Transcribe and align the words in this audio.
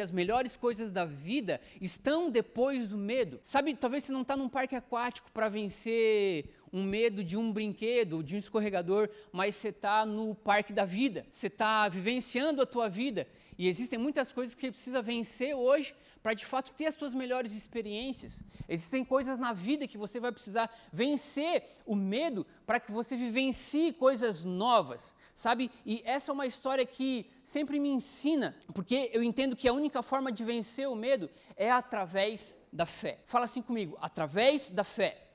que 0.00 0.02
as 0.02 0.10
melhores 0.10 0.56
coisas 0.56 0.90
da 0.90 1.04
vida 1.04 1.60
estão 1.78 2.30
depois 2.30 2.88
do 2.88 2.96
medo. 2.96 3.38
Sabe, 3.42 3.74
talvez 3.74 4.04
você 4.04 4.12
não 4.12 4.22
está 4.22 4.34
num 4.34 4.48
parque 4.48 4.74
aquático 4.74 5.30
para 5.30 5.46
vencer 5.50 6.46
um 6.72 6.82
medo 6.82 7.22
de 7.22 7.36
um 7.36 7.52
brinquedo, 7.52 8.22
de 8.22 8.34
um 8.34 8.38
escorregador, 8.38 9.10
mas 9.30 9.56
você 9.56 9.68
está 9.68 10.06
no 10.06 10.34
parque 10.34 10.72
da 10.72 10.86
vida, 10.86 11.26
você 11.30 11.48
está 11.48 11.86
vivenciando 11.86 12.62
a 12.62 12.66
tua 12.66 12.88
vida. 12.88 13.26
E 13.60 13.68
existem 13.68 13.98
muitas 13.98 14.32
coisas 14.32 14.54
que 14.54 14.70
precisa 14.70 15.02
vencer 15.02 15.54
hoje 15.54 15.94
para 16.22 16.32
de 16.32 16.46
fato 16.46 16.72
ter 16.72 16.86
as 16.86 16.94
suas 16.94 17.12
melhores 17.12 17.54
experiências. 17.54 18.42
Existem 18.66 19.04
coisas 19.04 19.36
na 19.36 19.52
vida 19.52 19.86
que 19.86 19.98
você 19.98 20.18
vai 20.18 20.32
precisar 20.32 20.74
vencer 20.90 21.64
o 21.84 21.94
medo 21.94 22.46
para 22.64 22.80
que 22.80 22.90
você 22.90 23.14
vivencie 23.14 23.92
coisas 23.92 24.42
novas, 24.44 25.14
sabe? 25.34 25.70
E 25.84 26.00
essa 26.06 26.30
é 26.30 26.32
uma 26.32 26.46
história 26.46 26.86
que 26.86 27.26
sempre 27.44 27.78
me 27.78 27.90
ensina, 27.90 28.56
porque 28.72 29.10
eu 29.12 29.22
entendo 29.22 29.54
que 29.54 29.68
a 29.68 29.74
única 29.74 30.02
forma 30.02 30.32
de 30.32 30.42
vencer 30.42 30.88
o 30.88 30.96
medo 30.96 31.28
é 31.54 31.70
através 31.70 32.56
da 32.72 32.86
fé. 32.86 33.18
Fala 33.26 33.44
assim 33.44 33.60
comigo, 33.60 33.94
através 34.00 34.70
da 34.70 34.84
fé. 34.84 35.30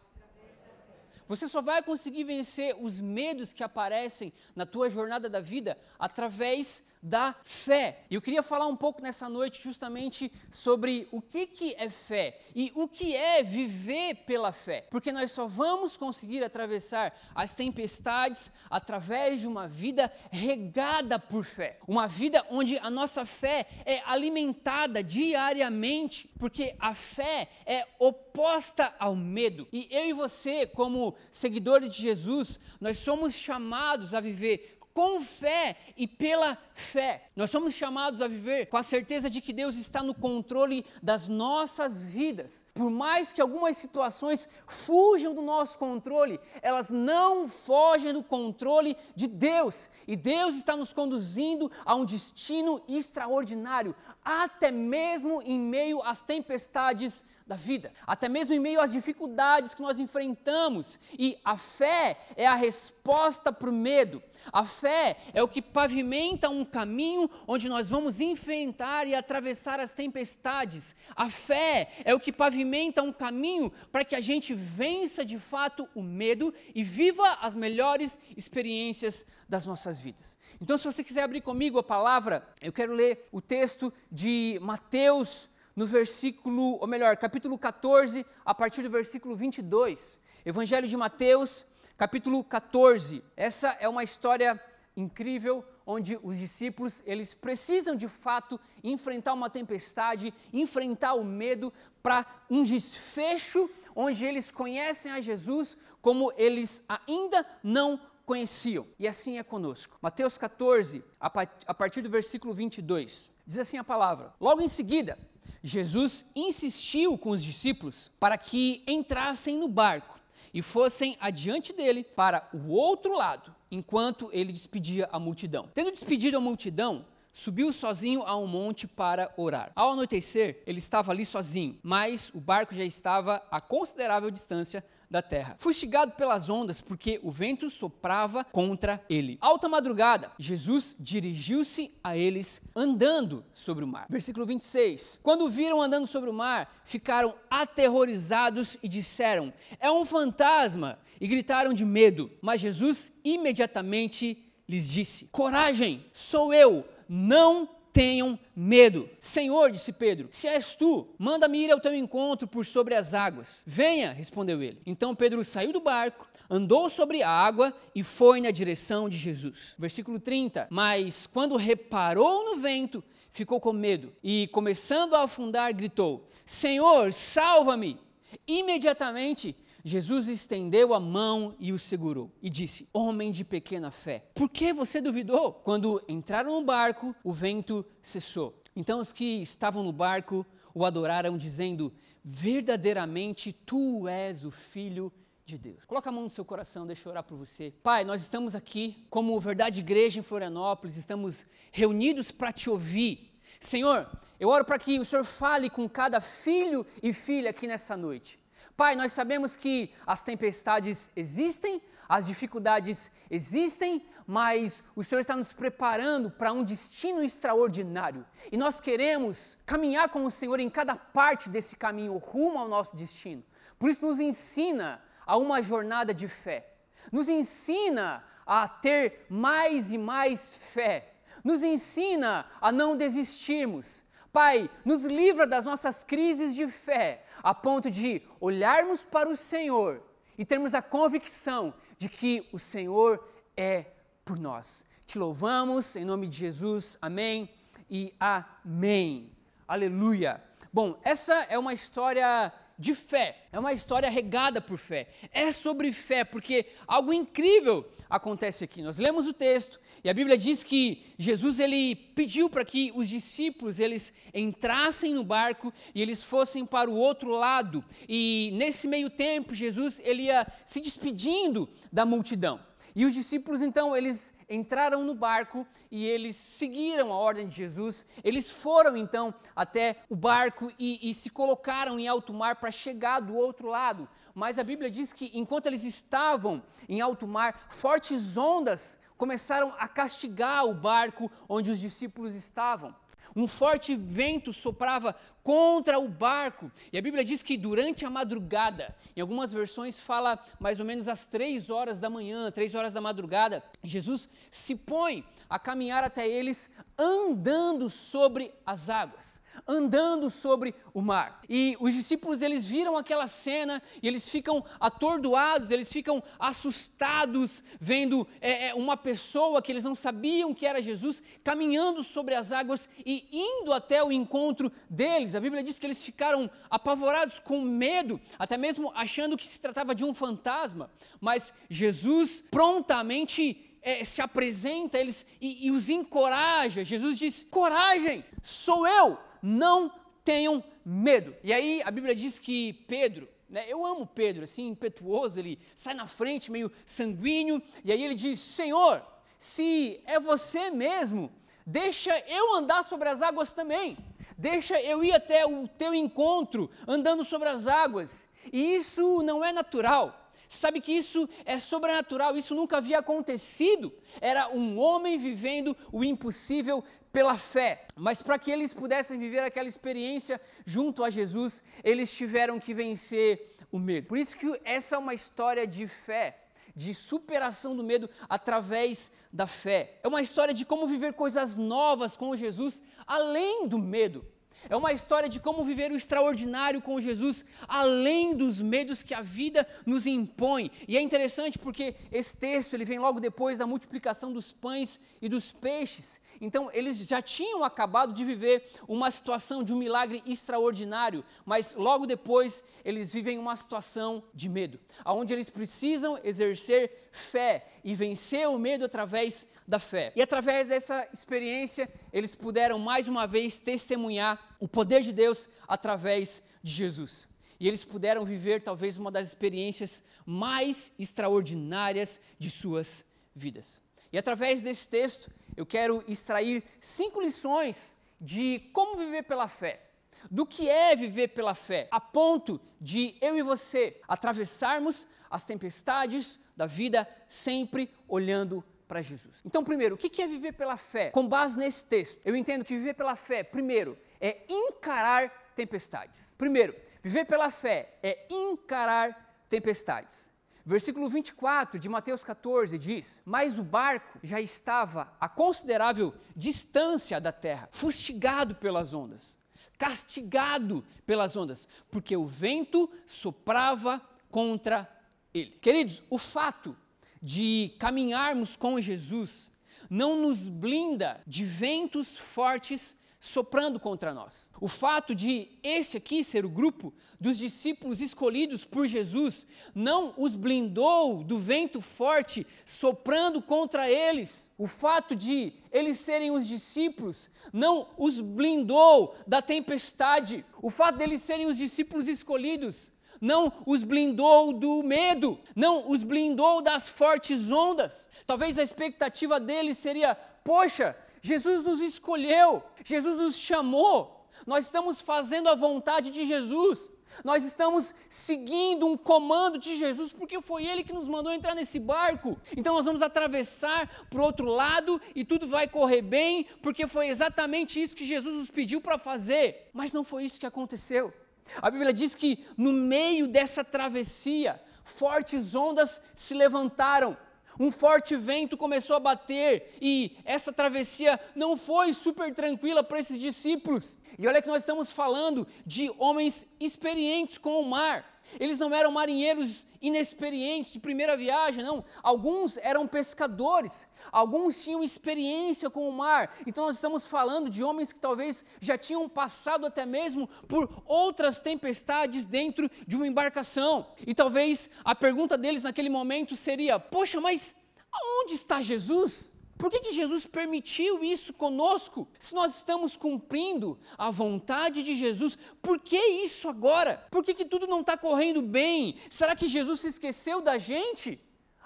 Você 1.28 1.48
só 1.48 1.62
vai 1.62 1.82
conseguir 1.82 2.24
vencer 2.24 2.76
os 2.80 3.00
medos 3.00 3.52
que 3.52 3.64
aparecem 3.64 4.32
na 4.56 4.66
tua 4.66 4.90
jornada 4.90 5.28
da 5.28 5.40
vida 5.40 5.78
através 5.98 6.84
da 7.06 7.36
fé. 7.44 8.00
E 8.10 8.16
eu 8.16 8.22
queria 8.22 8.42
falar 8.42 8.66
um 8.66 8.76
pouco 8.76 9.00
nessa 9.00 9.30
noite 9.30 9.62
justamente 9.62 10.32
sobre 10.50 11.08
o 11.12 11.22
que, 11.22 11.46
que 11.46 11.76
é 11.78 11.88
fé 11.88 12.40
e 12.56 12.72
o 12.74 12.88
que 12.88 13.16
é 13.16 13.44
viver 13.44 14.16
pela 14.26 14.52
fé. 14.52 14.88
Porque 14.90 15.12
nós 15.12 15.32
só 15.32 15.46
vamos 15.46 15.96
conseguir 15.96 16.44
atravessar 16.44 17.16
as 17.36 17.54
tempestades 17.54 18.52
através 18.72 19.40
de 19.40 19.46
uma 19.46 19.68
vida 19.68 20.12
regada 20.32 21.20
por 21.20 21.44
fé. 21.44 21.78
Uma 21.88 22.08
vida 22.08 22.44
onde 22.50 22.80
a 22.80 22.90
nossa 22.90 23.24
fé 23.24 23.68
é 23.86 24.02
alimentada 24.06 25.04
diariamente, 25.04 26.28
porque 26.40 26.76
a 26.80 26.96
fé 26.96 27.50
é 27.68 27.86
oposta 28.00 28.96
ao 28.98 29.16
medo. 29.16 29.68
E 29.72 29.88
eu 29.92 30.06
e 30.06 30.14
você, 30.14 30.66
como 30.66 31.16
seguidores 31.30 31.94
de 31.94 32.02
Jesus, 32.02 32.60
nós 32.82 32.98
somos 32.98 33.36
chamados 33.36 34.16
a 34.16 34.20
viver 34.20 34.75
com 34.96 35.20
fé 35.20 35.76
e 35.98 36.08
pela 36.08 36.58
fé. 36.74 37.30
Nós 37.36 37.52
somos 37.52 37.74
chamados 37.74 38.22
a 38.22 38.30
viver 38.30 38.68
com 38.68 38.78
a 38.78 38.82
certeza 38.82 39.30
de 39.30 39.42
que 39.42 39.52
Deus 39.52 39.78
está 39.78 40.02
no 40.02 40.16
controle 40.16 40.86
das 41.04 41.28
nossas 41.28 42.02
vidas. 42.02 42.66
Por 42.74 42.90
mais 42.90 43.34
que 43.34 43.42
algumas 43.42 43.76
situações 43.76 44.48
fujam 44.66 45.36
do 45.36 45.42
nosso 45.42 45.78
controle, 45.78 46.40
elas 46.62 46.90
não 46.90 47.46
fogem 47.46 48.14
do 48.14 48.24
controle 48.24 48.96
de 49.14 49.28
Deus. 49.28 49.90
E 50.08 50.16
Deus 50.16 50.56
está 50.56 50.78
nos 50.78 50.94
conduzindo 50.94 51.70
a 51.84 51.94
um 51.94 52.06
destino 52.06 52.82
extraordinário, 52.88 53.94
até 54.24 54.72
mesmo 54.72 55.42
em 55.42 55.60
meio 55.60 56.02
às 56.04 56.22
tempestades 56.22 57.26
da 57.46 57.56
vida, 57.56 57.94
até 58.08 58.28
mesmo 58.28 58.56
em 58.56 58.60
meio 58.60 58.82
às 58.82 58.92
dificuldades 58.92 59.76
que 59.76 59.82
nós 59.82 60.00
enfrentamos. 60.00 61.00
E 61.18 61.38
a 61.46 61.58
fé 61.58 62.18
é 62.36 62.48
a 62.48 62.56
resposta 62.56 63.54
para 63.54 63.70
o 63.70 63.74
medo. 63.74 64.22
A 64.52 64.66
fé 64.66 65.18
é 65.32 65.44
o 65.44 65.48
que 65.48 65.62
pavimenta 65.62 66.50
um 66.50 66.66
caminho 66.66 67.30
onde 67.48 67.70
nós 67.70 67.88
vamos 67.88 68.20
enfrentar 68.20 69.08
e 69.08 69.14
atravessar 69.14 69.80
as 69.80 69.94
tempestades. 69.94 70.96
A 71.16 71.30
fé 71.30 71.90
é 72.04 72.16
o 72.16 72.20
que 72.20 72.32
pavimenta 72.32 73.04
um 73.04 73.14
caminho 73.14 73.72
para 73.92 74.04
que 74.04 74.16
a 74.16 74.22
gente 74.22 74.54
vença 74.56 75.24
de 75.24 75.38
fato 75.38 75.88
o 75.94 76.02
medo 76.02 76.52
e 76.74 76.84
viva 76.84 77.38
as 77.42 77.54
melhores 77.54 78.20
experiências 78.36 79.24
das 79.48 79.66
nossas 79.66 80.02
vidas. 80.02 80.40
Então, 80.60 80.80
se 80.80 80.86
você 80.86 81.04
quiser 81.04 81.22
abrir 81.22 81.42
comigo 81.42 81.78
a 81.78 81.84
palavra, 81.84 82.48
eu 82.60 82.74
quero 82.74 82.94
ler 82.94 83.28
o 83.32 83.40
texto 83.40 83.94
de 84.12 84.58
Mateus 84.64 85.48
no 85.76 85.86
versículo, 85.86 86.78
ou 86.80 86.88
melhor, 86.88 87.18
capítulo 87.18 87.58
14, 87.58 88.26
a 88.46 88.56
partir 88.56 88.82
do 88.82 88.90
versículo 88.90 89.36
22. 89.36 90.20
Evangelho 90.46 90.88
de 90.88 90.96
Mateus, 90.96 91.66
capítulo 91.98 92.44
14. 92.44 93.24
Essa 93.36 93.76
é 93.80 93.90
uma 93.90 94.04
história 94.04 94.62
incrível 94.96 95.66
onde 95.86 96.18
os 96.24 96.38
discípulos, 96.38 97.04
eles 97.06 97.34
precisam 97.34 97.96
de 97.96 98.08
fato 98.08 98.60
enfrentar 98.84 99.34
uma 99.34 99.50
tempestade, 99.50 100.34
enfrentar 100.52 101.14
o 101.14 101.24
medo 101.24 101.72
para 102.02 102.26
um 102.50 102.64
desfecho 102.64 103.70
onde 103.96 104.26
eles 104.26 104.52
conhecem 104.52 105.12
a 105.12 105.22
Jesus 105.22 105.78
como 106.02 106.32
eles 106.38 106.84
ainda 106.88 107.46
não 107.64 108.00
conheciam. 108.26 108.88
E 108.98 109.08
assim 109.08 109.38
é 109.38 109.44
conosco. 109.44 109.98
Mateus 110.02 110.38
14, 110.38 111.04
a 111.20 111.74
partir 111.74 112.02
do 112.02 112.10
versículo 112.10 112.54
22. 112.54 113.32
Diz 113.46 113.58
assim 113.60 113.78
a 113.78 113.84
palavra: 113.84 114.34
Logo 114.40 114.62
em 114.62 114.68
seguida, 114.68 115.18
Jesus 115.66 116.28
insistiu 116.36 117.18
com 117.18 117.32
os 117.32 117.44
discípulos 117.44 118.12
para 118.20 118.38
que 118.38 118.84
entrassem 118.86 119.58
no 119.58 119.68
barco 119.68 120.20
e 120.54 120.62
fossem 120.62 121.18
adiante 121.20 121.74
dele 121.74 122.04
para 122.04 122.48
o 122.54 122.70
outro 122.70 123.18
lado, 123.18 123.54
enquanto 123.72 124.30
ele 124.32 124.54
despedia 124.54 125.10
a 125.12 125.20
multidão. 125.20 125.68
Tendo 125.74 125.90
despedido 125.90 126.38
a 126.38 126.40
multidão, 126.40 127.04
subiu 127.36 127.74
sozinho 127.74 128.24
a 128.24 128.38
um 128.38 128.48
monte 128.48 128.88
para 128.88 129.30
orar. 129.36 129.70
Ao 129.76 129.92
anoitecer, 129.92 130.64
ele 130.66 130.80
estava 130.80 131.12
ali 131.12 131.26
sozinho, 131.26 131.78
mas 131.84 132.32
o 132.34 132.40
barco 132.40 132.74
já 132.74 132.86
estava 132.86 133.44
a 133.52 133.60
considerável 133.60 134.32
distância 134.32 134.82
da 135.12 135.22
terra. 135.22 135.56
Fustigado 135.58 136.14
pelas 136.14 136.50
ondas, 136.50 136.80
porque 136.80 137.20
o 137.22 137.30
vento 137.30 137.70
soprava 137.70 138.46
contra 138.46 139.04
ele. 139.10 139.38
Alta 139.42 139.68
madrugada, 139.68 140.32
Jesus 140.40 140.96
dirigiu-se 140.98 141.92
a 142.02 142.16
eles 142.16 142.62
andando 142.74 143.44
sobre 143.54 143.84
o 143.84 143.88
mar. 143.88 144.06
Versículo 144.10 144.46
26. 144.46 145.20
Quando 145.22 145.50
viram 145.50 145.82
andando 145.82 146.08
sobre 146.08 146.30
o 146.30 146.34
mar, 146.34 146.74
ficaram 146.86 147.36
aterrorizados 147.50 148.78
e 148.82 148.88
disseram: 148.88 149.54
É 149.78 149.92
um 149.92 150.06
fantasma! 150.06 150.98
E 151.20 151.28
gritaram 151.28 151.74
de 151.74 151.84
medo. 151.84 152.32
Mas 152.42 152.62
Jesus 152.62 153.12
imediatamente 153.26 154.42
lhes 154.68 154.90
disse: 154.90 155.26
Coragem, 155.32 156.06
sou 156.12 156.54
eu, 156.54 156.86
não 157.08 157.70
tenham 157.96 158.38
medo. 158.54 159.10
Senhor, 159.22 159.72
disse 159.72 159.94
Pedro, 159.94 160.28
se 160.30 160.50
és 160.50 160.76
tu, 160.76 161.08
manda-me 161.18 161.64
ir 161.64 161.72
ao 161.72 161.80
teu 161.80 161.96
encontro 161.96 162.46
por 162.46 162.66
sobre 162.66 162.94
as 162.94 163.14
águas. 163.14 163.64
Venha, 163.66 164.12
respondeu 164.12 164.62
ele. 164.62 164.82
Então 164.86 165.16
Pedro 165.16 165.46
saiu 165.46 165.72
do 165.72 165.80
barco, 165.80 166.28
andou 166.50 166.90
sobre 166.90 167.24
a 167.24 167.30
água 167.30 167.74
e 167.96 168.04
foi 168.04 168.42
na 168.42 168.52
direção 168.52 169.08
de 169.08 169.18
Jesus. 169.18 169.76
Versículo 169.80 170.20
30. 170.20 170.68
Mas 170.70 171.26
quando 171.26 171.56
reparou 171.56 172.44
no 172.44 172.58
vento, 172.58 173.02
ficou 173.32 173.62
com 173.62 173.72
medo 173.72 174.12
e, 174.22 174.48
começando 174.48 175.14
a 175.14 175.24
afundar, 175.24 175.74
gritou: 175.74 176.28
Senhor, 176.46 177.14
salva-me! 177.14 177.98
Imediatamente 178.46 179.56
Jesus 179.88 180.28
estendeu 180.30 180.96
a 180.96 181.00
mão 181.00 181.56
e 181.60 181.72
o 181.72 181.78
segurou 181.78 182.32
e 182.42 182.50
disse: 182.50 182.90
Homem 182.92 183.32
de 183.32 183.46
pequena 183.46 183.92
fé, 183.92 184.26
por 184.34 184.50
que 184.50 184.74
você 184.74 185.00
duvidou? 185.00 185.54
Quando 185.54 186.04
entraram 186.08 186.60
no 186.60 186.66
barco, 186.66 187.16
o 187.24 187.32
vento 187.32 187.86
cessou. 188.02 188.60
Então 188.76 189.00
os 189.00 189.14
que 189.14 189.44
estavam 189.44 189.84
no 189.84 189.94
barco 189.94 190.44
o 190.74 190.84
adoraram, 190.84 191.38
dizendo: 191.38 191.94
Verdadeiramente 192.24 193.54
tu 193.54 194.08
és 194.08 194.44
o 194.44 194.50
filho 194.50 195.14
de 195.46 195.60
Deus. 195.60 195.86
Coloca 195.86 196.10
a 196.10 196.12
mão 196.12 196.24
no 196.24 196.32
seu 196.32 196.44
coração, 196.44 196.88
deixa 196.88 197.08
eu 197.08 197.12
orar 197.12 197.24
por 197.24 197.38
você. 197.38 197.72
Pai, 197.84 198.04
nós 198.04 198.24
estamos 198.24 198.56
aqui 198.56 199.06
como 199.08 199.40
Verdade 199.40 199.82
Igreja 199.82 200.20
em 200.20 200.24
Florianópolis, 200.24 200.98
estamos 200.98 201.46
reunidos 201.72 202.32
para 202.32 202.52
te 202.52 202.72
ouvir. 202.72 203.40
Senhor, 203.60 204.10
eu 204.40 204.50
oro 204.50 204.66
para 204.66 204.80
que 204.80 205.00
o 205.00 205.06
Senhor 205.06 205.24
fale 205.24 205.70
com 205.70 205.88
cada 205.88 206.20
filho 206.20 206.88
e 207.04 207.14
filha 207.14 207.52
aqui 207.52 207.68
nessa 207.68 207.96
noite. 207.96 208.40
Pai, 208.78 208.96
nós 208.96 209.14
sabemos 209.14 209.56
que 209.56 209.94
as 210.06 210.22
tempestades 210.22 211.10
existem, 211.16 211.82
as 212.10 212.28
dificuldades 212.28 213.10
existem, 213.32 214.06
mas 214.28 214.84
o 214.96 215.04
Senhor 215.04 215.22
está 215.22 215.36
nos 215.36 215.54
preparando 215.54 216.30
para 216.30 216.52
um 216.52 216.64
destino 216.64 217.24
extraordinário. 217.24 218.26
E 218.52 218.58
nós 218.58 218.82
queremos 218.82 219.58
caminhar 219.66 220.10
com 220.10 220.26
o 220.26 220.32
Senhor 220.32 220.60
em 220.60 220.70
cada 220.70 220.96
parte 220.96 221.50
desse 221.50 221.76
caminho 221.76 222.18
rumo 222.18 222.60
ao 222.60 222.68
nosso 222.68 222.96
destino. 222.96 223.44
Por 223.80 223.90
isso, 223.90 224.06
nos 224.06 224.20
ensina 224.20 225.02
a 225.26 225.38
uma 225.38 225.62
jornada 225.62 226.14
de 226.14 226.28
fé. 226.28 226.74
Nos 227.12 227.30
ensina 227.30 228.24
a 228.46 228.68
ter 228.68 229.26
mais 229.30 229.92
e 229.92 229.98
mais 229.98 230.54
fé. 230.54 231.14
Nos 231.44 231.64
ensina 231.64 232.46
a 232.62 232.72
não 232.72 232.96
desistirmos, 232.96 234.04
Pai, 234.36 234.70
nos 234.84 235.06
livra 235.06 235.48
das 235.48 235.64
nossas 235.64 236.04
crises 236.04 236.54
de 236.54 236.68
fé, 236.68 237.24
a 237.42 237.56
ponto 237.56 237.90
de 237.90 238.22
olharmos 238.38 239.06
para 239.06 239.30
o 239.30 239.36
Senhor 239.38 240.04
e 240.38 240.44
termos 240.44 240.76
a 240.76 240.82
convicção 240.82 241.74
de 241.98 242.10
que 242.10 242.46
o 242.52 242.60
Senhor 242.60 243.26
é 243.56 243.86
por 244.26 244.38
nós. 244.38 244.86
Te 245.08 245.18
louvamos 245.18 245.96
em 245.96 246.04
nome 246.04 246.28
de 246.28 246.36
Jesus, 246.36 246.98
amém 247.02 247.50
e 247.90 248.14
amém. 248.20 249.32
Aleluia. 249.66 250.44
Bom, 250.74 251.00
essa 251.02 251.36
é 251.44 251.58
uma 251.58 251.74
história 251.74 252.52
de 252.78 252.94
fé, 252.94 253.38
é 253.52 253.60
uma 253.60 253.74
história 253.74 254.10
regada 254.10 254.60
por 254.60 254.78
fé. 254.78 255.08
É 255.32 255.52
sobre 255.52 255.92
fé, 255.94 256.24
porque 256.24 256.66
algo 256.88 257.14
incrível 257.14 257.86
acontece 258.10 258.64
aqui. 258.64 258.82
Nós 258.82 258.98
lemos 258.98 259.28
o 259.28 259.34
texto 259.34 259.80
e 260.04 260.10
a 260.10 260.14
Bíblia 260.14 260.38
diz 260.38 260.64
que 260.64 261.04
Jesus 261.18 261.60
ele 261.60 261.96
pediu 261.96 262.50
para 262.50 262.66
que 262.66 262.92
os 262.96 263.10
discípulos 263.10 263.80
eles 263.80 264.14
entrassem 264.34 265.14
no 265.14 265.24
barco 265.24 265.74
e 265.94 266.02
eles 266.02 266.22
fossem 266.22 266.66
para 266.66 266.90
o 266.90 266.96
outro 266.96 267.30
lado. 267.32 267.84
E 268.08 268.52
nesse 268.54 268.88
meio 268.88 269.10
tempo 269.10 269.56
Jesus 269.56 270.02
ele 270.04 270.24
ia 270.24 270.46
se 270.66 270.80
despedindo 270.80 271.70
da 271.92 272.06
multidão. 272.06 272.60
E 272.96 273.06
os 273.06 273.14
discípulos 273.14 273.62
então, 273.62 273.96
eles 273.96 274.34
entraram 274.50 275.04
no 275.04 275.14
barco 275.14 275.68
e 275.92 276.06
eles 276.06 276.38
seguiram 276.38 277.12
a 277.12 277.18
ordem 277.18 277.48
de 277.48 277.56
Jesus. 277.58 278.06
Eles 278.24 278.50
foram 278.50 278.96
então 278.96 279.34
até 279.54 279.98
o 280.10 280.16
barco 280.16 280.72
e, 280.80 281.10
e 281.10 281.14
se 281.14 281.30
colocaram 281.30 282.00
em 282.00 282.08
alto 282.08 282.34
mar 282.34 282.56
para 282.56 282.72
chegar 282.72 283.20
do 283.20 283.36
outro 283.36 283.68
lado. 283.68 284.08
Mas 284.34 284.58
a 284.58 284.64
Bíblia 284.64 284.90
diz 284.90 285.12
que 285.12 285.30
enquanto 285.34 285.66
eles 285.66 285.84
estavam 285.84 286.64
em 286.88 287.02
alto 287.02 287.28
mar, 287.28 287.68
fortes 287.70 288.38
ondas 288.38 288.98
começaram 289.18 289.74
a 289.78 289.88
castigar 289.88 290.66
o 290.66 290.74
barco 290.74 291.30
onde 291.50 291.72
os 291.72 291.80
discípulos 291.80 292.34
estavam. 292.34 292.96
Um 293.36 293.48
forte 293.48 293.96
vento 293.96 294.54
soprava 294.54 295.16
contra 295.44 296.00
o 296.00 296.08
barco. 296.08 296.72
E 296.92 296.98
a 296.98 297.02
Bíblia 297.02 297.24
diz 297.24 297.44
que 297.44 297.58
durante 297.58 298.06
a 298.06 298.10
madrugada, 298.10 298.96
em 299.16 299.22
algumas 299.22 299.52
versões 299.52 300.00
fala 300.00 300.40
mais 300.60 300.80
ou 300.80 300.86
menos 300.86 301.08
às 301.08 301.26
três 301.26 301.70
horas 301.70 302.00
da 302.00 302.10
manhã, 302.10 302.50
três 302.50 302.74
horas 302.74 302.94
da 302.94 303.02
madrugada, 303.02 303.62
Jesus 303.84 304.30
se 304.50 304.76
põe 304.76 305.26
a 305.50 305.60
caminhar 305.60 306.04
até 306.04 306.28
eles 306.28 306.70
andando 306.98 307.90
sobre 307.90 308.54
as 308.66 308.90
águas 308.90 309.44
andando 309.68 310.30
sobre 310.30 310.74
o 310.94 311.02
mar. 311.02 311.42
E 311.50 311.76
os 311.80 311.94
discípulos 311.94 312.42
eles 312.42 312.66
viram 312.66 312.98
aquela 312.98 313.28
cena 313.28 313.82
e 314.02 314.08
eles 314.08 314.28
ficam 314.30 314.64
atordoados, 314.80 315.72
eles 315.72 315.92
ficam 315.92 316.24
assustados 316.40 317.64
vendo 317.80 318.28
é, 318.42 318.68
é, 318.68 318.74
uma 318.74 318.98
pessoa 318.98 319.62
que 319.62 319.72
eles 319.72 319.84
não 319.84 319.96
sabiam 319.96 320.54
que 320.54 320.66
era 320.66 320.82
Jesus 320.82 321.22
caminhando 321.44 322.04
sobre 322.04 322.36
as 322.36 322.52
águas 322.52 322.90
e 323.06 323.26
indo 323.32 323.74
até 323.74 324.04
o 324.04 324.12
encontro 324.12 324.72
deles. 324.90 325.36
A 325.36 325.40
Bíblia 325.40 325.64
diz 325.64 325.80
que 325.80 325.86
eles 325.86 326.04
ficaram 326.04 326.50
apavorados 326.70 327.40
com 327.40 327.62
medo, 327.62 328.20
até 328.38 328.58
mesmo 328.58 328.92
achando 328.96 329.38
que 329.38 329.48
se 329.48 329.62
tratava 329.62 329.96
de 329.96 330.04
um 330.04 330.14
fantasma. 330.14 330.90
Mas 331.20 331.54
Jesus 331.70 332.44
prontamente 332.50 333.76
é, 333.82 334.04
se 334.04 334.22
apresenta 334.22 334.98
eles 334.98 335.26
e, 335.40 335.68
e 335.68 335.72
os 335.72 335.90
encoraja. 335.90 336.84
Jesus 336.84 337.20
diz: 337.20 337.46
coragem, 337.50 338.26
sou 338.42 338.88
eu 338.88 339.18
não 339.46 339.94
tenham 340.24 340.64
medo. 340.84 341.36
E 341.44 341.54
aí 341.54 341.82
a 341.86 341.92
Bíblia 341.92 342.16
diz 342.16 342.40
que 342.40 342.74
Pedro, 342.88 343.30
né, 343.48 343.66
eu 343.68 343.86
amo 343.86 344.08
Pedro, 344.08 344.44
assim, 344.44 344.68
impetuoso, 344.68 345.40
ele 345.40 345.60
sai 345.76 345.94
na 345.94 346.08
frente, 346.08 346.52
meio 346.52 346.72
sanguíneo, 346.84 347.62
e 347.84 347.92
aí 347.92 348.04
ele 348.04 348.16
diz: 348.16 348.40
Senhor, 348.40 349.06
se 349.38 350.02
é 350.06 350.20
você 350.20 350.72
mesmo, 350.72 351.32
deixa 351.66 352.18
eu 352.28 352.56
andar 352.56 352.84
sobre 352.84 353.08
as 353.08 353.22
águas 353.22 353.54
também. 353.54 353.98
Deixa 354.36 354.82
eu 354.82 355.04
ir 355.04 355.14
até 355.14 355.46
o 355.46 355.68
teu 355.68 355.94
encontro 355.94 356.70
andando 356.88 357.24
sobre 357.24 357.48
as 357.48 357.68
águas. 357.68 358.28
E 358.52 358.76
isso 358.76 359.22
não 359.22 359.46
é 359.46 359.54
natural. 359.54 360.25
Sabe 360.48 360.82
que 360.82 360.92
isso 360.92 361.28
é 361.44 361.58
sobrenatural, 361.60 362.38
isso 362.38 362.56
nunca 362.56 362.78
havia 362.78 363.00
acontecido. 363.00 363.94
Era 364.22 364.50
um 364.50 364.80
homem 364.80 365.18
vivendo 365.18 365.76
o 365.92 366.04
impossível 366.04 366.84
pela 367.12 367.38
fé. 367.38 367.86
Mas 367.96 368.22
para 368.22 368.38
que 368.38 368.52
eles 368.52 368.74
pudessem 368.74 369.18
viver 369.18 369.40
aquela 369.40 369.68
experiência 369.68 370.40
junto 370.66 371.04
a 371.04 371.10
Jesus, 371.10 371.64
eles 371.84 372.16
tiveram 372.16 372.60
que 372.60 372.74
vencer 372.74 373.54
o 373.72 373.80
medo. 373.80 374.08
Por 374.08 374.18
isso 374.18 374.38
que 374.38 374.60
essa 374.64 374.96
é 374.96 375.00
uma 375.00 375.14
história 375.14 375.66
de 375.66 375.88
fé, 375.88 376.38
de 376.76 376.94
superação 376.94 377.76
do 377.76 377.84
medo 377.84 378.10
através 378.28 379.12
da 379.32 379.48
fé. 379.48 380.00
É 380.04 380.08
uma 380.08 380.22
história 380.22 380.54
de 380.54 380.66
como 380.66 380.88
viver 380.88 381.14
coisas 381.14 381.56
novas 381.56 382.16
com 382.18 382.36
Jesus 382.36 382.84
além 383.08 383.68
do 383.68 383.78
medo. 383.78 384.26
É 384.70 384.76
uma 384.76 384.92
história 384.92 385.30
de 385.30 385.40
como 385.40 385.64
viver 385.64 385.92
o 385.92 385.96
extraordinário 385.96 386.82
com 386.82 387.00
Jesus, 387.00 387.46
além 387.68 388.36
dos 388.36 388.62
medos 388.62 389.04
que 389.04 389.14
a 389.14 389.22
vida 389.22 389.68
nos 389.86 390.06
impõe. 390.06 390.72
E 390.88 390.98
é 390.98 391.02
interessante 391.02 391.60
porque 391.60 391.96
esse 392.12 392.36
texto 392.36 392.74
ele 392.74 392.86
vem 392.86 393.00
logo 393.00 393.20
depois 393.20 393.60
da 393.60 393.68
multiplicação 393.68 394.34
dos 394.34 394.52
pães 394.52 395.00
e 395.22 395.30
dos 395.30 395.52
peixes. 395.52 396.20
Então, 396.42 396.70
eles 396.74 396.98
já 397.08 397.22
tinham 397.22 397.64
acabado 397.64 398.14
de 398.14 398.24
viver 398.24 398.66
uma 398.88 399.10
situação 399.12 399.64
de 399.64 399.74
um 399.74 399.78
milagre 399.78 400.22
extraordinário, 400.26 401.24
mas 401.46 401.76
logo 401.76 402.06
depois 402.06 402.64
eles 402.84 403.14
vivem 403.14 403.38
uma 403.38 403.56
situação 403.56 404.24
de 404.34 404.50
medo, 404.50 404.80
onde 405.06 405.34
eles 405.34 405.50
precisam 405.50 406.20
exercer 406.24 407.10
fé 407.12 407.68
e 407.84 407.96
vencer 407.96 408.48
o 408.48 408.60
medo 408.60 408.86
através 408.86 409.48
da 409.68 409.80
fé. 409.80 410.12
E 410.16 410.22
através 410.22 410.68
dessa 410.68 411.08
experiência, 411.12 411.92
eles 412.12 412.36
puderam 412.36 412.78
mais 412.78 413.08
uma 413.08 413.26
vez 413.26 413.60
testemunhar 413.60 414.56
o 414.60 414.68
poder 414.68 415.02
de 415.02 415.14
Deus 415.14 415.50
através 415.68 416.42
de 416.62 416.72
Jesus. 416.72 417.28
E 417.60 417.68
eles 417.68 417.84
puderam 417.84 418.26
viver 418.26 418.62
talvez 418.62 418.98
uma 418.98 419.12
das 419.12 419.30
experiências 419.30 420.04
mais 420.26 420.92
extraordinárias 421.00 422.20
de 422.38 422.50
suas 422.50 423.06
vidas. 423.34 423.82
E 424.12 424.18
através 424.18 424.62
desse 424.62 424.88
texto, 424.88 425.30
eu 425.56 425.66
quero 425.66 426.04
extrair 426.08 426.64
cinco 426.80 427.22
lições 427.22 427.96
de 428.20 428.60
como 428.74 428.98
viver 428.98 429.24
pela 429.24 429.48
fé, 429.48 429.82
do 430.30 430.46
que 430.46 430.70
é 430.70 430.96
viver 430.96 431.30
pela 431.30 431.56
fé, 431.56 431.88
a 431.92 432.00
ponto 432.00 432.60
de 432.80 433.16
eu 433.22 433.38
e 433.38 433.42
você 433.42 434.00
atravessarmos 434.08 435.08
as 435.30 435.46
tempestades 435.46 436.40
da 436.56 436.66
vida 436.66 437.08
sempre 437.28 437.94
olhando 438.08 438.64
para 438.88 439.02
Jesus. 439.02 439.42
Então, 439.46 439.64
primeiro, 439.64 439.96
o 439.96 439.98
que 439.98 440.22
é 440.22 440.28
viver 440.28 440.54
pela 440.54 440.78
fé? 440.78 441.10
Com 441.10 441.28
base 441.28 441.58
nesse 441.58 441.86
texto, 441.86 442.20
eu 442.24 442.36
entendo 442.36 442.64
que 442.64 442.76
viver 442.76 442.94
pela 442.94 443.16
fé, 443.16 443.44
primeiro, 443.44 443.98
é 444.22 444.44
encarar 444.48 445.52
tempestades. 445.56 446.36
Primeiro, 446.38 446.76
viver 447.02 447.26
pela 447.26 447.50
fé 447.50 447.98
é 448.02 448.26
encarar 448.30 449.44
tempestades. 449.50 450.32
Versículo 450.66 451.08
24 451.08 451.80
de 451.80 451.88
Mateus 451.88 452.24
14 452.24 452.78
diz: 452.80 453.22
Mas 453.24 453.60
o 453.60 453.64
barco 453.64 454.20
já 454.24 454.42
estava 454.42 455.14
a 455.20 455.30
considerável 455.30 456.12
distância 456.36 457.22
da 457.22 457.32
terra, 457.32 457.70
fustigado 457.72 458.56
pelas 458.56 458.92
ondas, 458.92 459.38
castigado 459.78 460.84
pelas 461.06 461.36
ondas, 461.36 461.68
porque 461.92 462.18
o 462.18 462.26
vento 462.26 462.90
soprava 463.06 464.02
contra 464.32 464.90
ele. 465.32 465.52
Queridos, 465.62 466.02
o 466.10 466.18
fato 466.18 466.76
de 467.22 467.76
caminharmos 467.78 468.56
com 468.56 468.82
Jesus 468.82 469.52
não 469.88 470.20
nos 470.20 470.48
blinda 470.48 471.22
de 471.28 471.46
ventos 471.46 472.18
fortes 472.18 472.98
soprando 473.26 473.80
contra 473.80 474.14
nós. 474.14 474.52
O 474.62 474.68
fato 474.68 475.16
de 475.16 475.50
esse 475.64 475.98
aqui 475.98 476.24
ser 476.24 476.46
o 476.46 476.50
grupo 476.50 476.94
dos 477.20 477.40
discípulos 477.40 478.00
escolhidos 478.00 478.66
por 478.66 478.86
Jesus 478.86 479.48
não 479.74 480.14
os 480.16 480.36
blindou 480.36 481.24
do 481.24 481.38
vento 481.38 481.82
forte 481.82 482.46
soprando 482.64 483.42
contra 483.42 483.90
eles. 483.90 484.52
O 484.58 484.68
fato 484.68 485.16
de 485.16 485.54
eles 485.72 485.98
serem 485.98 486.30
os 486.30 486.48
discípulos 486.48 487.32
não 487.52 487.88
os 487.98 488.22
blindou 488.22 489.16
da 489.26 489.42
tempestade. 489.42 490.46
O 490.62 490.70
fato 490.70 490.98
deles 490.98 491.22
serem 491.22 491.48
os 491.48 491.58
discípulos 491.58 492.08
escolhidos 492.08 492.92
não 493.22 493.52
os 493.66 493.82
blindou 493.82 494.52
do 494.52 494.84
medo, 494.84 495.40
não 495.56 495.90
os 495.90 496.04
blindou 496.04 496.62
das 496.62 496.88
fortes 496.88 497.50
ondas. 497.50 498.08
Talvez 498.28 498.60
a 498.60 498.64
expectativa 498.64 499.40
deles 499.40 499.78
seria: 499.78 500.16
poxa, 500.44 500.96
Jesus 501.26 501.64
nos 501.64 501.82
escolheu, 501.82 502.62
Jesus 502.84 503.18
nos 503.18 503.36
chamou, 503.36 504.30
nós 504.46 504.66
estamos 504.66 505.02
fazendo 505.02 505.50
a 505.50 505.56
vontade 505.56 506.12
de 506.12 506.24
Jesus, 506.24 506.92
nós 507.24 507.44
estamos 507.44 507.96
seguindo 508.08 508.86
um 508.86 508.96
comando 508.96 509.58
de 509.58 509.76
Jesus, 509.76 510.14
porque 510.14 510.40
foi 510.40 510.68
Ele 510.68 510.84
que 510.84 510.94
nos 510.94 511.08
mandou 511.08 511.34
entrar 511.34 511.56
nesse 511.56 511.80
barco. 511.80 512.40
Então 512.56 512.76
nós 512.76 512.86
vamos 512.86 513.02
atravessar 513.02 514.06
para 514.08 514.22
o 514.22 514.24
outro 514.24 514.46
lado 514.46 515.02
e 515.16 515.26
tudo 515.26 515.48
vai 515.48 515.68
correr 515.68 516.04
bem, 516.04 516.46
porque 516.62 516.86
foi 516.86 517.08
exatamente 517.08 517.82
isso 517.82 517.96
que 517.96 518.06
Jesus 518.06 518.36
nos 518.36 518.52
pediu 518.52 518.80
para 518.80 519.00
fazer. 519.00 519.72
Mas 519.74 519.92
não 519.92 520.04
foi 520.04 520.26
isso 520.26 520.40
que 520.40 520.46
aconteceu. 520.46 521.12
A 521.60 521.72
Bíblia 521.72 521.92
diz 521.92 522.14
que 522.14 522.46
no 522.56 522.72
meio 522.72 523.28
dessa 523.28 523.64
travessia, 523.64 524.62
fortes 524.84 525.56
ondas 525.56 526.00
se 526.16 526.36
levantaram 526.36 527.18
um 527.60 527.72
forte 527.72 528.16
vento 528.16 528.58
começou 528.58 528.96
a 528.96 529.00
bater 529.00 529.76
e 529.82 530.18
essa 530.26 530.52
travessia 530.52 531.20
não 531.36 531.58
foi 531.58 531.94
super 531.94 532.34
tranquila 532.34 532.84
para 532.84 533.00
esses 533.00 533.20
discípulos. 533.20 533.98
E 534.18 534.28
olha 534.28 534.42
que 534.42 534.48
nós 534.48 534.62
estamos 534.62 534.92
falando 534.92 535.48
de 535.66 535.92
homens 535.98 536.48
experientes 536.60 537.38
com 537.38 537.60
o 537.60 537.66
mar. 537.66 538.15
Eles 538.40 538.60
não 538.60 538.74
eram 538.74 538.92
marinheiros 538.92 539.68
inexperientes 539.82 540.74
de 540.74 540.80
primeira 540.80 541.16
viagem, 541.16 541.64
não. 541.64 541.86
Alguns 542.02 542.58
eram 542.58 542.88
pescadores, 542.88 543.88
alguns 544.12 544.64
tinham 544.64 544.84
experiência 544.84 545.70
com 545.70 545.88
o 545.88 545.92
mar. 545.92 546.36
Então 546.46 546.66
nós 546.66 546.76
estamos 546.76 547.06
falando 547.06 547.50
de 547.50 547.64
homens 547.64 547.94
que 547.94 548.00
talvez 548.00 548.44
já 548.60 548.78
tinham 548.78 549.08
passado 549.08 549.66
até 549.66 549.86
mesmo 549.86 550.28
por 550.48 550.84
outras 550.86 551.40
tempestades 551.40 552.26
dentro 552.26 552.70
de 552.88 552.96
uma 552.96 553.08
embarcação. 553.08 553.88
E 554.06 554.14
talvez 554.14 554.70
a 554.84 554.96
pergunta 554.96 555.38
deles 555.38 555.64
naquele 555.64 555.90
momento 555.90 556.36
seria: 556.36 556.80
"Poxa, 556.80 557.22
mas 557.22 557.54
aonde 557.92 558.34
está 558.34 558.62
Jesus?" 558.62 559.35
Por 559.58 559.72
que, 559.72 559.80
que 559.80 559.94
Jesus 559.94 560.26
permitiu 560.26 561.04
isso 561.04 561.34
conosco? 561.34 562.08
Se 562.20 562.36
nós 562.36 562.56
estamos 562.58 562.98
cumprindo 562.98 563.80
a 563.98 564.12
vontade 564.12 564.84
de 564.84 564.96
Jesus, 564.96 565.38
por 565.62 565.80
que 565.80 565.98
isso 565.98 566.50
agora? 566.50 567.08
Por 567.10 567.24
que, 567.24 567.34
que 567.34 567.46
tudo 567.46 567.66
não 567.66 567.80
está 567.80 567.98
correndo 567.98 568.42
bem? 568.42 568.98
Será 569.10 569.36
que 569.36 569.48
Jesus 569.48 569.80
se 569.80 569.88
esqueceu 569.88 570.42
da 570.42 570.58
gente? 570.58 571.22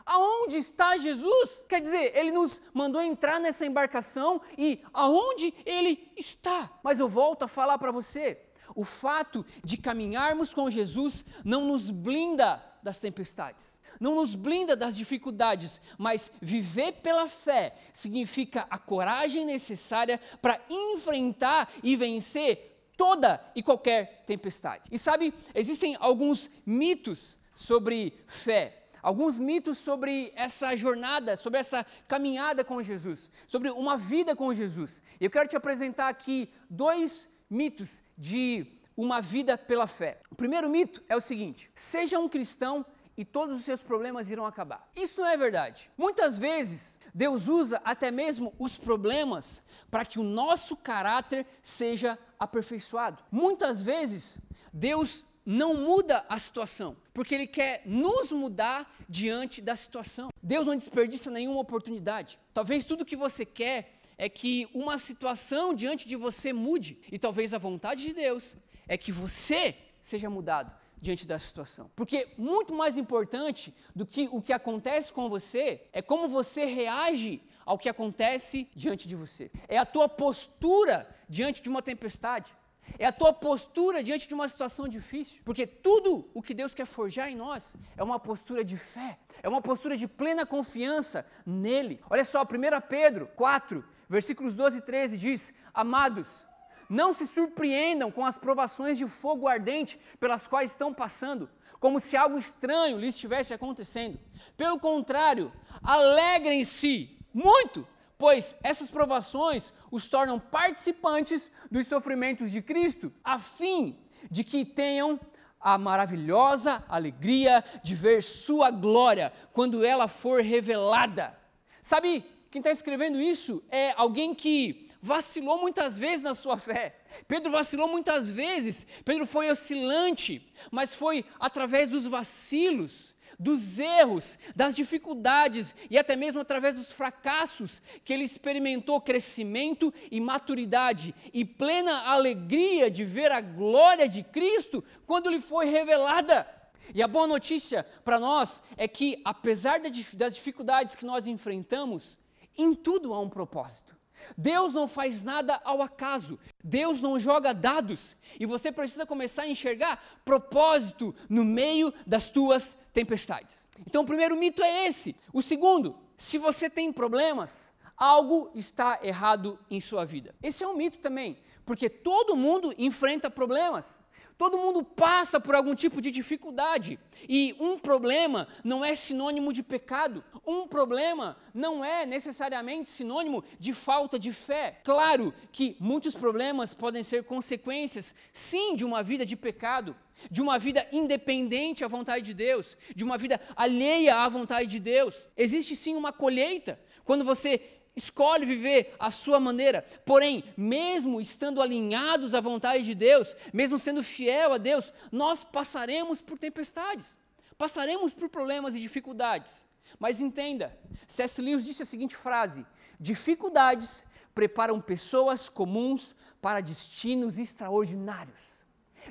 Aonde 0.05 0.57
está 0.57 0.97
Jesus? 0.97 1.65
Quer 1.67 1.81
dizer, 1.81 2.15
ele 2.15 2.31
nos 2.31 2.61
mandou 2.73 3.01
entrar 3.01 3.39
nessa 3.39 3.65
embarcação 3.65 4.39
e 4.57 4.81
aonde 4.93 5.53
ele 5.65 6.11
está? 6.15 6.79
Mas 6.83 6.99
eu 6.99 7.07
volto 7.07 7.43
a 7.43 7.47
falar 7.47 7.79
para 7.79 7.91
você: 7.91 8.39
o 8.75 8.85
fato 8.85 9.45
de 9.63 9.77
caminharmos 9.77 10.53
com 10.53 10.69
Jesus 10.69 11.25
não 11.43 11.65
nos 11.65 11.89
blinda 11.89 12.63
das 12.81 12.99
tempestades, 12.99 13.79
não 13.99 14.15
nos 14.15 14.35
blinda 14.35 14.75
das 14.75 14.95
dificuldades, 14.95 15.81
mas 15.97 16.31
viver 16.41 16.93
pela 16.93 17.27
fé 17.27 17.75
significa 17.93 18.65
a 18.69 18.77
coragem 18.77 19.45
necessária 19.45 20.19
para 20.41 20.59
enfrentar 20.69 21.71
e 21.83 21.95
vencer 21.95 22.91
toda 22.95 23.41
e 23.55 23.63
qualquer 23.63 24.23
tempestade. 24.25 24.83
E 24.91 24.97
sabe, 24.97 25.33
existem 25.55 25.95
alguns 25.99 26.49
mitos 26.65 27.39
sobre 27.53 28.13
fé. 28.27 28.75
Alguns 29.01 29.39
mitos 29.39 29.77
sobre 29.77 30.33
essa 30.35 30.75
jornada, 30.75 31.37
sobre 31.37 31.57
essa 31.59 31.85
caminhada 32.07 32.65
com 32.65 32.83
Jesus, 32.83 33.31
sobre 33.47 33.69
uma 33.69 33.95
vida 33.95 34.35
com 34.35 34.53
Jesus. 34.53 35.01
Eu 35.21 35.29
quero 35.29 35.47
te 35.47 35.55
apresentar 35.55 36.09
aqui 36.09 36.49
dois 36.69 37.29
mitos 37.49 38.01
de 38.17 38.67
uma 39.01 39.21
vida 39.21 39.57
pela 39.57 39.87
fé. 39.87 40.19
O 40.29 40.35
primeiro 40.35 40.69
mito 40.69 41.01
é 41.07 41.15
o 41.15 41.21
seguinte: 41.21 41.71
seja 41.73 42.19
um 42.19 42.27
cristão 42.27 42.85
e 43.15 43.23
todos 43.23 43.57
os 43.57 43.63
seus 43.63 43.81
problemas 43.81 44.29
irão 44.29 44.45
acabar. 44.45 44.89
Isso 44.95 45.21
não 45.21 45.27
é 45.27 45.37
verdade. 45.37 45.89
Muitas 45.97 46.37
vezes, 46.37 46.99
Deus 47.13 47.47
usa 47.47 47.81
até 47.83 48.11
mesmo 48.11 48.53
os 48.59 48.77
problemas 48.77 49.63
para 49.89 50.05
que 50.05 50.19
o 50.19 50.23
nosso 50.23 50.75
caráter 50.75 51.45
seja 51.61 52.19
aperfeiçoado. 52.37 53.23
Muitas 53.31 53.81
vezes, 53.81 54.39
Deus 54.71 55.25
não 55.45 55.73
muda 55.73 56.25
a 56.29 56.37
situação, 56.37 56.95
porque 57.13 57.33
Ele 57.33 57.47
quer 57.47 57.81
nos 57.85 58.31
mudar 58.31 58.93
diante 59.07 59.61
da 59.61 59.75
situação. 59.75 60.29
Deus 60.43 60.65
não 60.65 60.75
desperdiça 60.75 61.31
nenhuma 61.31 61.61
oportunidade. 61.61 62.37
Talvez 62.53 62.85
tudo 62.85 63.05
que 63.05 63.15
você 63.15 63.45
quer 63.45 63.99
é 64.17 64.27
que 64.27 64.67
uma 64.73 64.97
situação 64.97 65.73
diante 65.73 66.05
de 66.05 66.17
você 66.17 66.51
mude, 66.51 66.99
e 67.09 67.17
talvez 67.17 67.53
a 67.53 67.57
vontade 67.57 68.05
de 68.05 68.13
Deus 68.13 68.57
é 68.89 68.97
que 68.97 69.11
você 69.11 69.75
seja 70.01 70.29
mudado 70.29 70.73
diante 70.99 71.25
da 71.25 71.39
situação. 71.39 71.89
Porque 71.95 72.27
muito 72.37 72.73
mais 72.73 72.97
importante 72.97 73.73
do 73.95 74.05
que 74.05 74.27
o 74.31 74.41
que 74.41 74.51
acontece 74.51 75.13
com 75.13 75.29
você 75.29 75.81
é 75.93 76.01
como 76.01 76.27
você 76.27 76.65
reage 76.65 77.41
ao 77.65 77.77
que 77.77 77.87
acontece 77.87 78.67
diante 78.75 79.07
de 79.07 79.15
você. 79.15 79.49
É 79.67 79.77
a 79.77 79.85
tua 79.85 80.09
postura 80.09 81.07
diante 81.29 81.61
de 81.61 81.69
uma 81.69 81.81
tempestade. 81.81 82.53
É 82.97 83.05
a 83.05 83.11
tua 83.11 83.31
postura 83.31 84.01
diante 84.01 84.27
de 84.27 84.33
uma 84.33 84.47
situação 84.47 84.87
difícil. 84.87 85.41
Porque 85.45 85.67
tudo 85.67 86.27
o 86.33 86.41
que 86.41 86.55
Deus 86.55 86.73
quer 86.73 86.85
forjar 86.85 87.29
em 87.29 87.35
nós 87.35 87.77
é 87.95 88.03
uma 88.03 88.19
postura 88.19 88.65
de 88.65 88.75
fé, 88.75 89.19
é 89.43 89.47
uma 89.47 89.61
postura 89.61 89.95
de 89.95 90.07
plena 90.07 90.45
confiança 90.45 91.25
nele. 91.45 92.01
Olha 92.09 92.25
só, 92.25 92.41
1 92.41 92.47
Pedro 92.89 93.27
4, 93.35 93.85
versículos 94.09 94.55
12 94.55 94.79
e 94.79 94.81
13 94.81 95.17
diz: 95.17 95.53
Amados, 95.71 96.43
não 96.89 97.13
se 97.13 97.27
surpreendam 97.27 98.11
com 98.11 98.25
as 98.25 98.39
provações 98.39 98.97
de 98.97 99.07
fogo 99.07 99.47
ardente 99.47 99.99
pelas 100.19 100.47
quais 100.47 100.71
estão 100.71 100.93
passando, 100.93 101.49
como 101.79 101.99
se 101.99 102.17
algo 102.17 102.37
estranho 102.37 102.97
lhes 102.97 103.13
estivesse 103.13 103.53
acontecendo. 103.53 104.19
Pelo 104.57 104.79
contrário, 104.79 105.53
alegrem-se 105.83 107.17
muito, 107.33 107.87
pois 108.17 108.55
essas 108.63 108.89
provações 108.89 109.71
os 109.91 110.07
tornam 110.07 110.39
participantes 110.39 111.51
dos 111.69 111.87
sofrimentos 111.87 112.51
de 112.51 112.61
Cristo, 112.61 113.13
a 113.23 113.37
fim 113.37 113.97
de 114.29 114.43
que 114.43 114.65
tenham 114.65 115.19
a 115.59 115.77
maravilhosa 115.77 116.83
alegria 116.87 117.63
de 117.83 117.93
ver 117.93 118.23
Sua 118.23 118.71
glória 118.71 119.31
quando 119.53 119.85
ela 119.85 120.07
for 120.07 120.41
revelada. 120.41 121.37
Sabe, 121.81 122.25
quem 122.49 122.59
está 122.59 122.71
escrevendo 122.71 123.21
isso 123.21 123.63
é 123.69 123.93
alguém 123.95 124.33
que 124.33 124.88
vacilou 125.01 125.59
muitas 125.59 125.97
vezes 125.97 126.23
na 126.23 126.33
sua 126.33 126.57
fé. 126.57 126.97
Pedro 127.27 127.51
vacilou 127.51 127.87
muitas 127.87 128.29
vezes. 128.29 128.85
Pedro 129.05 129.25
foi 129.25 129.49
oscilante, 129.49 130.45
mas 130.71 130.93
foi 130.93 131.25
através 131.39 131.89
dos 131.89 132.05
vacilos, 132.05 133.15
dos 133.39 133.79
erros, 133.79 134.37
das 134.55 134.75
dificuldades 134.75 135.73
e 135.89 135.97
até 135.97 136.15
mesmo 136.15 136.41
através 136.41 136.75
dos 136.75 136.91
fracassos 136.91 137.81
que 138.03 138.11
ele 138.11 138.23
experimentou 138.23 138.99
crescimento 138.99 139.93
e 140.11 140.19
maturidade 140.19 141.15
e 141.33 141.45
plena 141.45 142.01
alegria 142.01 142.91
de 142.91 143.05
ver 143.05 143.31
a 143.31 143.39
glória 143.39 144.09
de 144.09 144.23
Cristo 144.23 144.83
quando 145.05 145.29
lhe 145.29 145.39
foi 145.39 145.67
revelada. 145.67 146.47
E 146.93 147.03
a 147.03 147.07
boa 147.07 147.27
notícia 147.27 147.85
para 148.03 148.19
nós 148.19 148.63
é 148.75 148.87
que, 148.87 149.21
apesar 149.23 149.79
das 149.79 150.35
dificuldades 150.35 150.95
que 150.95 151.05
nós 151.05 151.27
enfrentamos, 151.27 152.17
em 152.57 152.73
tudo 152.73 153.13
há 153.13 153.19
um 153.19 153.29
propósito. 153.29 153.98
Deus 154.37 154.73
não 154.73 154.87
faz 154.87 155.23
nada 155.23 155.59
ao 155.63 155.81
acaso. 155.81 156.39
Deus 156.63 157.01
não 157.01 157.19
joga 157.19 157.53
dados. 157.53 158.17
E 158.39 158.45
você 158.45 158.71
precisa 158.71 159.05
começar 159.05 159.43
a 159.43 159.47
enxergar 159.47 160.03
propósito 160.23 161.15
no 161.29 161.43
meio 161.43 161.93
das 162.05 162.29
tuas 162.29 162.77
tempestades. 162.93 163.69
Então, 163.85 164.03
o 164.03 164.07
primeiro 164.07 164.35
mito 164.35 164.61
é 164.61 164.87
esse. 164.87 165.15
O 165.33 165.41
segundo, 165.41 165.95
se 166.17 166.37
você 166.37 166.69
tem 166.69 166.91
problemas, 166.91 167.71
algo 167.97 168.51
está 168.55 168.99
errado 169.03 169.59
em 169.69 169.81
sua 169.81 170.05
vida. 170.05 170.33
Esse 170.41 170.63
é 170.63 170.67
um 170.67 170.75
mito 170.75 170.97
também, 170.99 171.37
porque 171.65 171.89
todo 171.89 172.35
mundo 172.35 172.73
enfrenta 172.77 173.29
problemas. 173.29 174.01
Todo 174.39 174.57
mundo 174.57 174.81
passa 174.81 175.37
por 175.37 175.53
algum 175.53 175.75
tipo 175.75 176.01
de 176.01 176.09
dificuldade. 176.09 176.97
E 177.27 177.53
um 177.59 177.77
problema 177.77 178.47
não 178.63 178.85
é 178.85 178.95
sinônimo 178.95 179.51
de 179.51 179.61
pecado. 179.61 180.23
Um 180.47 180.65
problema 180.65 181.35
não 181.53 181.83
é 181.83 182.05
necessariamente 182.05 182.87
sinônimo 182.87 183.43
de 183.59 183.73
falta 183.73 184.17
de 184.17 184.31
fé. 184.31 184.79
Claro 184.85 185.33
que 185.51 185.75
muitos 185.77 186.15
problemas 186.15 186.73
podem 186.73 187.03
ser 187.03 187.25
consequências, 187.25 188.15
sim, 188.31 188.77
de 188.77 188.85
uma 188.85 189.03
vida 189.03 189.25
de 189.25 189.35
pecado, 189.35 189.93
de 190.31 190.41
uma 190.41 190.57
vida 190.57 190.87
independente 190.89 191.83
à 191.83 191.89
vontade 191.89 192.23
de 192.23 192.33
Deus, 192.33 192.77
de 192.95 193.03
uma 193.03 193.17
vida 193.17 193.41
alheia 193.57 194.19
à 194.23 194.29
vontade 194.29 194.69
de 194.69 194.79
Deus. 194.79 195.27
Existe 195.35 195.75
sim 195.75 195.97
uma 195.97 196.13
colheita. 196.13 196.79
Quando 197.03 197.25
você 197.25 197.78
escolhe 197.99 198.45
viver 198.45 198.95
a 198.97 199.11
sua 199.11 199.39
maneira. 199.39 199.85
Porém, 200.05 200.43
mesmo 200.57 201.21
estando 201.21 201.61
alinhados 201.61 202.33
à 202.33 202.39
vontade 202.39 202.83
de 202.83 202.95
Deus, 202.95 203.35
mesmo 203.53 203.77
sendo 203.77 204.01
fiel 204.01 204.53
a 204.53 204.57
Deus, 204.57 204.91
nós 205.11 205.43
passaremos 205.43 206.21
por 206.21 206.39
tempestades, 206.39 207.19
passaremos 207.57 208.13
por 208.13 208.29
problemas 208.29 208.73
e 208.73 208.79
dificuldades. 208.79 209.67
Mas 209.99 210.21
entenda, 210.21 210.77
C.S. 211.07 211.41
Lewis 211.41 211.65
disse 211.65 211.83
a 211.83 211.85
seguinte 211.85 212.15
frase: 212.15 212.65
dificuldades 212.99 214.03
preparam 214.33 214.79
pessoas 214.79 215.49
comuns 215.49 216.15
para 216.41 216.61
destinos 216.61 217.37
extraordinários. 217.37 218.63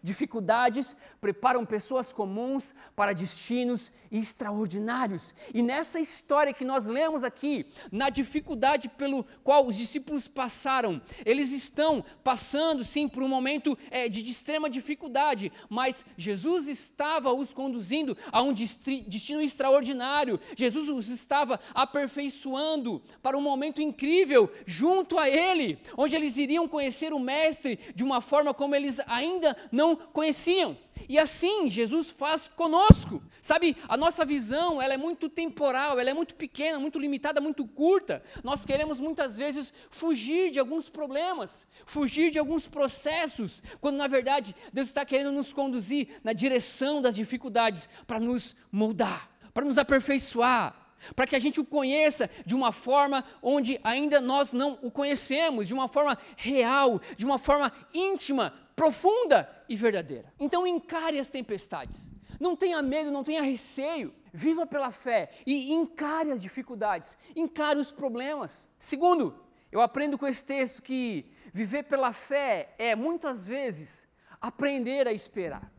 Dificuldades 0.02 0.96
preparam 1.20 1.64
pessoas 1.64 2.12
comuns 2.12 2.74
para 2.94 3.12
destinos 3.12 3.90
extraordinários. 4.10 5.34
E 5.52 5.62
nessa 5.62 6.00
história 6.00 6.52
que 6.52 6.64
nós 6.64 6.86
lemos 6.86 7.24
aqui, 7.24 7.66
na 7.90 8.10
dificuldade 8.10 8.88
pelo 8.88 9.24
qual 9.42 9.66
os 9.66 9.76
discípulos 9.76 10.28
passaram, 10.28 11.00
eles 11.24 11.52
estão 11.52 12.04
passando 12.22 12.84
sim 12.84 13.08
por 13.08 13.22
um 13.22 13.28
momento 13.28 13.76
é, 13.90 14.08
de, 14.08 14.28
extrema 14.28 14.70
dificuldade, 14.70 15.52
mas 15.68 16.04
Jesus 16.16 16.68
estava 16.68 17.32
os 17.32 17.52
conduzindo 17.52 18.16
a 18.30 18.42
um 18.42 18.52
destino 18.52 19.40
extraordinário. 19.40 20.40
Jesus 20.56 20.88
os 20.88 21.08
estava 21.08 21.58
aperfeiçoando 21.74 23.02
para 23.22 23.36
um 23.36 23.40
momento 23.40 23.82
incrível 23.82 24.50
junto 24.66 25.18
a 25.18 25.28
Ele, 25.28 25.78
onde 25.96 26.14
eles 26.14 26.36
iriam 26.36 26.68
conhecer 26.68 27.12
o 27.12 27.18
Mestre 27.18 27.78
de 27.94 28.04
uma 28.04 28.20
forma 28.20 28.54
como 28.54 28.74
eles 28.74 29.00
ainda 29.06 29.56
não 29.72 29.87
não 29.88 29.96
conheciam. 29.96 30.76
E 31.08 31.18
assim 31.18 31.70
Jesus 31.70 32.10
faz 32.10 32.48
conosco. 32.48 33.22
Sabe, 33.40 33.76
a 33.88 33.96
nossa 33.96 34.24
visão, 34.24 34.80
ela 34.80 34.94
é 34.94 34.96
muito 34.96 35.28
temporal, 35.28 35.98
ela 35.98 36.10
é 36.10 36.14
muito 36.14 36.34
pequena, 36.34 36.78
muito 36.78 36.98
limitada, 36.98 37.40
muito 37.40 37.66
curta. 37.66 38.22
Nós 38.44 38.66
queremos 38.66 39.00
muitas 39.00 39.36
vezes 39.36 39.72
fugir 39.90 40.50
de 40.50 40.60
alguns 40.60 40.88
problemas, 40.88 41.66
fugir 41.86 42.30
de 42.30 42.38
alguns 42.38 42.66
processos, 42.66 43.62
quando 43.80 43.96
na 43.96 44.06
verdade 44.06 44.54
Deus 44.72 44.88
está 44.88 45.04
querendo 45.04 45.32
nos 45.32 45.52
conduzir 45.52 46.20
na 46.22 46.32
direção 46.32 47.00
das 47.00 47.14
dificuldades 47.14 47.88
para 48.06 48.20
nos 48.20 48.54
moldar, 48.70 49.30
para 49.54 49.64
nos 49.64 49.78
aperfeiçoar, 49.78 50.88
para 51.14 51.26
que 51.26 51.36
a 51.36 51.38
gente 51.38 51.60
o 51.60 51.64
conheça 51.64 52.28
de 52.44 52.54
uma 52.54 52.72
forma 52.72 53.24
onde 53.42 53.80
ainda 53.82 54.20
nós 54.20 54.52
não 54.52 54.78
o 54.82 54.90
conhecemos, 54.90 55.68
de 55.68 55.74
uma 55.74 55.88
forma 55.88 56.18
real, 56.36 57.00
de 57.16 57.24
uma 57.24 57.38
forma 57.38 57.72
íntima, 57.94 58.52
profunda 58.78 59.50
e 59.68 59.74
verdadeira. 59.74 60.32
Então 60.38 60.64
encare 60.64 61.18
as 61.18 61.28
tempestades. 61.28 62.12
Não 62.38 62.54
tenha 62.54 62.80
medo, 62.80 63.10
não 63.10 63.24
tenha 63.24 63.42
receio. 63.42 64.14
Viva 64.32 64.64
pela 64.64 64.92
fé 64.92 65.32
e 65.44 65.72
encare 65.72 66.30
as 66.30 66.40
dificuldades, 66.40 67.18
encare 67.34 67.80
os 67.80 67.90
problemas. 67.90 68.70
Segundo, 68.78 69.34
eu 69.72 69.80
aprendo 69.80 70.16
com 70.16 70.28
esse 70.28 70.44
texto 70.44 70.80
que 70.80 71.26
viver 71.52 71.84
pela 71.84 72.12
fé 72.12 72.72
é 72.78 72.94
muitas 72.94 73.44
vezes 73.44 74.06
aprender 74.40 75.08
a 75.08 75.12
esperar. 75.12 75.72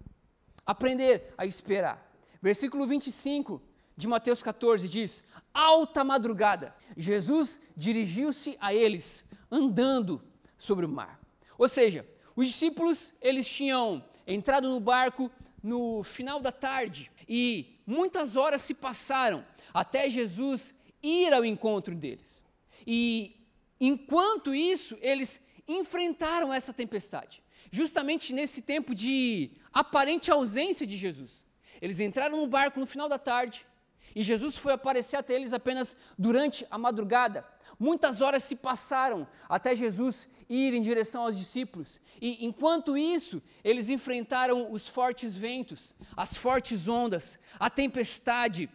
Aprender 0.66 1.34
a 1.38 1.46
esperar. 1.46 2.06
Versículo 2.42 2.86
25 2.86 3.62
de 3.96 4.08
Mateus 4.10 4.44
14 4.44 4.90
diz: 4.90 5.24
Alta 5.54 6.04
madrugada, 6.04 6.76
Jesus 6.98 7.60
dirigiu-se 7.78 8.58
a 8.60 8.74
eles, 8.74 9.24
andando 9.50 10.22
sobre 10.58 10.86
o 10.86 10.90
mar. 10.90 11.18
Ou 11.58 11.68
seja, 11.68 12.06
os 12.40 12.48
discípulos, 12.48 13.14
eles 13.22 13.50
tinham 13.50 14.02
entrado 14.26 14.70
no 14.70 14.80
barco 14.80 15.30
no 15.62 16.02
final 16.04 16.40
da 16.40 16.54
tarde 16.54 17.12
e 17.28 17.82
muitas 17.86 18.38
horas 18.38 18.62
se 18.62 18.74
passaram 18.74 19.46
até 19.74 20.10
Jesus 20.10 20.74
ir 21.04 21.34
ao 21.34 21.44
encontro 21.44 21.94
deles. 21.94 22.42
E 22.88 23.36
enquanto 23.78 24.56
isso, 24.56 24.98
eles 25.02 25.46
enfrentaram 25.68 26.54
essa 26.54 26.72
tempestade, 26.72 27.44
justamente 27.74 28.32
nesse 28.32 28.62
tempo 28.62 28.96
de 28.96 29.52
aparente 29.74 30.32
ausência 30.32 30.88
de 30.88 30.96
Jesus. 30.96 31.46
Eles 31.82 32.00
entraram 32.00 32.38
no 32.38 32.48
barco 32.48 32.80
no 32.80 32.86
final 32.86 33.10
da 33.10 33.20
tarde, 33.20 33.68
e 34.16 34.24
Jesus 34.24 34.56
foi 34.56 34.72
aparecer 34.72 35.18
até 35.18 35.34
eles 35.34 35.52
apenas 35.52 35.94
durante 36.18 36.66
a 36.72 36.78
madrugada. 36.78 37.44
Muitas 37.78 38.22
horas 38.22 38.46
se 38.46 38.56
passaram 38.56 39.28
até 39.50 39.76
Jesus 39.76 40.26
ir 40.50 40.74
em 40.74 40.82
direção 40.82 41.24
aos 41.24 41.38
discípulos. 41.38 42.02
E 42.20 42.46
enquanto 42.46 42.98
isso, 42.98 43.42
eles 43.64 43.90
enfrentaram 43.90 44.72
os 44.72 44.88
fortes 44.88 45.36
ventos, 45.36 45.96
as 46.18 46.36
fortes 46.36 46.88
ondas, 46.88 47.38
a 47.60 47.70
tempestade. 47.70 48.70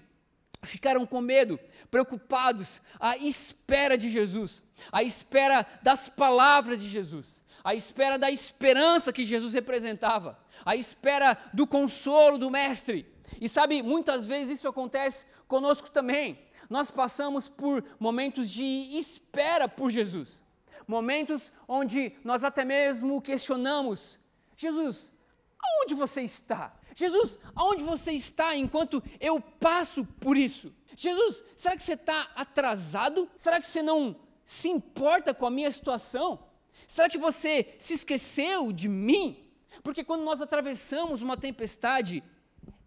Ficaram 0.62 1.04
com 1.04 1.20
medo, 1.20 1.58
preocupados, 1.90 2.80
à 2.98 3.18
espera 3.18 3.98
de 3.98 4.08
Jesus, 4.08 4.62
à 4.90 5.02
espera 5.02 5.66
das 5.82 6.08
palavras 6.08 6.80
de 6.80 6.88
Jesus, 6.88 7.42
à 7.62 7.74
espera 7.74 8.18
da 8.18 8.30
esperança 8.30 9.12
que 9.12 9.26
Jesus 9.26 9.52
representava, 9.52 10.38
à 10.64 10.74
espera 10.74 11.36
do 11.52 11.66
consolo 11.66 12.38
do 12.38 12.50
Mestre. 12.50 13.06
E 13.40 13.48
sabe, 13.48 13.82
muitas 13.82 14.24
vezes 14.26 14.58
isso 14.58 14.68
acontece 14.68 15.26
conosco 15.46 15.90
também. 15.90 16.38
Nós 16.70 16.90
passamos 16.90 17.46
por 17.46 17.84
momentos 17.98 18.50
de 18.50 18.64
espera 18.64 19.68
por 19.68 19.90
Jesus, 19.90 20.42
momentos 20.86 21.52
onde 21.66 22.12
nós 22.22 22.44
até 22.44 22.64
mesmo 22.64 23.20
questionamos: 23.20 24.18
Jesus, 24.56 25.12
aonde 25.58 25.94
você 25.94 26.22
está? 26.22 26.74
Jesus, 26.94 27.40
aonde 27.54 27.82
você 27.82 28.12
está 28.12 28.54
enquanto 28.54 29.02
eu 29.20 29.40
passo 29.40 30.04
por 30.04 30.36
isso? 30.36 30.72
Jesus, 30.96 31.42
será 31.56 31.76
que 31.76 31.82
você 31.82 31.94
está 31.94 32.30
atrasado? 32.36 33.28
Será 33.34 33.60
que 33.60 33.66
você 33.66 33.82
não 33.82 34.16
se 34.44 34.68
importa 34.68 35.34
com 35.34 35.46
a 35.46 35.50
minha 35.50 35.70
situação? 35.70 36.46
Será 36.86 37.08
que 37.08 37.18
você 37.18 37.74
se 37.78 37.94
esqueceu 37.94 38.72
de 38.72 38.88
mim? 38.88 39.50
Porque 39.82 40.04
quando 40.04 40.22
nós 40.22 40.40
atravessamos 40.40 41.20
uma 41.20 41.36
tempestade, 41.36 42.22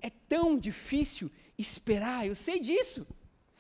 é 0.01 0.10
tão 0.10 0.58
difícil 0.58 1.30
esperar, 1.58 2.25
eu 2.25 2.36
sei 2.36 2.60
disso. 2.60 3.06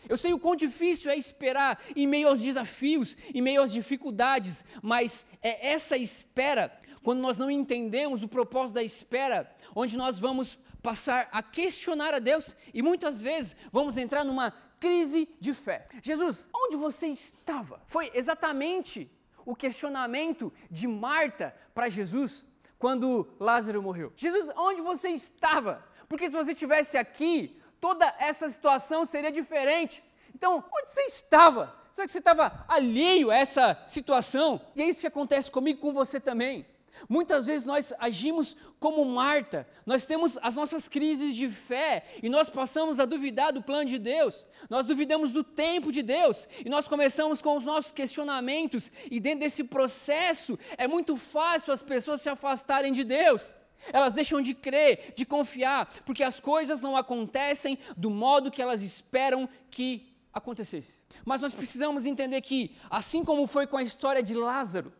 Eu 0.07 0.17
sei 0.17 0.33
o 0.33 0.39
quão 0.39 0.55
difícil 0.55 1.11
é 1.11 1.15
esperar 1.15 1.81
em 1.95 2.07
meio 2.07 2.27
aos 2.27 2.41
desafios, 2.41 3.17
em 3.33 3.41
meio 3.41 3.61
às 3.61 3.71
dificuldades, 3.71 4.63
mas 4.81 5.25
é 5.41 5.69
essa 5.69 5.97
espera, 5.97 6.77
quando 7.03 7.19
nós 7.19 7.37
não 7.37 7.49
entendemos 7.49 8.23
o 8.23 8.27
propósito 8.27 8.75
da 8.75 8.83
espera, 8.83 9.49
onde 9.75 9.97
nós 9.97 10.19
vamos 10.19 10.59
passar 10.81 11.27
a 11.31 11.41
questionar 11.41 12.13
a 12.13 12.19
Deus 12.19 12.55
e 12.73 12.81
muitas 12.81 13.21
vezes 13.21 13.55
vamos 13.71 13.97
entrar 13.97 14.23
numa 14.23 14.51
crise 14.79 15.27
de 15.39 15.53
fé. 15.53 15.85
Jesus, 16.01 16.49
onde 16.53 16.77
você 16.77 17.07
estava? 17.07 17.81
Foi 17.87 18.11
exatamente 18.13 19.11
o 19.45 19.55
questionamento 19.55 20.51
de 20.69 20.87
Marta 20.87 21.55
para 21.73 21.89
Jesus 21.89 22.45
quando 22.77 23.27
Lázaro 23.39 23.81
morreu. 23.81 24.13
Jesus, 24.15 24.49
onde 24.55 24.81
você 24.81 25.09
estava? 25.09 25.83
Porque 26.07 26.29
se 26.29 26.35
você 26.35 26.51
estivesse 26.51 26.97
aqui, 26.97 27.59
toda 27.79 28.13
essa 28.19 28.49
situação 28.49 29.05
seria 29.05 29.31
diferente. 29.31 30.03
Então, 30.33 30.63
onde 30.71 30.91
você 30.91 31.01
estava? 31.03 31.75
Será 31.91 32.05
que 32.05 32.11
você 32.11 32.19
estava 32.19 32.65
alheio 32.67 33.31
a 33.31 33.35
essa 33.35 33.81
situação? 33.87 34.61
E 34.75 34.81
é 34.81 34.85
isso 34.85 35.01
que 35.01 35.07
acontece 35.07 35.49
comigo 35.49 35.79
com 35.79 35.91
você 35.91 36.19
também. 36.19 36.65
Muitas 37.07 37.45
vezes 37.45 37.65
nós 37.65 37.93
agimos 37.99 38.55
como 38.79 39.03
Marta, 39.05 39.67
nós 39.85 40.05
temos 40.05 40.37
as 40.41 40.55
nossas 40.55 40.87
crises 40.87 41.35
de 41.35 41.49
fé 41.49 42.05
e 42.21 42.29
nós 42.29 42.49
passamos 42.49 42.99
a 42.99 43.05
duvidar 43.05 43.51
do 43.51 43.61
plano 43.61 43.89
de 43.89 43.97
Deus, 43.97 44.47
nós 44.69 44.85
duvidamos 44.85 45.31
do 45.31 45.43
tempo 45.43 45.91
de 45.91 46.01
Deus 46.01 46.47
e 46.63 46.69
nós 46.69 46.87
começamos 46.87 47.41
com 47.41 47.57
os 47.57 47.63
nossos 47.63 47.91
questionamentos, 47.91 48.91
e 49.09 49.19
dentro 49.19 49.41
desse 49.41 49.63
processo 49.63 50.57
é 50.77 50.87
muito 50.87 51.15
fácil 51.17 51.73
as 51.73 51.83
pessoas 51.83 52.21
se 52.21 52.29
afastarem 52.29 52.93
de 52.93 53.03
Deus. 53.03 53.55
Elas 53.91 54.13
deixam 54.13 54.41
de 54.41 54.53
crer, 54.53 55.13
de 55.15 55.25
confiar, 55.25 55.91
porque 56.05 56.23
as 56.23 56.39
coisas 56.39 56.81
não 56.81 56.95
acontecem 56.95 57.77
do 57.95 58.09
modo 58.09 58.51
que 58.51 58.61
elas 58.61 58.81
esperam 58.81 59.47
que 59.69 60.13
acontecesse. 60.33 61.03
Mas 61.25 61.41
nós 61.41 61.53
precisamos 61.53 62.05
entender 62.05 62.41
que, 62.41 62.75
assim 62.89 63.23
como 63.23 63.47
foi 63.47 63.67
com 63.67 63.77
a 63.77 63.83
história 63.83 64.23
de 64.23 64.33
Lázaro, 64.33 64.93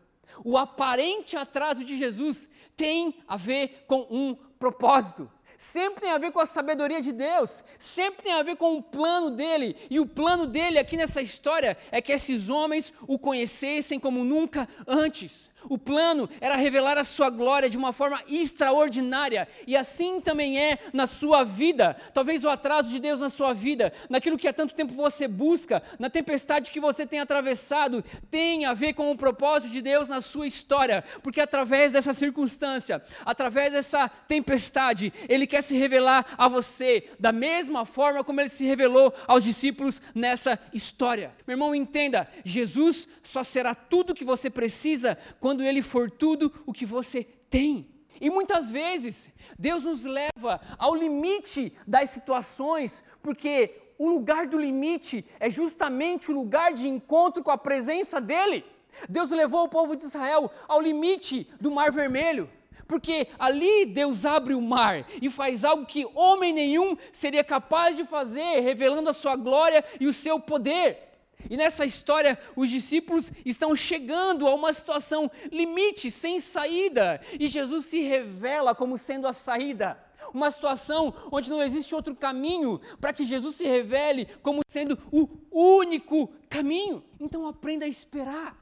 o 0.44 0.56
aparente 0.56 1.36
atraso 1.36 1.84
de 1.84 1.96
Jesus 1.96 2.48
tem 2.76 3.14
a 3.26 3.36
ver 3.36 3.84
com 3.86 4.06
um 4.10 4.36
propósito. 4.58 5.30
Sempre 5.56 6.02
tem 6.02 6.12
a 6.12 6.18
ver 6.18 6.30
com 6.30 6.38
a 6.38 6.46
sabedoria 6.46 7.00
de 7.00 7.10
Deus, 7.10 7.64
sempre 7.80 8.22
tem 8.22 8.32
a 8.32 8.44
ver 8.44 8.54
com 8.54 8.76
o 8.76 8.82
plano 8.82 9.28
dele. 9.32 9.74
E 9.90 9.98
o 9.98 10.06
plano 10.06 10.46
dele 10.46 10.78
aqui 10.78 10.96
nessa 10.96 11.20
história 11.20 11.76
é 11.90 12.00
que 12.00 12.12
esses 12.12 12.48
homens 12.48 12.94
o 13.08 13.18
conhecessem 13.18 13.98
como 13.98 14.22
nunca 14.22 14.68
antes. 14.86 15.50
O 15.68 15.76
plano 15.76 16.28
era 16.40 16.56
revelar 16.56 16.98
a 16.98 17.04
sua 17.04 17.30
glória 17.30 17.68
de 17.68 17.76
uma 17.76 17.92
forma 17.92 18.22
extraordinária, 18.26 19.46
e 19.66 19.76
assim 19.76 20.20
também 20.20 20.58
é 20.58 20.78
na 20.92 21.06
sua 21.06 21.44
vida. 21.44 21.96
Talvez 22.14 22.44
o 22.44 22.48
atraso 22.48 22.88
de 22.88 22.98
Deus 22.98 23.20
na 23.20 23.28
sua 23.28 23.52
vida, 23.52 23.92
naquilo 24.08 24.38
que 24.38 24.48
há 24.48 24.52
tanto 24.52 24.74
tempo 24.74 24.94
você 24.94 25.28
busca, 25.28 25.82
na 25.98 26.08
tempestade 26.08 26.70
que 26.70 26.80
você 26.80 27.06
tem 27.06 27.20
atravessado, 27.20 28.04
tem 28.30 28.64
a 28.64 28.74
ver 28.74 28.94
com 28.94 29.10
o 29.10 29.16
propósito 29.16 29.72
de 29.72 29.82
Deus 29.82 30.08
na 30.08 30.20
sua 30.20 30.46
história, 30.46 31.04
porque 31.22 31.40
através 31.40 31.92
dessa 31.92 32.12
circunstância, 32.12 33.02
através 33.24 33.72
dessa 33.72 34.08
tempestade, 34.08 35.12
Ele 35.28 35.46
quer 35.46 35.62
se 35.62 35.76
revelar 35.76 36.24
a 36.36 36.48
você 36.48 37.08
da 37.18 37.32
mesma 37.32 37.84
forma 37.84 38.24
como 38.24 38.40
Ele 38.40 38.48
se 38.48 38.64
revelou 38.64 39.12
aos 39.26 39.44
discípulos 39.44 40.00
nessa 40.14 40.58
história. 40.72 41.32
Meu 41.46 41.54
irmão, 41.54 41.74
entenda: 41.74 42.28
Jesus 42.44 43.06
só 43.22 43.42
será 43.42 43.74
tudo 43.74 44.14
que 44.14 44.24
você 44.24 44.48
precisa 44.48 45.18
quando 45.40 45.57
quando 45.58 45.66
Ele 45.66 45.82
for 45.82 46.08
tudo 46.08 46.52
o 46.64 46.72
que 46.72 46.86
você 46.86 47.24
tem. 47.50 47.88
E 48.20 48.30
muitas 48.30 48.70
vezes, 48.70 49.32
Deus 49.58 49.82
nos 49.82 50.04
leva 50.04 50.60
ao 50.78 50.94
limite 50.94 51.72
das 51.84 52.10
situações, 52.10 53.02
porque 53.20 53.74
o 53.98 54.08
lugar 54.08 54.46
do 54.46 54.56
limite 54.56 55.24
é 55.40 55.50
justamente 55.50 56.30
o 56.30 56.34
lugar 56.34 56.72
de 56.72 56.86
encontro 56.86 57.42
com 57.42 57.50
a 57.50 57.58
presença 57.58 58.20
dEle. 58.20 58.64
Deus 59.08 59.30
levou 59.30 59.64
o 59.64 59.68
povo 59.68 59.96
de 59.96 60.04
Israel 60.04 60.48
ao 60.68 60.80
limite 60.80 61.48
do 61.60 61.72
Mar 61.72 61.90
Vermelho, 61.90 62.48
porque 62.86 63.26
ali 63.36 63.84
Deus 63.84 64.24
abre 64.24 64.54
o 64.54 64.62
mar 64.62 65.04
e 65.20 65.28
faz 65.28 65.64
algo 65.64 65.86
que 65.86 66.06
homem 66.14 66.52
nenhum 66.52 66.96
seria 67.12 67.42
capaz 67.42 67.96
de 67.96 68.04
fazer, 68.04 68.60
revelando 68.60 69.10
a 69.10 69.12
sua 69.12 69.34
glória 69.34 69.84
e 69.98 70.06
o 70.06 70.14
seu 70.14 70.38
poder. 70.38 71.07
E 71.48 71.56
nessa 71.56 71.84
história, 71.84 72.38
os 72.56 72.68
discípulos 72.68 73.32
estão 73.44 73.74
chegando 73.76 74.46
a 74.46 74.54
uma 74.54 74.72
situação 74.72 75.30
limite, 75.52 76.10
sem 76.10 76.40
saída, 76.40 77.20
e 77.38 77.46
Jesus 77.46 77.86
se 77.86 78.00
revela 78.00 78.74
como 78.74 78.98
sendo 78.98 79.26
a 79.26 79.32
saída. 79.32 80.02
Uma 80.34 80.50
situação 80.50 81.14
onde 81.30 81.48
não 81.48 81.62
existe 81.62 81.94
outro 81.94 82.14
caminho 82.14 82.80
para 83.00 83.12
que 83.12 83.24
Jesus 83.24 83.56
se 83.56 83.64
revele 83.64 84.26
como 84.42 84.60
sendo 84.68 84.98
o 85.10 85.28
único 85.50 86.28
caminho. 86.50 87.04
Então 87.20 87.46
aprenda 87.46 87.84
a 87.84 87.88
esperar. 87.88 88.56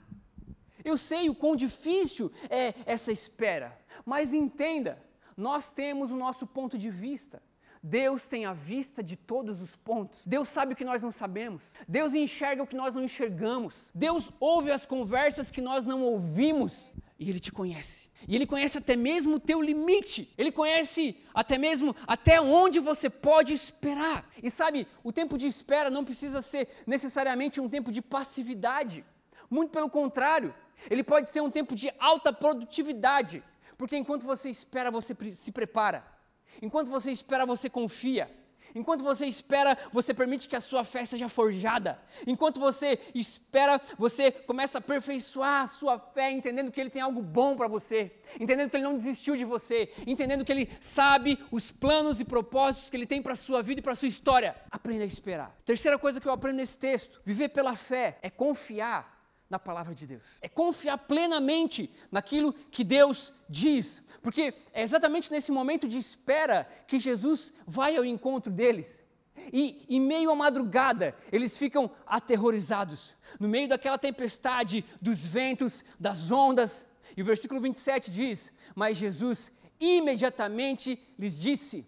Eu 0.85 0.97
sei 0.97 1.29
o 1.29 1.35
quão 1.35 1.57
difícil 1.57 2.31
é 2.49 2.73
essa 2.85 3.11
espera, 3.11 3.77
mas 4.05 4.33
entenda 4.33 5.03
Nós 5.37 5.71
temos 5.71 6.11
o 6.11 6.17
nosso 6.17 6.47
ponto 6.47 6.79
de 6.79 6.89
vista. 6.89 7.43
Deus 7.89 8.27
tem 8.27 8.45
a 8.47 8.53
vista 8.53 9.01
de 9.01 9.15
todos 9.15 9.63
os 9.63 9.77
pontos. 9.77 10.23
Deus 10.27 10.49
sabe 10.49 10.73
o 10.73 10.77
que 10.77 10.85
nós 10.85 11.05
não 11.05 11.13
sabemos. 11.13 11.77
Deus 11.87 12.15
enxerga 12.15 12.65
o 12.65 12.67
que 12.67 12.75
nós 12.75 12.97
não 12.97 13.05
enxergamos. 13.05 13.93
Deus 13.95 14.33
ouve 14.41 14.73
as 14.73 14.85
conversas 14.85 15.53
que 15.53 15.61
nós 15.61 15.87
não 15.87 16.03
ouvimos. 16.03 16.93
E 17.17 17.31
Ele 17.31 17.39
te 17.39 17.53
conhece. 17.53 18.11
E 18.27 18.35
Ele 18.35 18.45
conhece 18.45 18.77
até 18.77 18.97
mesmo 18.97 19.37
o 19.37 19.41
teu 19.41 19.63
limite. 19.63 20.35
Ele 20.37 20.51
conhece 20.51 21.17
até 21.33 21.57
mesmo 21.57 21.95
até 22.09 22.41
onde 22.41 22.81
você 22.81 23.09
pode 23.09 23.55
esperar. 23.55 24.29
E 24.43 24.51
sabe, 24.51 24.89
o 25.05 25.13
tempo 25.13 25.39
de 25.39 25.47
espera 25.47 25.89
não 25.89 26.05
precisa 26.05 26.43
ser 26.43 26.69
necessariamente 26.89 27.61
um 27.61 27.69
tempo 27.69 27.93
de 27.93 28.03
passividade. 28.03 29.05
Muito 29.49 29.71
pelo 29.71 29.89
contrário, 29.89 30.53
ele 30.91 31.05
pode 31.05 31.31
ser 31.31 31.41
um 31.41 31.53
tempo 31.53 31.77
de 31.77 31.89
alta 32.01 32.33
produtividade. 32.33 33.45
Porque 33.79 33.97
enquanto 33.97 34.25
você 34.25 34.51
espera, 34.51 34.91
você 34.91 35.17
se 35.35 35.53
prepara. 35.53 36.16
Enquanto 36.61 36.89
você 36.89 37.11
espera, 37.11 37.47
você 37.47 37.69
confia. 37.69 38.31
Enquanto 38.75 39.03
você 39.03 39.27
espera, 39.27 39.77
você 39.93 40.13
permite 40.13 40.49
que 40.49 40.57
a 40.57 40.61
sua 40.61 40.85
fé 40.85 41.05
seja 41.05 41.29
forjada. 41.29 41.99
Enquanto 42.27 42.61
você 42.61 42.99
espera, 43.15 43.81
você 43.97 44.31
começa 44.31 44.77
a 44.77 44.81
aperfeiçoar 44.81 45.63
a 45.63 45.67
sua 45.67 45.99
fé, 45.99 46.31
entendendo 46.31 46.71
que 46.71 46.81
Ele 46.81 46.91
tem 46.91 47.01
algo 47.01 47.23
bom 47.23 47.57
para 47.57 47.69
você, 47.69 48.13
entendendo 48.39 48.69
que 48.69 48.77
Ele 48.77 48.85
não 48.85 48.95
desistiu 48.95 49.35
de 49.35 49.45
você, 49.45 49.91
entendendo 50.07 50.45
que 50.45 50.53
Ele 50.53 50.71
sabe 50.79 51.39
os 51.51 51.73
planos 51.73 52.21
e 52.21 52.25
propósitos 52.25 52.91
que 52.91 52.97
Ele 52.97 53.07
tem 53.07 53.23
para 53.23 53.33
a 53.33 53.37
sua 53.37 53.63
vida 53.63 53.81
e 53.81 53.83
para 53.83 53.93
a 53.93 53.97
sua 53.97 54.09
história. 54.09 54.55
Aprenda 54.71 55.05
a 55.05 55.07
esperar. 55.07 55.57
Terceira 55.65 55.99
coisa 55.99 56.21
que 56.21 56.29
eu 56.29 56.33
aprendo 56.33 56.57
nesse 56.57 56.79
texto: 56.79 57.21
viver 57.25 57.49
pela 57.49 57.77
fé 57.77 58.19
é 58.21 58.29
confiar 58.29 59.16
na 59.49 59.59
palavra 59.59 59.95
de 59.95 60.07
Deus. 60.07 60.23
É 60.43 60.49
confiar 60.49 60.99
plenamente 60.99 61.91
naquilo 62.11 62.53
que 62.53 62.83
Deus 62.83 63.33
diz. 63.49 64.03
Porque 64.23 64.55
é 64.73 64.83
exatamente 64.83 65.31
nesse 65.31 65.53
momento 65.53 65.87
de 65.87 65.99
espera 65.99 66.69
que 66.87 66.99
Jesus 66.99 67.53
vai 67.67 67.97
ao 67.97 68.05
encontro 68.05 68.53
deles. 68.53 69.05
E 69.53 69.85
em 69.89 70.01
meio 70.01 70.31
à 70.31 70.35
madrugada, 70.35 71.15
eles 71.31 71.57
ficam 71.57 71.91
aterrorizados. 72.07 73.15
No 73.39 73.49
meio 73.49 73.69
daquela 73.69 73.99
tempestade, 73.99 74.85
dos 75.01 75.25
ventos, 75.25 75.85
das 75.99 76.31
ondas. 76.31 76.85
E 77.17 77.23
o 77.23 77.25
versículo 77.25 77.61
27 77.61 78.11
diz: 78.11 78.53
Mas 78.75 78.97
Jesus 78.97 79.53
imediatamente 79.79 80.99
lhes 81.19 81.41
disse: 81.41 81.87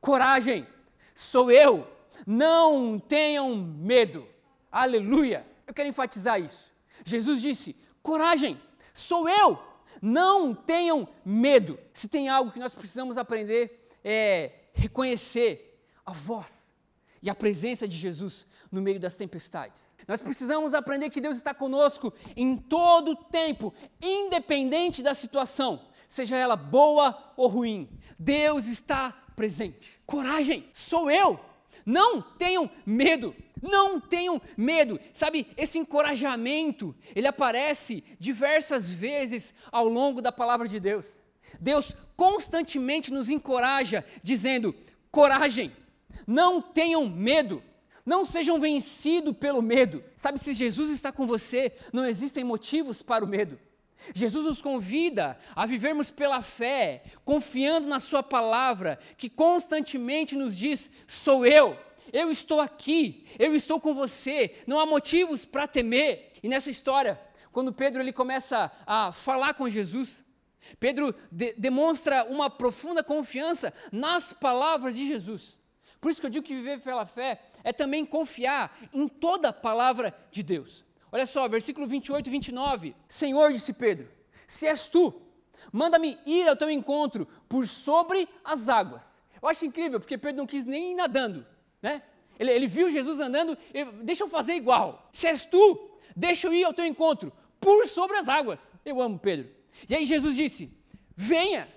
Coragem, 0.00 0.66
sou 1.14 1.50
eu, 1.50 1.86
não 2.26 2.98
tenham 2.98 3.56
medo. 3.56 4.26
Aleluia! 4.70 5.46
Eu 5.66 5.72
quero 5.72 5.88
enfatizar 5.88 6.40
isso. 6.40 6.69
Jesus 7.10 7.42
disse: 7.42 7.76
coragem, 8.02 8.60
sou 8.94 9.28
eu, 9.28 9.58
não 10.00 10.54
tenham 10.54 11.08
medo. 11.24 11.78
Se 11.92 12.08
tem 12.08 12.28
algo 12.28 12.50
que 12.50 12.58
nós 12.58 12.74
precisamos 12.74 13.18
aprender 13.18 13.88
é 14.02 14.52
reconhecer 14.72 15.84
a 16.04 16.12
voz 16.12 16.72
e 17.22 17.28
a 17.28 17.34
presença 17.34 17.86
de 17.86 17.96
Jesus 17.96 18.46
no 18.72 18.80
meio 18.80 18.98
das 18.98 19.16
tempestades. 19.16 19.94
Nós 20.06 20.22
precisamos 20.22 20.74
aprender 20.74 21.10
que 21.10 21.20
Deus 21.20 21.36
está 21.36 21.52
conosco 21.52 22.12
em 22.36 22.56
todo 22.56 23.12
o 23.12 23.16
tempo, 23.16 23.74
independente 24.00 25.02
da 25.02 25.12
situação, 25.12 25.86
seja 26.08 26.36
ela 26.36 26.56
boa 26.56 27.32
ou 27.36 27.48
ruim. 27.48 27.88
Deus 28.18 28.66
está 28.66 29.12
presente. 29.36 30.00
Coragem, 30.06 30.68
sou 30.72 31.10
eu. 31.10 31.38
Não 31.84 32.22
tenham 32.22 32.70
medo. 32.84 33.34
Não 33.62 34.00
tenham 34.00 34.40
medo. 34.56 34.98
Sabe, 35.12 35.46
esse 35.56 35.78
encorajamento, 35.78 36.94
ele 37.14 37.26
aparece 37.26 38.02
diversas 38.18 38.88
vezes 38.88 39.54
ao 39.70 39.86
longo 39.86 40.22
da 40.22 40.32
palavra 40.32 40.66
de 40.66 40.80
Deus. 40.80 41.20
Deus 41.60 41.94
constantemente 42.16 43.12
nos 43.12 43.28
encoraja, 43.28 44.04
dizendo: 44.22 44.74
coragem, 45.10 45.72
não 46.26 46.60
tenham 46.60 47.08
medo. 47.08 47.62
Não 48.04 48.24
sejam 48.24 48.58
vencidos 48.58 49.36
pelo 49.36 49.60
medo. 49.60 50.02
Sabe, 50.16 50.38
se 50.38 50.52
Jesus 50.52 50.90
está 50.90 51.12
com 51.12 51.26
você, 51.26 51.72
não 51.92 52.06
existem 52.06 52.42
motivos 52.42 53.02
para 53.02 53.24
o 53.24 53.28
medo. 53.28 53.58
Jesus 54.14 54.46
nos 54.46 54.62
convida 54.62 55.38
a 55.54 55.66
vivermos 55.66 56.10
pela 56.10 56.40
fé, 56.40 57.04
confiando 57.24 57.86
na 57.86 58.00
Sua 58.00 58.22
palavra, 58.22 58.98
que 59.18 59.28
constantemente 59.28 60.34
nos 60.34 60.56
diz: 60.56 60.90
sou 61.06 61.44
eu 61.44 61.76
eu 62.12 62.30
estou 62.30 62.60
aqui, 62.60 63.24
eu 63.38 63.54
estou 63.54 63.80
com 63.80 63.94
você, 63.94 64.56
não 64.66 64.80
há 64.80 64.86
motivos 64.86 65.44
para 65.44 65.66
temer. 65.66 66.32
E 66.42 66.48
nessa 66.48 66.70
história, 66.70 67.20
quando 67.52 67.72
Pedro 67.72 68.00
ele 68.00 68.12
começa 68.12 68.70
a 68.86 69.12
falar 69.12 69.54
com 69.54 69.68
Jesus, 69.68 70.24
Pedro 70.78 71.14
de, 71.30 71.52
demonstra 71.54 72.24
uma 72.24 72.48
profunda 72.48 73.02
confiança 73.02 73.72
nas 73.90 74.32
palavras 74.32 74.94
de 74.94 75.06
Jesus. 75.06 75.58
Por 76.00 76.10
isso 76.10 76.20
que 76.20 76.26
eu 76.26 76.30
digo 76.30 76.46
que 76.46 76.54
viver 76.54 76.80
pela 76.80 77.04
fé 77.06 77.42
é 77.62 77.72
também 77.72 78.04
confiar 78.06 78.76
em 78.92 79.06
toda 79.06 79.50
a 79.50 79.52
palavra 79.52 80.14
de 80.30 80.42
Deus. 80.42 80.84
Olha 81.12 81.26
só, 81.26 81.46
versículo 81.48 81.86
28 81.86 82.26
e 82.26 82.30
29. 82.30 82.96
Senhor, 83.08 83.52
disse 83.52 83.72
Pedro, 83.72 84.08
se 84.46 84.66
és 84.66 84.88
tu, 84.88 85.20
manda-me 85.72 86.18
ir 86.24 86.48
ao 86.48 86.56
teu 86.56 86.70
encontro 86.70 87.26
por 87.48 87.66
sobre 87.66 88.28
as 88.44 88.68
águas. 88.68 89.20
Eu 89.42 89.48
acho 89.48 89.66
incrível, 89.66 89.98
porque 89.98 90.16
Pedro 90.16 90.38
não 90.38 90.46
quis 90.46 90.64
nem 90.64 90.92
ir 90.92 90.94
nadando. 90.94 91.46
Né? 91.82 92.02
Ele, 92.38 92.50
ele 92.50 92.66
viu 92.66 92.90
Jesus 92.90 93.20
andando, 93.20 93.56
ele, 93.72 93.90
deixa 94.02 94.24
eu 94.24 94.28
fazer 94.28 94.54
igual. 94.54 95.08
Se 95.12 95.26
és 95.26 95.44
tu, 95.44 95.90
deixa 96.16 96.48
eu 96.48 96.52
ir 96.52 96.64
ao 96.64 96.72
teu 96.72 96.84
encontro, 96.84 97.32
por 97.60 97.86
sobre 97.86 98.16
as 98.16 98.28
águas. 98.28 98.74
Eu 98.84 99.00
amo 99.00 99.18
Pedro. 99.18 99.50
E 99.88 99.94
aí 99.94 100.04
Jesus 100.04 100.36
disse: 100.36 100.70
Venha, 101.14 101.68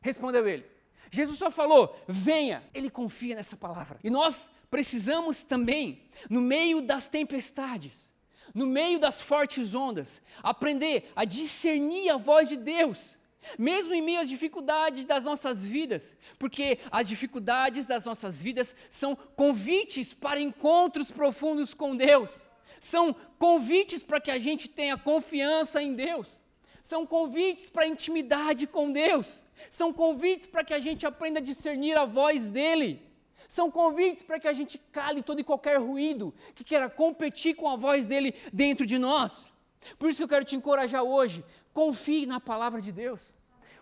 respondeu 0.00 0.46
ele. 0.48 0.64
Jesus 1.10 1.38
só 1.38 1.50
falou, 1.50 1.96
venha. 2.06 2.62
Ele 2.74 2.90
confia 2.90 3.34
nessa 3.34 3.56
palavra. 3.56 3.98
E 4.04 4.10
nós 4.10 4.50
precisamos 4.70 5.44
também, 5.44 6.02
no 6.28 6.40
meio 6.40 6.82
das 6.82 7.08
tempestades, 7.08 8.12
no 8.54 8.66
meio 8.66 8.98
das 8.98 9.20
fortes 9.20 9.74
ondas, 9.74 10.22
aprender 10.42 11.10
a 11.14 11.24
discernir 11.24 12.10
a 12.10 12.16
voz 12.16 12.48
de 12.48 12.56
Deus 12.56 13.17
mesmo 13.58 13.94
em 13.94 14.02
meio 14.02 14.20
às 14.20 14.28
dificuldades 14.28 15.06
das 15.06 15.24
nossas 15.24 15.62
vidas, 15.62 16.16
porque 16.38 16.78
as 16.90 17.08
dificuldades 17.08 17.86
das 17.86 18.04
nossas 18.04 18.42
vidas 18.42 18.74
são 18.90 19.14
convites 19.14 20.12
para 20.12 20.40
encontros 20.40 21.10
profundos 21.10 21.72
com 21.72 21.96
Deus, 21.96 22.48
são 22.80 23.14
convites 23.38 24.02
para 24.02 24.20
que 24.20 24.30
a 24.30 24.38
gente 24.38 24.68
tenha 24.68 24.98
confiança 24.98 25.82
em 25.82 25.94
Deus, 25.94 26.44
são 26.82 27.06
convites 27.06 27.68
para 27.68 27.86
intimidade 27.86 28.66
com 28.66 28.90
Deus, 28.90 29.44
são 29.70 29.92
convites 29.92 30.46
para 30.46 30.64
que 30.64 30.74
a 30.74 30.78
gente 30.78 31.06
aprenda 31.06 31.38
a 31.38 31.42
discernir 31.42 31.96
a 31.96 32.04
voz 32.04 32.48
dEle. 32.48 33.06
São 33.48 33.70
convites 33.70 34.22
para 34.22 34.38
que 34.38 34.46
a 34.46 34.52
gente 34.52 34.76
cale 34.92 35.22
todo 35.22 35.40
e 35.40 35.44
qualquer 35.44 35.78
ruído 35.78 36.34
que 36.54 36.62
queira 36.62 36.90
competir 36.90 37.54
com 37.54 37.68
a 37.68 37.76
voz 37.76 38.06
dele 38.06 38.34
dentro 38.52 38.84
de 38.84 38.98
nós. 38.98 39.50
Por 39.98 40.10
isso 40.10 40.18
que 40.18 40.24
eu 40.24 40.28
quero 40.28 40.44
te 40.44 40.56
encorajar 40.56 41.02
hoje. 41.02 41.42
Confie 41.72 42.26
na 42.26 42.40
palavra 42.40 42.80
de 42.80 42.92
Deus. 42.92 43.34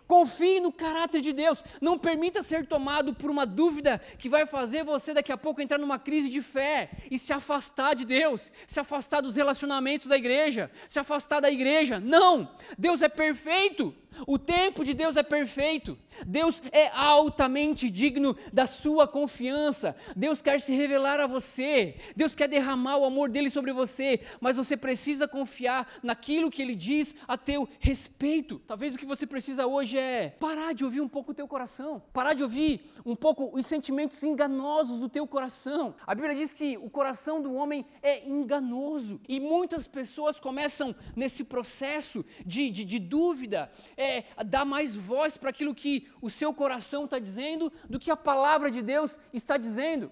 Confie 0.07 0.61
no 0.61 0.71
caráter 0.71 1.19
de 1.19 1.33
Deus. 1.33 1.63
Não 1.81 1.99
permita 1.99 2.41
ser 2.41 2.65
tomado 2.65 3.13
por 3.13 3.29
uma 3.29 3.45
dúvida 3.45 3.99
que 4.17 4.29
vai 4.29 4.45
fazer 4.45 4.83
você 4.83 5.13
daqui 5.13 5.31
a 5.31 5.37
pouco 5.37 5.61
entrar 5.61 5.77
numa 5.77 5.99
crise 5.99 6.29
de 6.29 6.41
fé 6.41 6.89
e 7.11 7.19
se 7.19 7.33
afastar 7.33 7.93
de 7.93 8.05
Deus, 8.05 8.51
se 8.65 8.79
afastar 8.79 9.21
dos 9.21 9.35
relacionamentos 9.35 10.07
da 10.07 10.17
igreja, 10.17 10.71
se 10.87 10.97
afastar 10.97 11.41
da 11.41 11.51
igreja. 11.51 11.99
Não! 11.99 12.49
Deus 12.77 13.01
é 13.01 13.09
perfeito. 13.09 13.93
O 14.25 14.39
tempo 14.39 14.83
de 14.83 14.93
Deus 14.93 15.15
é 15.15 15.23
perfeito. 15.23 15.97
Deus 16.25 16.61
é 16.71 16.87
altamente 16.89 17.89
digno 17.89 18.35
da 18.51 18.65
sua 18.65 19.07
confiança. 19.07 19.95
Deus 20.15 20.41
quer 20.41 20.59
se 20.59 20.73
revelar 20.73 21.19
a 21.19 21.27
você. 21.27 21.95
Deus 22.15 22.35
quer 22.35 22.47
derramar 22.47 22.97
o 22.97 23.05
amor 23.05 23.29
dele 23.29 23.49
sobre 23.49 23.71
você, 23.71 24.19
mas 24.39 24.55
você 24.55 24.75
precisa 24.75 25.27
confiar 25.27 25.87
naquilo 26.01 26.49
que 26.49 26.61
ele 26.61 26.75
diz 26.75 27.15
a 27.27 27.37
teu 27.37 27.67
respeito. 27.79 28.59
Talvez 28.65 28.95
o 28.95 28.97
que 28.97 29.05
você 29.05 29.27
precisa 29.27 29.67
hoje 29.67 29.97
é 29.97 30.29
parar 30.39 30.73
de 30.73 30.83
ouvir 30.83 31.01
um 31.01 31.07
pouco 31.07 31.31
o 31.31 31.35
teu 31.35 31.47
coração, 31.47 32.01
parar 32.13 32.33
de 32.33 32.43
ouvir 32.43 32.89
um 33.05 33.15
pouco 33.15 33.55
os 33.55 33.65
sentimentos 33.65 34.21
enganosos 34.23 34.99
do 34.99 35.09
teu 35.09 35.27
coração. 35.27 35.95
A 36.05 36.15
Bíblia 36.15 36.35
diz 36.35 36.53
que 36.53 36.77
o 36.77 36.89
coração 36.89 37.41
do 37.41 37.53
homem 37.53 37.85
é 38.01 38.27
enganoso 38.27 39.19
e 39.27 39.39
muitas 39.39 39.87
pessoas 39.87 40.39
começam 40.39 40.95
nesse 41.15 41.43
processo 41.43 42.25
de, 42.45 42.69
de, 42.69 42.83
de 42.83 42.99
dúvida. 42.99 43.71
É, 43.97 44.25
dar 44.45 44.63
mais 44.63 44.95
voz 44.95 45.37
para 45.37 45.49
aquilo 45.49 45.73
que 45.73 46.07
o 46.21 46.29
seu 46.29 46.53
coração 46.53 47.05
está 47.05 47.17
dizendo 47.17 47.73
do 47.89 47.99
que 47.99 48.11
a 48.11 48.15
palavra 48.15 48.69
de 48.69 48.83
Deus 48.83 49.19
está 49.33 49.57
dizendo. 49.57 50.11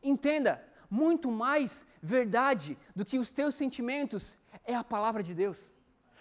Entenda, 0.00 0.64
muito 0.88 1.30
mais 1.30 1.84
verdade 2.00 2.78
do 2.94 3.04
que 3.04 3.18
os 3.18 3.30
teus 3.30 3.54
sentimentos 3.54 4.38
é 4.64 4.74
a 4.74 4.84
palavra 4.84 5.22
de 5.22 5.34
Deus. 5.34 5.74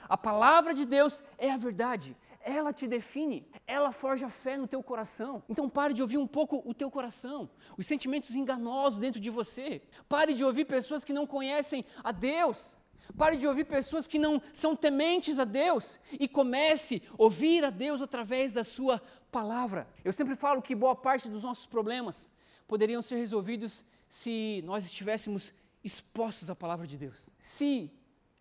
A 0.07 0.17
palavra 0.17 0.73
de 0.73 0.85
Deus 0.85 1.23
é 1.37 1.51
a 1.51 1.57
verdade. 1.57 2.15
Ela 2.41 2.71
te 2.71 2.87
define, 2.87 3.47
ela 3.65 3.91
forja 3.91 4.29
fé 4.29 4.55
no 4.55 4.67
teu 4.67 4.83
coração. 4.83 5.43
Então 5.49 5.67
pare 5.67 5.95
de 5.95 6.01
ouvir 6.03 6.19
um 6.19 6.27
pouco 6.27 6.61
o 6.63 6.75
teu 6.75 6.91
coração, 6.91 7.49
os 7.75 7.87
sentimentos 7.87 8.35
enganosos 8.35 8.99
dentro 8.99 9.19
de 9.19 9.31
você. 9.31 9.81
Pare 10.07 10.33
de 10.33 10.43
ouvir 10.43 10.65
pessoas 10.65 11.03
que 11.03 11.11
não 11.13 11.25
conhecem 11.25 11.83
a 12.03 12.11
Deus. 12.11 12.77
Pare 13.17 13.37
de 13.37 13.47
ouvir 13.47 13.65
pessoas 13.65 14.07
que 14.07 14.19
não 14.19 14.41
são 14.53 14.75
tementes 14.75 15.39
a 15.39 15.45
Deus 15.45 15.99
e 16.19 16.27
comece 16.27 17.01
a 17.11 17.15
ouvir 17.17 17.63
a 17.63 17.69
Deus 17.69 18.01
através 18.01 18.51
da 18.51 18.63
sua 18.63 19.01
palavra. 19.31 19.87
Eu 20.03 20.13
sempre 20.13 20.35
falo 20.35 20.61
que 20.61 20.75
boa 20.75 20.95
parte 20.95 21.29
dos 21.29 21.43
nossos 21.43 21.65
problemas 21.65 22.29
poderiam 22.67 23.01
ser 23.01 23.17
resolvidos 23.17 23.85
se 24.09 24.61
nós 24.65 24.85
estivéssemos 24.85 25.53
expostos 25.83 26.49
à 26.49 26.55
palavra 26.55 26.87
de 26.87 26.97
Deus. 26.97 27.29
Se 27.39 27.91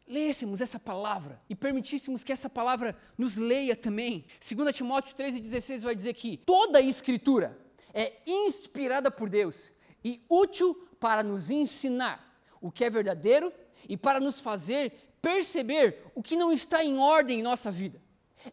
lêssemos 0.07 0.61
essa 0.61 0.79
palavra 0.79 1.41
e 1.49 1.55
permitíssemos 1.55 2.23
que 2.23 2.33
essa 2.33 2.49
palavra 2.49 2.97
nos 3.17 3.37
leia 3.37 3.75
também. 3.75 4.25
2 4.41 4.75
Timóteo 4.75 5.17
3,16 5.17 5.83
vai 5.83 5.95
dizer 5.95 6.15
que 6.15 6.37
toda 6.37 6.79
a 6.79 6.83
escritura 6.83 7.59
é 7.93 8.13
inspirada 8.27 9.11
por 9.11 9.29
Deus 9.29 9.73
e 10.05 10.23
útil 10.29 10.75
para 11.01 11.23
nos 11.23 11.51
ensinar 11.51 12.35
o 12.61 12.71
que 12.71 12.85
é 12.85 12.91
verdadeiro 12.91 13.53
e 13.89 13.97
para 13.97 14.21
nos 14.21 14.41
fazer 14.41 15.15
perceber 15.21 16.03
o 16.15 16.23
que 16.23 16.37
não 16.37 16.53
está 16.53 16.85
em 16.85 16.99
ordem 16.99 17.41
em 17.41 17.43
nossa 17.43 17.71
vida. 17.71 18.01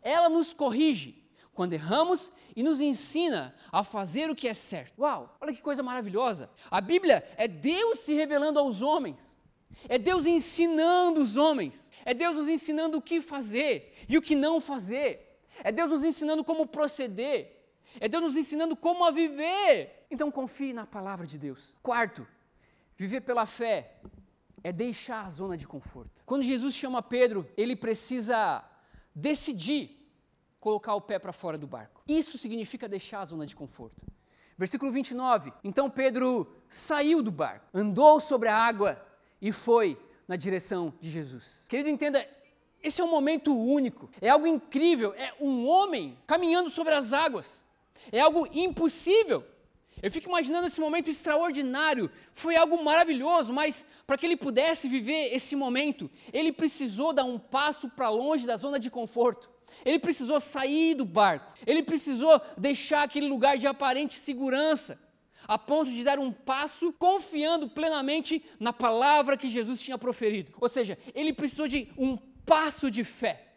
Ela 0.02 0.30
nos 0.30 0.54
corrige 0.54 1.22
quando 1.54 1.74
erramos 1.74 2.32
e 2.56 2.64
nos 2.64 2.80
ensina 2.80 3.54
a 3.72 3.84
fazer 3.84 4.30
o 4.30 4.36
que 4.36 4.48
é 4.48 4.54
certo. 4.54 5.02
Uau, 5.02 5.36
olha 5.42 5.54
que 5.54 5.62
coisa 5.62 5.84
maravilhosa! 5.84 6.50
A 6.70 6.80
Bíblia 6.80 7.28
é 7.36 7.48
Deus 7.48 8.00
se 8.00 8.14
revelando 8.14 8.58
aos 8.58 8.82
homens, 8.82 9.38
é 9.90 9.98
Deus 9.98 10.26
ensinando 10.26 11.22
os 11.22 11.36
homens, 11.36 11.92
é 12.06 12.14
Deus 12.14 12.38
nos 12.38 12.48
ensinando 12.48 12.98
o 12.98 13.02
que 13.02 13.22
fazer 13.22 13.94
e 14.08 14.18
o 14.18 14.22
que 14.22 14.36
não 14.36 14.62
fazer, 14.62 15.40
é 15.64 15.72
Deus 15.72 15.90
nos 15.90 16.04
ensinando 16.06 16.44
como 16.44 16.66
proceder, 16.66 17.66
é 18.00 18.08
Deus 18.08 18.24
nos 18.24 18.38
ensinando 18.38 18.76
como 18.78 19.04
a 19.04 19.12
viver. 19.12 20.06
Então 20.10 20.32
confie 20.32 20.72
na 20.72 20.86
palavra 20.86 21.28
de 21.28 21.38
Deus. 21.38 21.76
Quarto, 21.84 22.26
viver 22.96 23.22
pela 23.22 23.46
fé 23.46 23.98
é 24.64 24.72
deixar 24.72 25.26
a 25.26 25.30
zona 25.30 25.58
de 25.58 25.68
conforto. 25.68 26.22
Quando 26.26 26.44
Jesus 26.44 26.76
chama 26.76 27.02
Pedro, 27.02 27.48
ele 27.58 27.76
precisa 27.76 28.64
decidir 29.14 29.98
colocar 30.60 30.94
o 30.96 31.02
pé 31.02 31.18
para 31.18 31.34
fora 31.34 31.58
do 31.58 31.68
barco. 31.68 32.04
Isso 32.08 32.38
significa 32.38 32.88
deixar 32.88 33.22
a 33.22 33.26
zona 33.26 33.46
de 33.46 33.56
conforto. 33.56 34.06
Versículo 34.58 34.92
29. 34.92 35.52
Então 35.64 35.90
Pedro 35.90 36.48
saiu 36.70 37.24
do 37.24 37.32
barco, 37.32 37.66
andou 37.74 38.20
sobre 38.20 38.48
a 38.48 38.56
água 38.56 39.04
e 39.42 39.52
foi 39.52 39.98
na 40.28 40.36
direção 40.36 40.94
de 41.02 41.10
Jesus. 41.10 41.66
Querido, 41.68 41.90
entenda, 41.90 42.26
esse 42.84 43.02
é 43.02 43.04
um 43.04 43.10
momento 43.10 43.58
único, 43.58 44.10
é 44.22 44.30
algo 44.30 44.48
incrível, 44.48 45.14
é 45.16 45.34
um 45.42 45.68
homem 45.68 46.18
caminhando 46.28 46.70
sobre 46.70 46.94
as 46.94 47.12
águas, 47.12 47.66
é 48.12 48.20
algo 48.20 48.48
impossível. 48.54 49.44
Eu 50.02 50.12
fico 50.12 50.30
imaginando 50.30 50.68
esse 50.68 50.82
momento 50.82 51.10
extraordinário, 51.10 52.10
foi 52.34 52.56
algo 52.56 52.84
maravilhoso, 52.84 53.54
mas 53.54 53.86
para 54.08 54.18
que 54.18 54.26
ele 54.26 54.36
pudesse 54.36 54.88
viver 54.88 55.34
esse 55.34 55.56
momento, 55.56 56.10
ele 56.34 56.52
precisou 56.52 57.14
dar 57.14 57.24
um 57.24 57.38
passo 57.38 57.88
para 57.90 58.10
longe 58.10 58.46
da 58.46 58.58
zona 58.58 58.80
de 58.80 58.90
conforto. 58.90 59.50
Ele 59.86 60.00
precisou 60.00 60.40
sair 60.40 60.96
do 60.96 61.06
barco, 61.06 61.54
ele 61.66 61.84
precisou 61.84 62.42
deixar 62.58 63.04
aquele 63.04 63.28
lugar 63.28 63.58
de 63.58 63.68
aparente 63.68 64.16
segurança, 64.20 65.00
a 65.48 65.58
ponto 65.58 65.92
de 65.92 66.04
dar 66.04 66.20
um 66.20 66.32
passo 66.32 66.92
confiando 66.94 67.70
plenamente 67.70 68.44
na 68.60 68.74
palavra 68.74 69.38
que 69.38 69.50
Jesus 69.50 69.82
tinha 69.82 69.98
proferido. 69.98 70.52
Ou 70.60 70.70
seja, 70.70 70.98
ele 71.16 71.34
precisou 71.34 71.68
de 71.68 71.90
um 71.98 72.18
passo 72.46 72.92
de 72.92 73.04
fé. 73.04 73.48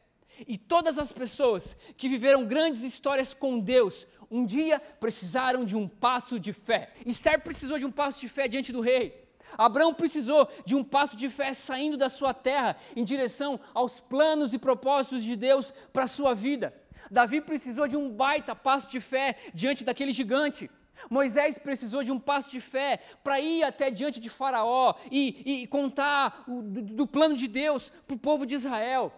E 0.48 0.58
todas 0.58 0.98
as 0.98 1.12
pessoas 1.12 1.76
que 1.96 2.08
viveram 2.08 2.44
grandes 2.44 2.82
histórias 2.82 3.32
com 3.32 3.60
Deus 3.60 4.06
um 4.34 4.44
dia 4.44 4.82
precisaram 4.98 5.64
de 5.64 5.76
um 5.76 5.86
passo 5.86 6.40
de 6.40 6.52
fé. 6.52 6.90
Esther 7.06 7.40
precisou 7.40 7.78
de 7.78 7.86
um 7.86 7.90
passo 7.92 8.20
de 8.20 8.28
fé 8.28 8.48
diante 8.48 8.72
do 8.72 8.80
rei. 8.80 9.28
Abraão 9.56 9.94
precisou 9.94 10.48
de 10.66 10.74
um 10.74 10.82
passo 10.82 11.16
de 11.16 11.30
fé 11.30 11.54
saindo 11.54 11.96
da 11.96 12.08
sua 12.08 12.34
terra 12.34 12.76
em 12.96 13.04
direção 13.04 13.60
aos 13.72 14.00
planos 14.00 14.52
e 14.52 14.58
propósitos 14.58 15.22
de 15.22 15.36
Deus 15.36 15.72
para 15.92 16.04
a 16.04 16.08
sua 16.08 16.34
vida. 16.34 16.74
Davi 17.08 17.40
precisou 17.40 17.86
de 17.86 17.96
um 17.96 18.10
baita 18.10 18.56
passo 18.56 18.90
de 18.90 19.00
fé 19.00 19.36
diante 19.54 19.84
daquele 19.84 20.10
gigante. 20.10 20.68
Moisés 21.08 21.56
precisou 21.56 22.02
de 22.02 22.10
um 22.10 22.18
passo 22.18 22.50
de 22.50 22.58
fé 22.58 22.98
para 23.22 23.38
ir 23.38 23.62
até 23.62 23.88
diante 23.88 24.18
de 24.18 24.28
Faraó 24.28 24.94
e, 25.12 25.62
e 25.62 25.66
contar 25.68 26.42
o, 26.48 26.60
do, 26.60 26.82
do 26.82 27.06
plano 27.06 27.36
de 27.36 27.46
Deus 27.46 27.92
para 28.04 28.16
o 28.16 28.18
povo 28.18 28.44
de 28.44 28.56
Israel 28.56 29.12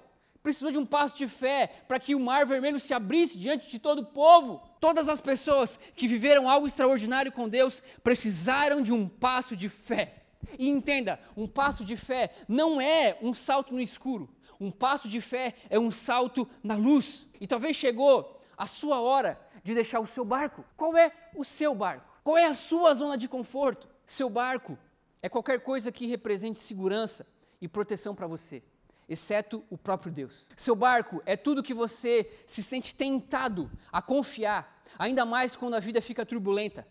precisou 0.46 0.70
de 0.70 0.78
um 0.78 0.86
passo 0.86 1.16
de 1.16 1.26
fé 1.26 1.66
para 1.88 1.98
que 1.98 2.14
o 2.14 2.20
mar 2.20 2.46
vermelho 2.46 2.78
se 2.78 2.94
abrisse 2.94 3.36
diante 3.36 3.68
de 3.68 3.80
todo 3.80 4.02
o 4.02 4.06
povo. 4.06 4.62
Todas 4.86 5.08
as 5.08 5.20
pessoas 5.20 5.80
que 5.96 6.06
viveram 6.06 6.48
algo 6.48 6.64
extraordinário 6.64 7.32
com 7.32 7.48
Deus 7.48 7.82
precisaram 8.04 8.80
de 8.80 8.92
um 8.92 9.08
passo 9.08 9.56
de 9.56 9.68
fé. 9.68 10.22
E 10.56 10.68
entenda, 10.68 11.18
um 11.36 11.48
passo 11.48 11.84
de 11.84 11.96
fé 11.96 12.32
não 12.46 12.80
é 12.80 13.18
um 13.20 13.34
salto 13.34 13.74
no 13.74 13.80
escuro. 13.80 14.32
Um 14.60 14.70
passo 14.70 15.08
de 15.08 15.20
fé 15.20 15.56
é 15.68 15.76
um 15.76 15.90
salto 15.90 16.48
na 16.62 16.76
luz. 16.76 17.26
E 17.40 17.48
talvez 17.48 17.74
chegou 17.74 18.40
a 18.56 18.64
sua 18.68 19.00
hora 19.00 19.36
de 19.64 19.74
deixar 19.74 19.98
o 19.98 20.06
seu 20.06 20.24
barco. 20.24 20.64
Qual 20.76 20.96
é 20.96 21.10
o 21.34 21.44
seu 21.44 21.74
barco? 21.74 22.06
Qual 22.22 22.38
é 22.38 22.44
a 22.44 22.54
sua 22.54 22.94
zona 22.94 23.18
de 23.18 23.26
conforto? 23.26 23.88
Seu 24.06 24.30
barco 24.30 24.78
é 25.20 25.28
qualquer 25.28 25.62
coisa 25.62 25.90
que 25.90 26.06
represente 26.06 26.60
segurança 26.60 27.26
e 27.60 27.66
proteção 27.66 28.14
para 28.14 28.28
você 28.28 28.62
exceto 29.08 29.64
o 29.70 29.78
próprio 29.78 30.12
Deus. 30.12 30.48
Seu 30.56 30.74
barco 30.74 31.22
é 31.24 31.36
tudo 31.36 31.62
que 31.62 31.74
você 31.74 32.30
se 32.46 32.62
sente 32.62 32.94
tentado 32.94 33.70
a 33.92 34.02
confiar, 34.02 34.75
ainda 34.98 35.24
mais 35.24 35.56
quando 35.56 35.74
a 35.74 35.80
vida 35.80 36.00
fica 36.00 36.26
turbulenta. 36.26 36.86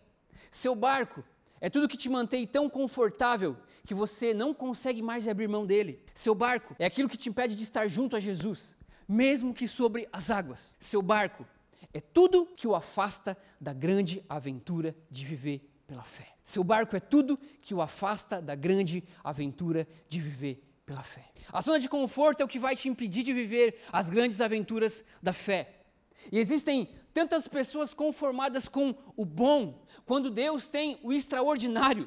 Seu 0.50 0.74
barco 0.74 1.24
é 1.60 1.70
tudo 1.70 1.88
que 1.88 1.96
te 1.96 2.08
mantém 2.08 2.46
tão 2.46 2.68
confortável 2.68 3.56
que 3.84 3.94
você 3.94 4.34
não 4.34 4.52
consegue 4.52 5.02
mais 5.02 5.26
abrir 5.26 5.48
mão 5.48 5.64
dele. 5.64 6.02
Seu 6.14 6.34
barco 6.34 6.74
é 6.78 6.86
aquilo 6.86 7.08
que 7.08 7.16
te 7.16 7.28
impede 7.28 7.54
de 7.54 7.62
estar 7.62 7.88
junto 7.88 8.16
a 8.16 8.20
Jesus, 8.20 8.76
mesmo 9.08 9.54
que 9.54 9.66
sobre 9.66 10.08
as 10.12 10.30
águas. 10.30 10.76
Seu 10.80 11.00
barco 11.00 11.46
é 11.92 12.00
tudo 12.00 12.46
que 12.56 12.68
o 12.68 12.74
afasta 12.74 13.36
da 13.60 13.72
grande 13.72 14.22
aventura 14.28 14.94
de 15.10 15.24
viver 15.24 15.70
pela 15.86 16.02
fé. 16.02 16.28
Seu 16.42 16.62
barco 16.62 16.96
é 16.96 17.00
tudo 17.00 17.38
que 17.62 17.74
o 17.74 17.80
afasta 17.80 18.42
da 18.42 18.54
grande 18.54 19.02
aventura 19.24 19.86
de 20.08 20.20
viver 20.20 20.62
pela 20.84 21.02
fé. 21.02 21.32
A 21.52 21.60
zona 21.60 21.78
de 21.78 21.88
conforto 21.88 22.40
é 22.40 22.44
o 22.44 22.48
que 22.48 22.58
vai 22.58 22.76
te 22.76 22.88
impedir 22.88 23.22
de 23.22 23.32
viver 23.32 23.80
as 23.92 24.10
grandes 24.10 24.40
aventuras 24.40 25.04
da 25.22 25.32
fé. 25.32 25.84
E 26.30 26.38
existem 26.38 26.88
tantas 27.16 27.48
pessoas 27.48 27.94
conformadas 27.94 28.68
com 28.68 28.94
o 29.16 29.24
bom, 29.24 29.80
quando 30.04 30.28
Deus 30.28 30.68
tem 30.68 30.98
o 31.02 31.14
extraordinário. 31.14 32.06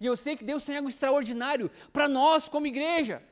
E 0.00 0.04
eu 0.04 0.16
sei 0.16 0.36
que 0.36 0.42
Deus 0.42 0.64
tem 0.64 0.76
algo 0.76 0.88
extraordinário 0.88 1.70
para 1.92 2.08
nós 2.08 2.48
como 2.48 2.66
igreja. 2.66 3.22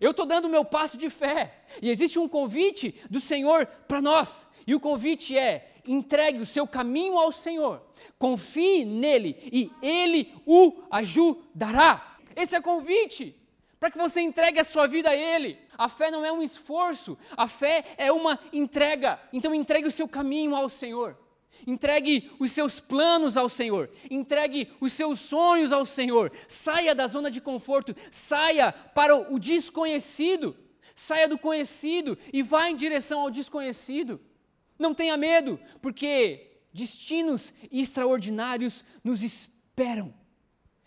Eu 0.00 0.12
estou 0.12 0.24
dando 0.24 0.46
o 0.46 0.48
meu 0.48 0.64
passo 0.64 0.96
de 0.96 1.10
fé. 1.10 1.66
E 1.82 1.90
existe 1.90 2.18
um 2.18 2.26
convite 2.26 2.98
do 3.10 3.20
Senhor 3.20 3.66
para 3.66 4.00
nós. 4.00 4.46
E 4.66 4.74
o 4.74 4.80
convite 4.80 5.36
é: 5.36 5.70
entregue 5.86 6.40
o 6.40 6.46
seu 6.46 6.66
caminho 6.66 7.18
ao 7.18 7.30
Senhor, 7.30 7.82
confie 8.18 8.86
nele 8.86 9.36
e 9.52 9.70
ele 9.82 10.32
o 10.46 10.80
ajudará. 10.90 12.16
Esse 12.34 12.56
é 12.56 12.58
o 12.58 12.62
convite 12.62 13.36
para 13.84 13.90
que 13.90 13.98
você 13.98 14.22
entregue 14.22 14.58
a 14.58 14.64
sua 14.64 14.86
vida 14.86 15.10
a 15.10 15.14
Ele. 15.14 15.58
A 15.76 15.90
fé 15.90 16.10
não 16.10 16.24
é 16.24 16.32
um 16.32 16.42
esforço, 16.42 17.18
a 17.36 17.46
fé 17.46 17.84
é 17.98 18.10
uma 18.10 18.40
entrega. 18.50 19.20
Então 19.30 19.54
entregue 19.54 19.86
o 19.86 19.90
seu 19.90 20.08
caminho 20.08 20.56
ao 20.56 20.70
Senhor. 20.70 21.18
Entregue 21.66 22.32
os 22.38 22.50
seus 22.50 22.80
planos 22.80 23.36
ao 23.36 23.46
Senhor, 23.46 23.90
entregue 24.10 24.72
os 24.80 24.90
seus 24.94 25.20
sonhos 25.20 25.70
ao 25.70 25.84
Senhor. 25.84 26.32
Saia 26.48 26.94
da 26.94 27.06
zona 27.06 27.30
de 27.30 27.42
conforto, 27.42 27.94
saia 28.10 28.72
para 28.72 29.14
o 29.14 29.38
desconhecido. 29.38 30.56
Saia 30.96 31.28
do 31.28 31.36
conhecido 31.36 32.16
e 32.32 32.42
vá 32.42 32.70
em 32.70 32.76
direção 32.76 33.20
ao 33.20 33.30
desconhecido. 33.30 34.18
Não 34.78 34.94
tenha 34.94 35.14
medo, 35.18 35.60
porque 35.82 36.58
destinos 36.72 37.52
extraordinários 37.70 38.82
nos 39.04 39.22
esperam. 39.22 40.14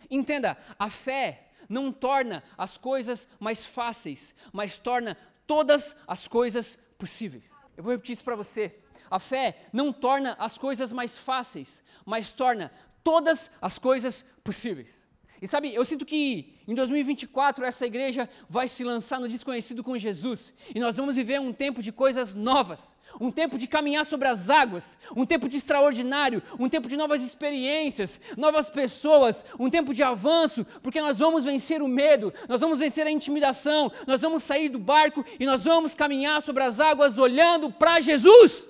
Entenda, 0.10 0.58
a 0.80 0.90
fé 0.90 1.47
não 1.70 1.92
torna 1.92 2.44
as 2.58 2.78
coisas 2.78 3.28
mais 3.40 3.66
fáceis, 3.66 4.36
mas 4.52 4.78
torna 4.78 5.18
todas 5.46 5.96
as 6.08 6.28
coisas 6.28 6.78
possíveis. 6.98 7.52
Eu 7.76 7.84
vou 7.84 7.94
repetir 7.94 8.14
isso 8.14 8.24
para 8.24 8.36
você. 8.36 8.76
A 9.10 9.20
fé 9.20 9.66
não 9.72 9.94
torna 9.94 10.36
as 10.40 10.58
coisas 10.58 10.92
mais 10.92 11.18
fáceis, 11.18 11.82
mas 12.06 12.32
torna 12.32 12.72
todas 13.04 13.50
as 13.62 13.80
coisas 13.80 14.26
possíveis. 14.44 15.07
E 15.42 15.48
sabe, 15.48 15.74
eu 15.74 15.86
sinto 15.86 16.06
que 16.06 16.54
em 16.68 16.74
2024 16.74 17.64
essa 17.64 17.86
igreja 17.86 18.28
vai 18.50 18.68
se 18.68 18.84
lançar 18.84 19.20
no 19.20 19.28
desconhecido 19.28 19.84
com 19.84 19.98
Jesus. 19.98 20.54
E 20.74 20.80
nós 20.80 20.98
vamos 20.98 21.16
viver 21.16 21.40
um 21.40 21.54
tempo 21.54 21.82
de 21.82 21.92
coisas 21.92 22.34
novas, 22.34 22.96
um 23.22 23.32
tempo 23.32 23.58
de 23.58 23.68
caminhar 23.68 24.06
sobre 24.06 24.28
as 24.28 24.50
águas, 24.50 24.98
um 25.16 25.26
tempo 25.26 25.48
de 25.48 25.58
extraordinário, 25.58 26.42
um 26.60 26.68
tempo 26.68 26.90
de 26.90 26.98
novas 26.98 27.22
experiências, 27.24 28.20
novas 28.36 28.70
pessoas, 28.70 29.46
um 29.60 29.70
tempo 29.70 29.94
de 29.94 30.02
avanço, 30.02 30.66
porque 30.82 31.00
nós 31.00 31.20
vamos 31.20 31.44
vencer 31.44 31.82
o 31.84 31.88
medo, 31.88 32.34
nós 32.50 32.62
vamos 32.62 32.80
vencer 32.80 33.06
a 33.06 33.12
intimidação, 33.12 33.92
nós 34.08 34.22
vamos 34.22 34.42
sair 34.42 34.70
do 34.70 34.80
barco 34.80 35.24
e 35.40 35.46
nós 35.46 35.64
vamos 35.66 35.94
caminhar 35.94 36.42
sobre 36.42 36.64
as 36.64 36.80
águas 36.80 37.20
olhando 37.20 37.72
para 37.72 38.02
Jesus. 38.02 38.68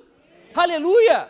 Aleluia! 0.53 1.30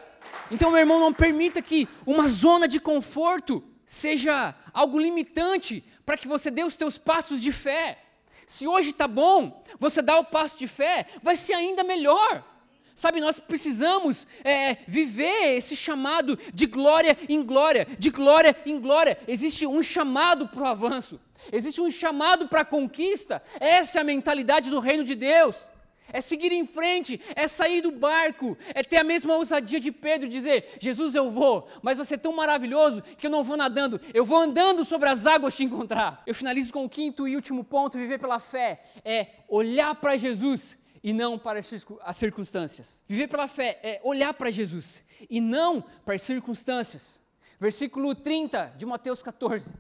Então, 0.50 0.72
meu 0.72 0.80
irmão, 0.80 1.00
não 1.00 1.14
permita 1.14 1.62
que 1.62 1.88
uma 2.06 2.28
zona 2.28 2.68
de 2.68 2.80
conforto 2.80 3.64
seja 3.88 4.54
algo 4.74 5.00
limitante 5.00 5.84
para 6.06 6.18
que 6.18 6.28
você 6.28 6.52
dê 6.52 6.64
os 6.64 6.76
teus 6.76 6.98
passos 6.98 7.42
de 7.42 7.52
fé. 7.52 8.04
Se 8.46 8.68
hoje 8.68 8.92
está 8.92 9.08
bom, 9.08 9.64
você 9.80 10.02
dá 10.02 10.20
o 10.20 10.26
passo 10.26 10.58
de 10.58 10.68
fé, 10.68 11.08
vai 11.24 11.36
ser 11.36 11.54
ainda 11.54 11.84
melhor. 11.84 12.46
Sabe, 12.94 13.20
nós 13.20 13.40
precisamos 13.40 14.26
é, 14.44 14.78
viver 14.88 15.56
esse 15.56 15.76
chamado 15.76 16.38
de 16.54 16.66
glória 16.66 17.18
em 17.30 17.44
glória, 17.44 17.88
de 17.98 18.10
glória 18.10 18.56
em 18.66 18.80
glória. 18.80 19.20
Existe 19.28 19.68
um 19.68 19.84
chamado 19.84 20.48
para 20.48 20.64
o 20.64 20.66
avanço, 20.66 21.20
existe 21.52 21.80
um 21.80 21.92
chamado 21.92 22.48
para 22.48 22.62
a 22.62 22.66
conquista. 22.66 23.42
Essa 23.60 24.00
é 24.00 24.02
a 24.02 24.06
mentalidade 24.06 24.70
do 24.70 24.80
reino 24.80 25.04
de 25.04 25.14
Deus. 25.14 25.72
É 26.12 26.22
seguir 26.22 26.52
em 26.52 26.66
frente, 26.66 27.20
é 27.36 27.48
sair 27.48 27.82
do 27.82 27.92
barco, 27.92 28.58
é 28.74 28.84
ter 28.84 28.98
a 28.98 29.04
mesma 29.04 29.36
ousadia 29.36 29.80
de 29.80 29.92
Pedro 29.92 30.30
dizer: 30.30 30.78
Jesus, 30.80 31.16
eu 31.16 31.30
vou, 31.30 31.68
mas 31.82 31.98
você 31.98 32.16
é 32.16 32.18
tão 32.18 32.34
maravilhoso 32.34 33.02
que 33.18 33.28
eu 33.28 33.32
não 33.32 33.44
vou 33.44 33.58
nadando, 33.58 34.00
eu 34.14 34.26
vou 34.26 34.38
andando 34.38 34.84
sobre 34.86 35.10
as 35.10 35.26
águas 35.26 35.56
te 35.56 35.64
encontrar. 35.64 36.24
Eu 36.26 36.36
finalizo 36.36 36.72
com 36.72 36.86
o 36.86 36.90
quinto 36.90 37.28
e 37.28 37.36
último 37.36 37.64
ponto: 37.64 37.98
viver 37.98 38.20
pela 38.20 38.40
fé 38.40 38.84
é 39.04 39.28
olhar 39.48 39.96
para 39.96 40.18
Jesus 40.18 40.78
e 41.04 41.14
não 41.14 41.38
para 41.40 41.62
as 42.04 42.18
circunstâncias. 42.18 43.02
Viver 43.08 43.28
pela 43.28 43.48
fé 43.48 43.80
é 43.82 44.02
olhar 44.04 44.34
para 44.34 44.52
Jesus 44.52 45.04
e 45.30 45.40
não 45.40 45.82
para 46.04 46.16
as 46.16 46.22
circunstâncias. 46.22 47.22
Versículo 47.60 48.14
30 48.14 48.74
de 48.78 48.86
Mateus 48.86 49.24
14. 49.24 49.74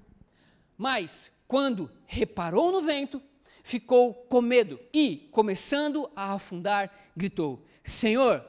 Mas, 0.78 1.32
quando 1.48 1.92
reparou 2.06 2.72
no 2.72 2.82
vento, 2.82 3.22
ficou 3.68 4.14
com 4.14 4.42
medo 4.42 4.80
e, 4.94 5.28
começando 5.32 6.10
a 6.16 6.34
afundar, 6.34 6.90
gritou: 7.16 7.62
Senhor, 7.84 8.44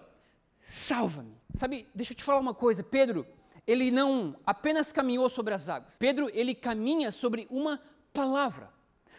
salva-me. 0.60 1.36
Sabe, 1.52 1.88
deixa 1.92 2.12
eu 2.12 2.16
te 2.16 2.22
falar 2.22 2.38
uma 2.38 2.54
coisa, 2.54 2.84
Pedro, 2.84 3.26
ele 3.66 3.90
não 3.90 4.36
apenas 4.46 4.92
caminhou 4.92 5.28
sobre 5.28 5.52
as 5.52 5.68
águas. 5.68 5.98
Pedro, 5.98 6.30
ele 6.32 6.54
caminha 6.54 7.10
sobre 7.10 7.48
uma 7.50 7.80
palavra. 8.12 8.70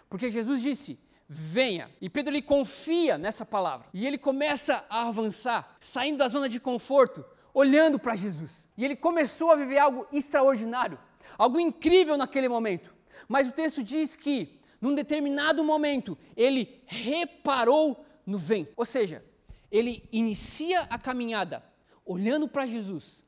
Porque 0.10 0.32
Jesus 0.32 0.62
disse: 0.62 0.98
venha. 1.28 1.92
E 2.00 2.10
Pedro 2.10 2.34
ele 2.34 2.42
confia 2.42 3.18
nessa 3.18 3.46
palavra. 3.46 3.88
E 3.94 4.08
ele 4.08 4.18
começa 4.18 4.86
a 4.90 5.10
avançar, 5.10 5.76
saindo 5.82 6.20
da 6.20 6.30
zona 6.30 6.48
de 6.48 6.62
conforto, 6.62 7.26
olhando 7.54 8.00
para 8.00 8.16
Jesus. 8.16 8.70
E 8.78 8.86
ele 8.86 8.96
começou 8.96 9.52
a 9.52 9.56
viver 9.56 9.80
algo 9.80 10.08
extraordinário, 10.14 10.98
algo 11.38 11.60
incrível 11.60 12.16
naquele 12.16 12.48
momento. 12.48 12.96
Mas 13.28 13.50
o 13.50 13.52
texto 13.52 13.84
diz 13.84 14.16
que, 14.16 14.59
num 14.82 14.96
determinado 14.96 15.64
momento, 15.64 16.18
ele 16.36 16.82
reparou 16.86 18.06
no 18.26 18.38
vento. 18.38 18.74
Ou 18.76 18.86
seja, 18.86 19.24
ele 19.72 20.08
inicia 20.12 20.82
a 20.82 20.98
caminhada 20.98 21.64
olhando 22.06 22.48
para 22.48 22.66
Jesus, 22.66 23.24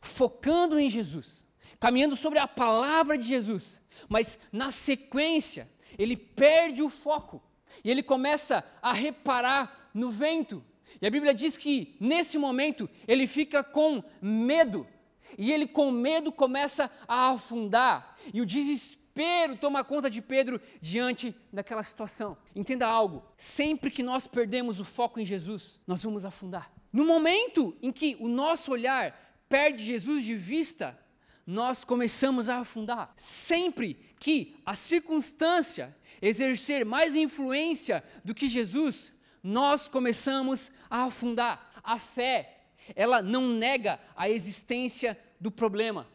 focando 0.00 0.78
em 0.78 0.90
Jesus, 0.90 1.46
caminhando 1.78 2.16
sobre 2.16 2.38
a 2.38 2.48
palavra 2.48 3.16
de 3.16 3.26
Jesus. 3.26 3.80
Mas 4.08 4.38
na 4.50 4.70
sequência, 4.70 5.70
ele 5.98 6.16
perde 6.16 6.82
o 6.82 6.88
foco 6.88 7.42
e 7.84 7.90
ele 7.90 8.02
começa 8.02 8.64
a 8.80 8.92
reparar 8.92 9.90
no 9.92 10.10
vento. 10.10 10.64
E 11.00 11.06
a 11.06 11.10
Bíblia 11.10 11.34
diz 11.34 11.56
que 11.56 11.96
nesse 12.00 12.38
momento 12.38 12.88
ele 13.06 13.26
fica 13.26 13.62
com 13.62 14.02
medo. 14.20 14.86
E 15.36 15.52
ele 15.52 15.66
com 15.66 15.90
medo 15.90 16.32
começa 16.32 16.90
a 17.06 17.30
afundar. 17.30 18.16
E 18.32 18.40
o 18.40 18.46
desespero 18.46 19.03
toma 19.60 19.84
conta 19.84 20.10
de 20.10 20.20
Pedro 20.20 20.60
diante 20.80 21.34
daquela 21.52 21.82
situação. 21.82 22.36
Entenda 22.54 22.86
algo: 22.86 23.24
sempre 23.36 23.90
que 23.90 24.02
nós 24.02 24.26
perdemos 24.26 24.80
o 24.80 24.84
foco 24.84 25.20
em 25.20 25.26
Jesus, 25.26 25.80
nós 25.86 26.02
vamos 26.02 26.24
afundar. 26.24 26.72
No 26.92 27.04
momento 27.04 27.76
em 27.82 27.92
que 27.92 28.16
o 28.20 28.28
nosso 28.28 28.72
olhar 28.72 29.42
perde 29.48 29.82
Jesus 29.84 30.24
de 30.24 30.34
vista, 30.34 30.98
nós 31.46 31.84
começamos 31.84 32.48
a 32.48 32.58
afundar. 32.58 33.12
Sempre 33.16 33.94
que 34.18 34.56
a 34.64 34.74
circunstância 34.74 35.94
exercer 36.20 36.84
mais 36.84 37.14
influência 37.14 38.02
do 38.24 38.34
que 38.34 38.48
Jesus, 38.48 39.12
nós 39.42 39.88
começamos 39.88 40.72
a 40.88 41.04
afundar. 41.04 41.70
A 41.82 41.98
fé, 41.98 42.64
ela 42.96 43.20
não 43.20 43.46
nega 43.48 44.00
a 44.16 44.28
existência 44.28 45.18
do 45.38 45.50
problema, 45.50 46.08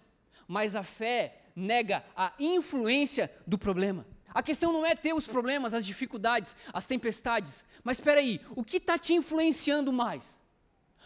mas 0.47 0.75
a 0.75 0.83
fé 0.83 1.38
nega 1.59 2.03
a 2.15 2.33
influência 2.39 3.31
do 3.45 3.57
problema. 3.57 4.05
A 4.33 4.43
questão 4.43 4.71
não 4.71 4.85
é 4.85 4.95
ter 4.95 5.13
os 5.13 5.27
problemas, 5.27 5.73
as 5.73 5.85
dificuldades, 5.85 6.55
as 6.71 6.85
tempestades, 6.85 7.63
mas 7.83 7.97
espera 7.97 8.19
aí, 8.19 8.39
o 8.55 8.63
que 8.63 8.77
está 8.77 8.97
te 8.97 9.13
influenciando 9.13 9.91
mais? 9.91 10.41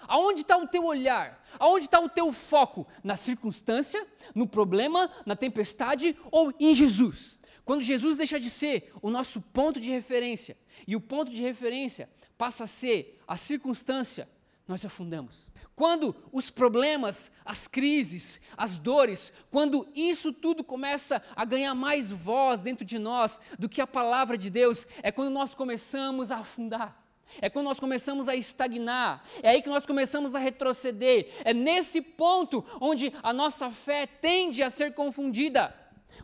Aonde 0.07 0.41
está 0.41 0.57
o 0.57 0.67
teu 0.67 0.85
olhar? 0.85 1.41
Aonde 1.57 1.85
está 1.85 1.99
o 1.99 2.09
teu 2.09 2.31
foco? 2.33 2.85
Na 3.03 3.15
circunstância, 3.15 4.05
no 4.35 4.45
problema, 4.45 5.09
na 5.25 5.35
tempestade 5.35 6.17
ou 6.29 6.53
em 6.59 6.75
Jesus? 6.75 7.39
Quando 7.63 7.81
Jesus 7.81 8.17
deixa 8.17 8.39
de 8.39 8.49
ser 8.49 8.91
o 9.01 9.09
nosso 9.09 9.41
ponto 9.41 9.79
de 9.79 9.89
referência 9.89 10.57
e 10.85 10.95
o 10.95 11.01
ponto 11.01 11.31
de 11.31 11.41
referência 11.41 12.09
passa 12.37 12.65
a 12.65 12.67
ser 12.67 13.21
a 13.25 13.37
circunstância, 13.37 14.27
nós 14.67 14.85
afundamos. 14.85 15.51
Quando 15.75 16.15
os 16.31 16.49
problemas, 16.49 17.31
as 17.43 17.67
crises, 17.67 18.39
as 18.55 18.77
dores, 18.77 19.33
quando 19.51 19.87
isso 19.93 20.31
tudo 20.31 20.63
começa 20.63 21.21
a 21.35 21.43
ganhar 21.43 21.75
mais 21.75 22.09
voz 22.09 22.61
dentro 22.61 22.85
de 22.85 22.97
nós 22.97 23.41
do 23.59 23.67
que 23.67 23.81
a 23.81 23.87
palavra 23.87 24.37
de 24.37 24.49
Deus, 24.49 24.87
é 25.01 25.11
quando 25.11 25.31
nós 25.31 25.53
começamos 25.53 26.31
a 26.31 26.37
afundar. 26.37 27.01
É 27.41 27.49
quando 27.49 27.65
nós 27.65 27.79
começamos 27.79 28.29
a 28.29 28.35
estagnar, 28.35 29.25
é 29.41 29.49
aí 29.49 29.61
que 29.61 29.69
nós 29.69 29.85
começamos 29.85 30.35
a 30.35 30.39
retroceder. 30.39 31.29
É 31.43 31.53
nesse 31.53 31.99
ponto 31.99 32.63
onde 32.79 33.11
a 33.23 33.33
nossa 33.33 33.71
fé 33.71 34.05
tende 34.05 34.61
a 34.61 34.69
ser 34.69 34.93
confundida. 34.93 35.75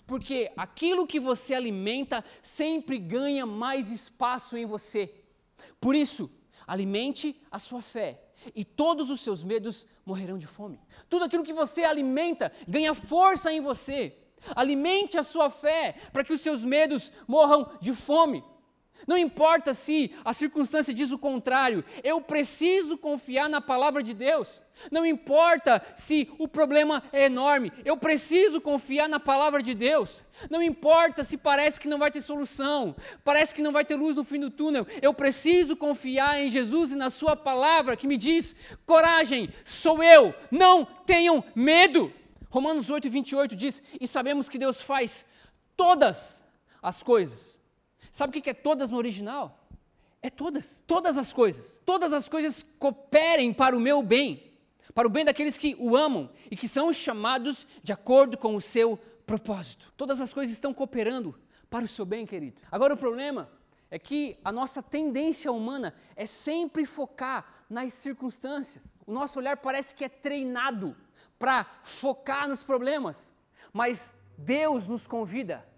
Porque 0.06 0.52
aquilo 0.56 1.08
que 1.08 1.20
você 1.20 1.54
alimenta 1.54 2.24
sempre 2.44 3.00
ganha 3.00 3.46
mais 3.46 3.92
espaço 3.92 4.56
em 4.56 4.66
você. 4.66 5.12
Por 5.82 5.96
isso, 5.96 6.30
alimente 6.68 7.36
a 7.52 7.58
sua 7.58 7.82
fé 7.82 8.29
e 8.56 8.64
todos 8.64 9.10
os 9.10 9.22
seus 9.22 9.44
medos 9.44 9.86
morrerão 10.06 10.38
de 10.38 10.48
fome. 10.48 10.80
Tudo 11.10 11.26
aquilo 11.26 11.44
que 11.44 11.54
você 11.54 11.84
alimenta 11.84 12.52
ganha 12.68 12.94
força 12.94 13.52
em 13.52 13.62
você. 13.62 14.18
Alimente 14.56 15.18
a 15.18 15.24
sua 15.24 15.50
fé 15.50 15.96
para 16.14 16.24
que 16.24 16.34
os 16.34 16.42
seus 16.42 16.64
medos 16.64 17.12
morram 17.28 17.70
de 17.82 17.94
fome. 17.94 18.44
Não 19.08 19.18
importa 19.18 19.74
se 19.74 20.12
a 20.24 20.34
circunstância 20.34 20.94
diz 20.94 21.12
o 21.12 21.18
contrário, 21.18 21.84
eu 22.04 22.22
preciso 22.22 22.98
confiar 22.98 23.50
na 23.50 23.62
palavra 23.62 24.04
de 24.04 24.14
Deus. 24.14 24.62
Não 24.92 25.06
importa 25.06 25.82
se 25.96 26.30
o 26.38 26.48
problema 26.48 27.04
é 27.12 27.26
enorme, 27.26 27.72
eu 27.84 27.98
preciso 27.98 28.62
confiar 28.62 29.10
na 29.10 29.20
palavra 29.20 29.62
de 29.62 29.74
Deus. 29.74 30.24
Não 30.50 30.62
importa 30.62 31.24
se 31.24 31.38
parece 31.38 31.80
que 31.80 31.88
não 31.88 31.98
vai 31.98 32.10
ter 32.10 32.22
solução, 32.22 32.96
parece 33.24 33.54
que 33.54 33.62
não 33.62 33.72
vai 33.72 33.84
ter 33.84 33.96
luz 33.96 34.16
no 34.16 34.24
fim 34.24 34.40
do 34.40 34.50
túnel, 34.50 34.88
eu 35.02 35.14
preciso 35.14 35.76
confiar 35.76 36.40
em 36.40 36.50
Jesus 36.50 36.92
e 36.92 36.96
na 36.96 37.10
Sua 37.10 37.36
palavra 37.36 37.98
que 37.98 38.08
me 38.08 38.18
diz: 38.18 38.56
coragem, 38.86 39.50
sou 39.66 40.02
eu, 40.02 40.34
não 40.50 40.86
tenham 40.86 41.44
medo. 41.54 42.14
Romanos 42.50 42.90
8, 42.90 43.10
28 43.10 43.56
diz: 43.56 43.84
E 44.00 44.08
sabemos 44.08 44.48
que 44.48 44.58
Deus 44.58 44.82
faz 44.82 45.26
todas 45.76 46.44
as 46.82 47.04
coisas 47.04 47.59
Sabe 48.12 48.38
o 48.38 48.42
que 48.42 48.50
é 48.50 48.54
todas 48.54 48.90
no 48.90 48.98
original? 48.98 49.68
É 50.22 50.30
todas. 50.30 50.84
Todas 50.86 51.18
as 51.18 51.32
coisas. 51.32 51.82
Todas 51.86 52.14
as 52.14 52.28
coisas 52.28 52.66
cooperem 52.78 53.54
para 53.54 53.76
o 53.76 53.80
meu 53.80 54.04
bem, 54.04 54.52
para 54.94 55.08
o 55.08 55.12
bem 55.12 55.24
daqueles 55.24 55.58
que 55.58 55.76
o 55.80 55.96
amam 55.96 56.30
e 56.52 56.56
que 56.56 56.68
são 56.68 56.92
chamados 56.92 57.68
de 57.84 57.94
acordo 57.94 58.38
com 58.38 58.56
o 58.56 58.62
seu 58.62 58.98
propósito. 59.26 59.94
Todas 59.96 60.20
as 60.20 60.34
coisas 60.34 60.54
estão 60.54 60.74
cooperando 60.74 61.40
para 61.70 61.86
o 61.86 61.88
seu 61.88 62.06
bem, 62.06 62.26
querido. 62.26 62.60
Agora 62.72 62.94
o 62.94 62.98
problema 62.98 63.50
é 63.92 63.98
que 63.98 64.38
a 64.44 64.52
nossa 64.52 64.82
tendência 64.82 65.52
humana 65.52 65.94
é 66.16 66.26
sempre 66.26 66.86
focar 66.86 67.66
nas 67.70 67.94
circunstâncias. 67.94 68.96
O 69.06 69.12
nosso 69.12 69.40
olhar 69.40 69.58
parece 69.58 69.96
que 69.96 70.04
é 70.04 70.10
treinado 70.10 70.96
para 71.38 71.66
focar 71.84 72.50
nos 72.50 72.64
problemas, 72.64 73.34
mas 73.72 74.16
Deus 74.38 74.88
nos 74.88 75.08
convida 75.08 75.69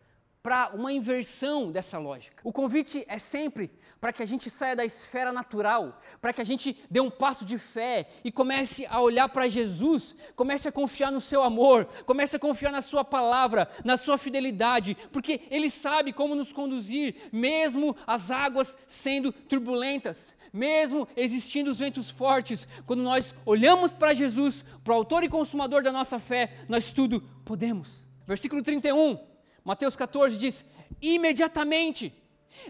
para 0.43 0.71
uma 0.73 0.91
inversão 0.91 1.71
dessa 1.71 1.97
lógica. 1.97 2.41
O 2.43 2.51
convite 2.51 3.06
é 3.08 3.17
sempre 3.17 3.71
para 3.99 4.12
que 4.12 4.23
a 4.23 4.25
gente 4.25 4.49
saia 4.49 4.75
da 4.75 4.84
esfera 4.84 5.32
natural, 5.32 6.01
para 6.19 6.34
que 6.34 6.41
a 6.41 6.43
gente 6.43 6.75
dê 6.89 6.99
um 6.99 7.12
passo 7.12 7.45
de 7.45 7.60
fé 7.60 8.10
e 8.23 8.32
comece 8.32 8.84
a 8.88 8.99
olhar 8.99 9.30
para 9.30 9.47
Jesus, 9.47 10.15
comece 10.36 10.67
a 10.67 10.71
confiar 10.71 11.12
no 11.12 11.21
seu 11.21 11.43
amor, 11.43 11.86
comece 12.04 12.36
a 12.36 12.39
confiar 12.39 12.71
na 12.71 12.82
sua 12.82 13.06
palavra, 13.06 13.69
na 13.86 13.97
sua 13.97 14.17
fidelidade, 14.17 14.97
porque 15.12 15.41
ele 15.51 15.69
sabe 15.69 16.12
como 16.12 16.34
nos 16.34 16.51
conduzir, 16.51 17.30
mesmo 17.32 17.95
as 18.08 18.32
águas 18.32 18.75
sendo 18.88 19.32
turbulentas, 19.32 20.36
mesmo 20.51 21.08
existindo 21.15 21.69
os 21.69 21.77
ventos 21.77 22.10
fortes, 22.10 22.67
quando 22.88 23.04
nós 23.04 23.36
olhamos 23.45 23.93
para 23.93 24.15
Jesus, 24.15 24.65
para 24.84 24.95
o 24.95 24.97
autor 24.97 25.23
e 25.23 25.30
consumador 25.30 25.84
da 25.84 25.91
nossa 25.91 26.17
fé, 26.17 26.54
nós 26.67 26.91
tudo 26.91 27.21
podemos. 27.45 28.08
Versículo 28.25 28.63
31 28.63 29.31
Mateus 29.63 29.95
14 29.95 30.38
diz: 30.38 30.65
imediatamente 31.02 32.13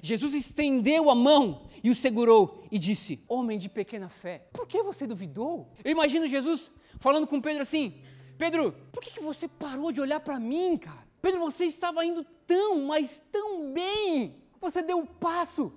Jesus 0.01 0.33
estendeu 0.33 1.09
a 1.09 1.15
mão 1.15 1.69
e 1.83 1.89
o 1.89 1.95
segurou 1.95 2.63
e 2.71 2.77
disse: 2.77 3.23
Homem 3.27 3.57
de 3.57 3.69
pequena 3.69 4.09
fé, 4.09 4.47
por 4.53 4.67
que 4.67 4.81
você 4.83 5.07
duvidou? 5.07 5.71
Eu 5.83 5.91
imagino 5.91 6.27
Jesus 6.27 6.71
falando 6.99 7.27
com 7.27 7.41
Pedro 7.41 7.61
assim: 7.61 8.01
Pedro, 8.37 8.73
por 8.91 9.01
que, 9.01 9.11
que 9.11 9.19
você 9.19 9.47
parou 9.47 9.91
de 9.91 10.01
olhar 10.01 10.19
para 10.19 10.39
mim, 10.39 10.77
cara? 10.77 11.07
Pedro, 11.21 11.39
você 11.39 11.65
estava 11.65 12.03
indo 12.05 12.25
tão, 12.47 12.85
mas 12.85 13.21
tão 13.31 13.71
bem. 13.71 14.35
Você 14.59 14.81
deu 14.81 14.97
um 14.97 15.05
passo. 15.05 15.71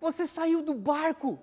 Você 0.00 0.26
saiu 0.26 0.62
do 0.62 0.72
barco. 0.72 1.38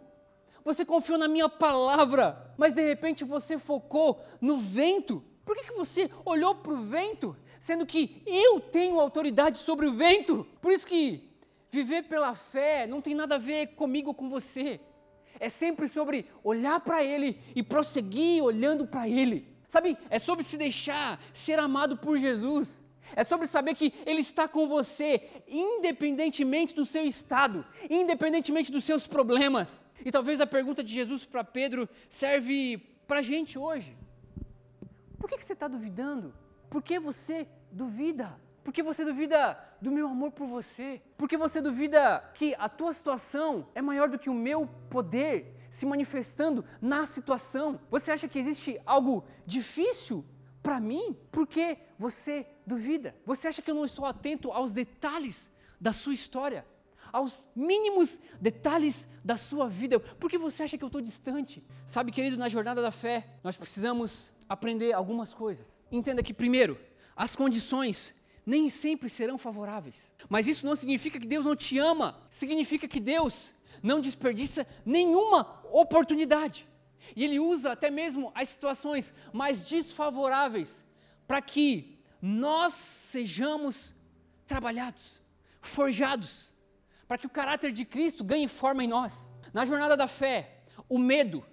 Você 0.65 0.83
confiou 0.83 1.17
na 1.17 1.27
minha 1.27 1.47
palavra, 1.47 2.53
mas 2.57 2.73
de 2.73 2.81
repente 2.81 3.23
você 3.23 3.57
focou 3.57 4.21
no 4.41 4.57
vento. 4.57 5.23
Por 5.45 5.55
que, 5.55 5.63
que 5.63 5.73
você 5.73 6.09
olhou 6.25 6.55
para 6.55 6.73
o 6.73 6.81
vento, 6.81 7.37
sendo 7.59 7.85
que 7.85 8.21
eu 8.25 8.59
tenho 8.59 8.99
autoridade 8.99 9.59
sobre 9.59 9.85
o 9.85 9.93
vento? 9.93 10.45
Por 10.61 10.71
isso 10.71 10.87
que 10.87 11.27
viver 11.71 12.03
pela 12.03 12.35
fé 12.35 12.87
não 12.87 13.01
tem 13.01 13.15
nada 13.15 13.35
a 13.35 13.39
ver 13.39 13.67
comigo 13.75 14.09
ou 14.09 14.13
com 14.13 14.29
você. 14.29 14.79
É 15.39 15.49
sempre 15.49 15.87
sobre 15.87 16.25
olhar 16.43 16.79
para 16.79 17.03
Ele 17.03 17.39
e 17.55 17.61
prosseguir 17.61 18.43
olhando 18.43 18.87
para 18.87 19.07
Ele. 19.07 19.47
Sabe, 19.67 19.97
é 20.09 20.17
sobre 20.17 20.43
se 20.43 20.57
deixar 20.57 21.21
ser 21.33 21.59
amado 21.59 21.97
por 21.97 22.17
Jesus. 22.17 22.83
É 23.15 23.23
sobre 23.23 23.47
saber 23.47 23.75
que 23.75 23.93
Ele 24.05 24.19
está 24.19 24.47
com 24.47 24.67
você, 24.67 25.29
independentemente 25.47 26.73
do 26.73 26.85
seu 26.85 27.05
estado, 27.05 27.65
independentemente 27.89 28.71
dos 28.71 28.83
seus 28.83 29.07
problemas. 29.07 29.85
E 30.03 30.11
talvez 30.11 30.41
a 30.41 30.47
pergunta 30.47 30.83
de 30.83 30.93
Jesus 30.93 31.25
para 31.25 31.43
Pedro 31.43 31.87
serve 32.09 32.77
para 33.07 33.19
a 33.19 33.21
gente 33.21 33.57
hoje. 33.57 33.95
Por 35.17 35.29
que, 35.29 35.37
que 35.37 35.45
você 35.45 35.53
está 35.53 35.67
duvidando? 35.67 36.33
Por 36.69 36.81
que 36.81 36.99
você 36.99 37.47
duvida? 37.71 38.39
Por 38.63 38.73
que 38.73 38.83
você 38.83 39.05
duvida 39.05 39.57
do 39.81 39.91
meu 39.91 40.07
amor 40.07 40.31
por 40.31 40.45
você? 40.45 41.01
Por 41.17 41.29
que 41.29 41.37
você 41.37 41.61
duvida 41.61 42.19
que 42.33 42.53
a 42.59 42.67
tua 42.67 42.91
situação 42.91 43.67
é 43.73 43.81
maior 43.81 44.09
do 44.09 44.19
que 44.19 44.29
o 44.29 44.33
meu 44.33 44.67
poder 44.89 45.55
se 45.69 45.85
manifestando 45.85 46.65
na 46.81 47.05
situação? 47.05 47.79
Você 47.89 48.11
acha 48.11 48.27
que 48.27 48.37
existe 48.37 48.79
algo 48.85 49.23
difícil 49.45 50.25
para 50.61 50.81
mim? 50.81 51.15
Por 51.31 51.47
que 51.47 51.77
você 51.97 52.45
duvida? 52.65 53.15
Você 53.25 53.47
acha 53.47 53.61
que 53.61 53.71
eu 53.71 53.75
não 53.75 53.85
estou 53.85 54.05
atento 54.05 54.51
aos 54.51 54.73
detalhes 54.73 55.49
da 55.79 55.93
sua 55.93 56.13
história? 56.13 56.65
Aos 57.13 57.47
mínimos 57.55 58.19
detalhes 58.41 59.07
da 59.23 59.37
sua 59.37 59.69
vida? 59.69 59.97
Por 59.97 60.29
que 60.29 60.37
você 60.37 60.63
acha 60.63 60.77
que 60.77 60.83
eu 60.83 60.87
estou 60.87 61.01
distante? 61.01 61.63
Sabe, 61.85 62.11
querido, 62.11 62.35
na 62.35 62.49
jornada 62.49 62.81
da 62.81 62.91
fé, 62.91 63.39
nós 63.41 63.55
precisamos 63.55 64.33
aprender 64.47 64.93
algumas 64.93 65.33
coisas. 65.33 65.85
Entenda 65.91 66.23
que, 66.23 66.33
primeiro, 66.33 66.79
as 67.15 67.35
condições 67.35 68.15
nem 68.45 68.69
sempre 68.69 69.09
serão 69.09 69.37
favoráveis. 69.37 70.13
Mas 70.29 70.47
isso 70.47 70.65
não 70.65 70.75
significa 70.75 71.19
que 71.19 71.27
Deus 71.27 71.45
não 71.45 71.55
te 71.55 71.77
ama, 71.77 72.17
significa 72.29 72.87
que 72.87 72.99
Deus 72.99 73.53
não 73.83 73.99
desperdiça 73.99 74.65
nenhuma 74.85 75.61
oportunidade. 75.71 76.67
E 77.15 77.23
ele 77.23 77.39
usa 77.39 77.71
até 77.71 77.89
mesmo 77.89 78.31
as 78.33 78.49
situações 78.49 79.13
mais 79.33 79.61
desfavoráveis 79.61 80.85
para 81.27 81.41
que 81.41 81.99
nós 82.21 82.73
sejamos 82.73 83.93
trabalhados, 84.45 85.21
forjados, 85.61 86.53
para 87.07 87.17
que 87.17 87.27
o 87.27 87.29
caráter 87.29 87.71
de 87.71 87.85
Cristo 87.85 88.23
ganhe 88.23 88.47
forma 88.47 88.83
em 88.83 88.87
nós. 88.87 89.31
Na 89.53 89.65
jornada 89.65 89.95
da 89.95 90.07
fé, 90.07 90.63
o 90.89 90.97
medo 90.97 91.45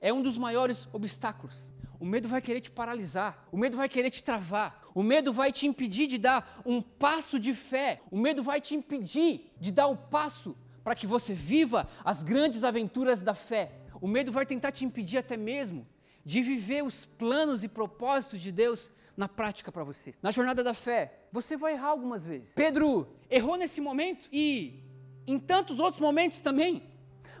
é 0.00 0.12
um 0.12 0.22
dos 0.22 0.36
maiores 0.36 0.88
obstáculos. 0.92 1.70
O 2.00 2.06
medo 2.06 2.26
vai 2.26 2.40
querer 2.40 2.62
te 2.62 2.70
paralisar, 2.70 3.46
o 3.52 3.58
medo 3.58 3.76
vai 3.76 3.86
querer 3.86 4.10
te 4.10 4.24
travar, 4.24 4.82
o 4.94 5.02
medo 5.02 5.34
vai 5.34 5.52
te 5.52 5.66
impedir 5.66 6.06
de 6.06 6.16
dar 6.16 6.62
um 6.64 6.80
passo 6.80 7.38
de 7.38 7.52
fé, 7.52 8.00
o 8.10 8.18
medo 8.18 8.42
vai 8.42 8.58
te 8.58 8.74
impedir 8.74 9.52
de 9.60 9.70
dar 9.70 9.86
o 9.86 9.92
um 9.92 9.96
passo 9.96 10.56
para 10.82 10.94
que 10.94 11.06
você 11.06 11.34
viva 11.34 11.86
as 12.02 12.22
grandes 12.22 12.64
aventuras 12.64 13.20
da 13.20 13.34
fé. 13.34 13.72
O 14.00 14.08
medo 14.08 14.32
vai 14.32 14.46
tentar 14.46 14.72
te 14.72 14.82
impedir 14.82 15.18
até 15.18 15.36
mesmo 15.36 15.86
de 16.24 16.40
viver 16.40 16.82
os 16.82 17.04
planos 17.04 17.62
e 17.62 17.68
propósitos 17.68 18.40
de 18.40 18.50
Deus 18.50 18.90
na 19.14 19.28
prática 19.28 19.70
para 19.70 19.84
você. 19.84 20.14
Na 20.22 20.30
jornada 20.30 20.64
da 20.64 20.72
fé, 20.72 21.26
você 21.30 21.54
vai 21.54 21.74
errar 21.74 21.88
algumas 21.88 22.24
vezes. 22.24 22.54
Pedro 22.54 23.08
errou 23.28 23.56
nesse 23.56 23.78
momento 23.78 24.26
e 24.32 24.82
em 25.26 25.38
tantos 25.38 25.78
outros 25.78 26.00
momentos 26.00 26.40
também. 26.40 26.82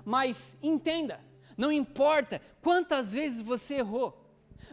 Mas 0.04 0.54
entenda, 0.62 1.18
não 1.56 1.72
importa 1.72 2.42
quantas 2.60 3.10
vezes 3.10 3.40
você 3.40 3.76
errou, 3.76 4.19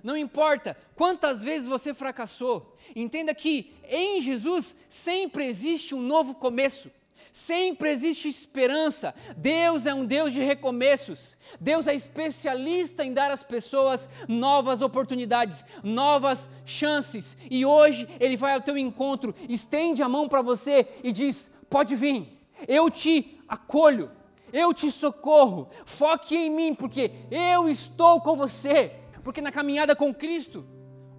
não 0.03 0.15
importa 0.15 0.77
quantas 0.95 1.43
vezes 1.43 1.67
você 1.67 1.93
fracassou, 1.93 2.75
entenda 2.95 3.33
que 3.33 3.73
em 3.89 4.21
Jesus 4.21 4.75
sempre 4.89 5.45
existe 5.45 5.93
um 5.95 6.01
novo 6.01 6.35
começo. 6.35 6.91
Sempre 7.31 7.91
existe 7.91 8.27
esperança. 8.27 9.13
Deus 9.35 9.85
é 9.85 9.93
um 9.93 10.05
Deus 10.05 10.33
de 10.33 10.41
recomeços. 10.41 11.37
Deus 11.59 11.85
é 11.85 11.93
especialista 11.93 13.05
em 13.05 13.13
dar 13.13 13.29
às 13.29 13.43
pessoas 13.43 14.09
novas 14.27 14.81
oportunidades, 14.81 15.63
novas 15.83 16.49
chances. 16.65 17.37
E 17.49 17.63
hoje 17.63 18.07
Ele 18.19 18.35
vai 18.35 18.55
ao 18.55 18.61
teu 18.61 18.75
encontro, 18.75 19.35
estende 19.47 20.01
a 20.01 20.09
mão 20.09 20.27
para 20.27 20.41
você 20.41 20.87
e 21.03 21.11
diz: 21.11 21.51
Pode 21.69 21.95
vir, 21.95 22.27
eu 22.67 22.89
te 22.89 23.39
acolho, 23.47 24.09
eu 24.51 24.73
te 24.73 24.89
socorro. 24.89 25.69
Foque 25.85 26.35
em 26.35 26.49
mim, 26.49 26.73
porque 26.73 27.11
eu 27.29 27.69
estou 27.69 28.19
com 28.19 28.35
você. 28.35 28.93
Porque 29.27 29.41
na 29.41 29.51
caminhada 29.51 29.93
com 29.93 30.13
Cristo, 30.13 30.65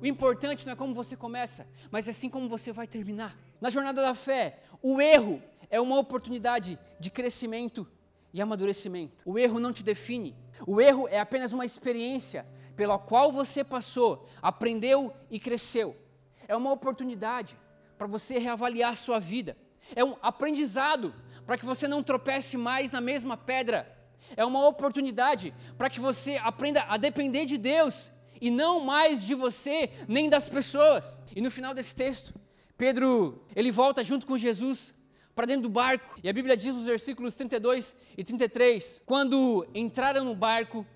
o 0.00 0.06
importante 0.06 0.64
não 0.64 0.72
é 0.72 0.76
como 0.76 0.94
você 0.94 1.14
começa, 1.14 1.68
mas 1.90 2.08
é 2.08 2.10
assim 2.10 2.30
como 2.30 2.48
você 2.48 2.72
vai 2.72 2.86
terminar. 2.86 3.36
Na 3.60 3.68
jornada 3.68 4.00
da 4.00 4.14
fé, 4.14 4.62
o 4.80 4.98
erro 4.98 5.42
é 5.68 5.78
uma 5.78 5.98
oportunidade 5.98 6.78
de 6.98 7.10
crescimento 7.10 7.86
e 8.32 8.40
amadurecimento. 8.40 9.14
O 9.26 9.38
erro 9.38 9.60
não 9.60 9.74
te 9.74 9.84
define. 9.84 10.34
O 10.66 10.80
erro 10.80 11.06
é 11.06 11.20
apenas 11.20 11.52
uma 11.52 11.66
experiência 11.66 12.46
pela 12.74 12.98
qual 12.98 13.30
você 13.30 13.62
passou, 13.62 14.26
aprendeu 14.40 15.14
e 15.30 15.38
cresceu. 15.38 15.94
É 16.48 16.56
uma 16.56 16.72
oportunidade 16.72 17.60
para 17.98 18.06
você 18.06 18.38
reavaliar 18.38 18.92
a 18.92 18.96
sua 18.96 19.18
vida. 19.18 19.54
É 19.94 20.02
um 20.02 20.16
aprendizado 20.22 21.14
para 21.44 21.58
que 21.58 21.66
você 21.66 21.86
não 21.86 22.02
tropece 22.02 22.56
mais 22.56 22.90
na 22.90 23.02
mesma 23.02 23.36
pedra. 23.36 23.97
É 24.36 24.44
uma 24.44 24.66
oportunidade 24.66 25.54
para 25.76 25.90
que 25.90 26.00
você 26.00 26.36
aprenda 26.36 26.82
a 26.88 26.96
depender 26.96 27.46
de 27.46 27.58
Deus 27.58 28.10
e 28.40 28.50
não 28.50 28.80
mais 28.80 29.24
de 29.24 29.34
você 29.34 29.90
nem 30.06 30.28
das 30.28 30.48
pessoas. 30.48 31.22
E 31.34 31.40
no 31.40 31.50
final 31.50 31.74
desse 31.74 31.94
texto, 31.94 32.34
Pedro, 32.76 33.42
ele 33.54 33.70
volta 33.70 34.02
junto 34.04 34.26
com 34.26 34.38
Jesus 34.38 34.94
para 35.34 35.46
dentro 35.46 35.62
do 35.62 35.68
barco. 35.68 36.18
E 36.22 36.28
a 36.28 36.32
Bíblia 36.32 36.56
diz 36.56 36.74
nos 36.74 36.84
versículos 36.84 37.34
32 37.34 37.96
e 38.16 38.24
33: 38.24 39.02
quando 39.04 39.66
entraram 39.74 40.24
no 40.24 40.34
barco, 40.34 40.86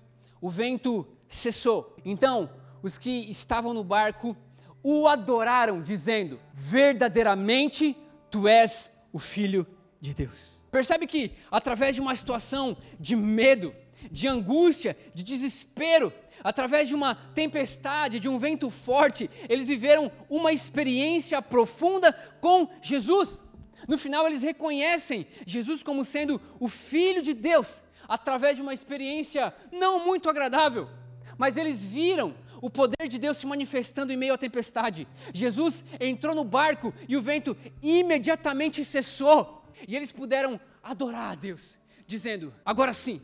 o 0.41 0.49
vento 0.49 1.07
cessou. 1.27 1.95
Então, 2.03 2.49
os 2.81 2.97
que 2.97 3.29
estavam 3.29 3.73
no 3.73 3.83
barco 3.83 4.35
o 4.83 5.07
adoraram, 5.07 5.81
dizendo: 5.81 6.39
Verdadeiramente 6.53 7.97
tu 8.29 8.47
és 8.47 8.91
o 9.11 9.19
Filho 9.19 9.65
de 10.01 10.13
Deus. 10.13 10.52
Percebe 10.73 11.05
que, 11.05 11.33
através 11.51 11.93
de 11.93 12.01
uma 12.01 12.15
situação 12.15 12.75
de 12.99 13.15
medo, 13.15 13.75
de 14.09 14.27
angústia, 14.27 14.97
de 15.13 15.21
desespero, 15.21 16.11
através 16.43 16.87
de 16.87 16.95
uma 16.95 17.13
tempestade, 17.13 18.19
de 18.19 18.27
um 18.27 18.39
vento 18.39 18.71
forte, 18.71 19.29
eles 19.47 19.67
viveram 19.67 20.11
uma 20.27 20.51
experiência 20.51 21.39
profunda 21.43 22.11
com 22.41 22.67
Jesus. 22.81 23.43
No 23.87 23.99
final, 23.99 24.25
eles 24.25 24.41
reconhecem 24.41 25.27
Jesus 25.45 25.83
como 25.83 26.03
sendo 26.03 26.41
o 26.59 26.67
Filho 26.67 27.21
de 27.21 27.35
Deus, 27.35 27.83
através 28.07 28.55
de 28.55 28.63
uma 28.63 28.73
experiência 28.73 29.53
não 29.71 30.03
muito 30.03 30.27
agradável, 30.27 30.89
mas 31.37 31.55
eles 31.55 31.83
viram 31.83 32.33
o 32.59 32.69
poder 32.69 33.07
de 33.07 33.19
Deus 33.19 33.37
se 33.37 33.45
manifestando 33.45 34.11
em 34.11 34.17
meio 34.17 34.33
à 34.33 34.39
tempestade. 34.39 35.07
Jesus 35.35 35.85
entrou 35.99 36.33
no 36.33 36.43
barco 36.43 36.91
e 37.07 37.15
o 37.15 37.21
vento 37.21 37.55
imediatamente 37.79 38.83
cessou, 38.83 39.62
e 39.87 39.95
eles 39.95 40.11
puderam 40.11 40.59
adorar 40.81 41.31
a 41.31 41.35
Deus, 41.35 41.77
dizendo: 42.05 42.53
Agora 42.65 42.93
sim, 42.93 43.21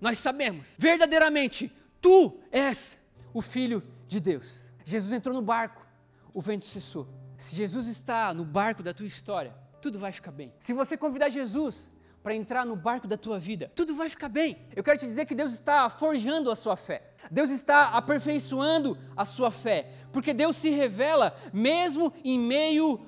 nós 0.00 0.18
sabemos, 0.18 0.76
verdadeiramente, 0.78 1.72
tu 2.00 2.40
és 2.50 2.98
o 3.32 3.40
Filho 3.40 3.82
de 4.06 4.20
Deus. 4.20 4.68
Jesus 4.84 5.12
entrou 5.12 5.34
no 5.34 5.42
barco, 5.42 5.86
o 6.34 6.40
vento 6.40 6.66
cessou. 6.66 7.08
Se 7.36 7.54
Jesus 7.56 7.86
está 7.86 8.32
no 8.32 8.44
barco 8.44 8.82
da 8.82 8.92
tua 8.92 9.06
história, 9.06 9.54
tudo 9.80 9.98
vai 9.98 10.12
ficar 10.12 10.32
bem. 10.32 10.52
Se 10.58 10.72
você 10.72 10.96
convidar 10.96 11.28
Jesus 11.28 11.90
para 12.22 12.34
entrar 12.34 12.64
no 12.64 12.76
barco 12.76 13.08
da 13.08 13.16
tua 13.16 13.38
vida, 13.38 13.70
tudo 13.74 13.94
vai 13.94 14.08
ficar 14.08 14.28
bem. 14.28 14.56
Eu 14.76 14.82
quero 14.82 14.98
te 14.98 15.06
dizer 15.06 15.26
que 15.26 15.34
Deus 15.34 15.52
está 15.52 15.90
forjando 15.90 16.50
a 16.50 16.56
sua 16.56 16.76
fé. 16.76 17.12
Deus 17.30 17.50
está 17.50 17.88
aperfeiçoando 17.88 18.96
a 19.16 19.24
sua 19.24 19.50
fé, 19.50 19.92
porque 20.12 20.32
Deus 20.32 20.56
se 20.56 20.70
revela 20.70 21.36
mesmo 21.52 22.12
em 22.22 22.38
meio 22.38 23.04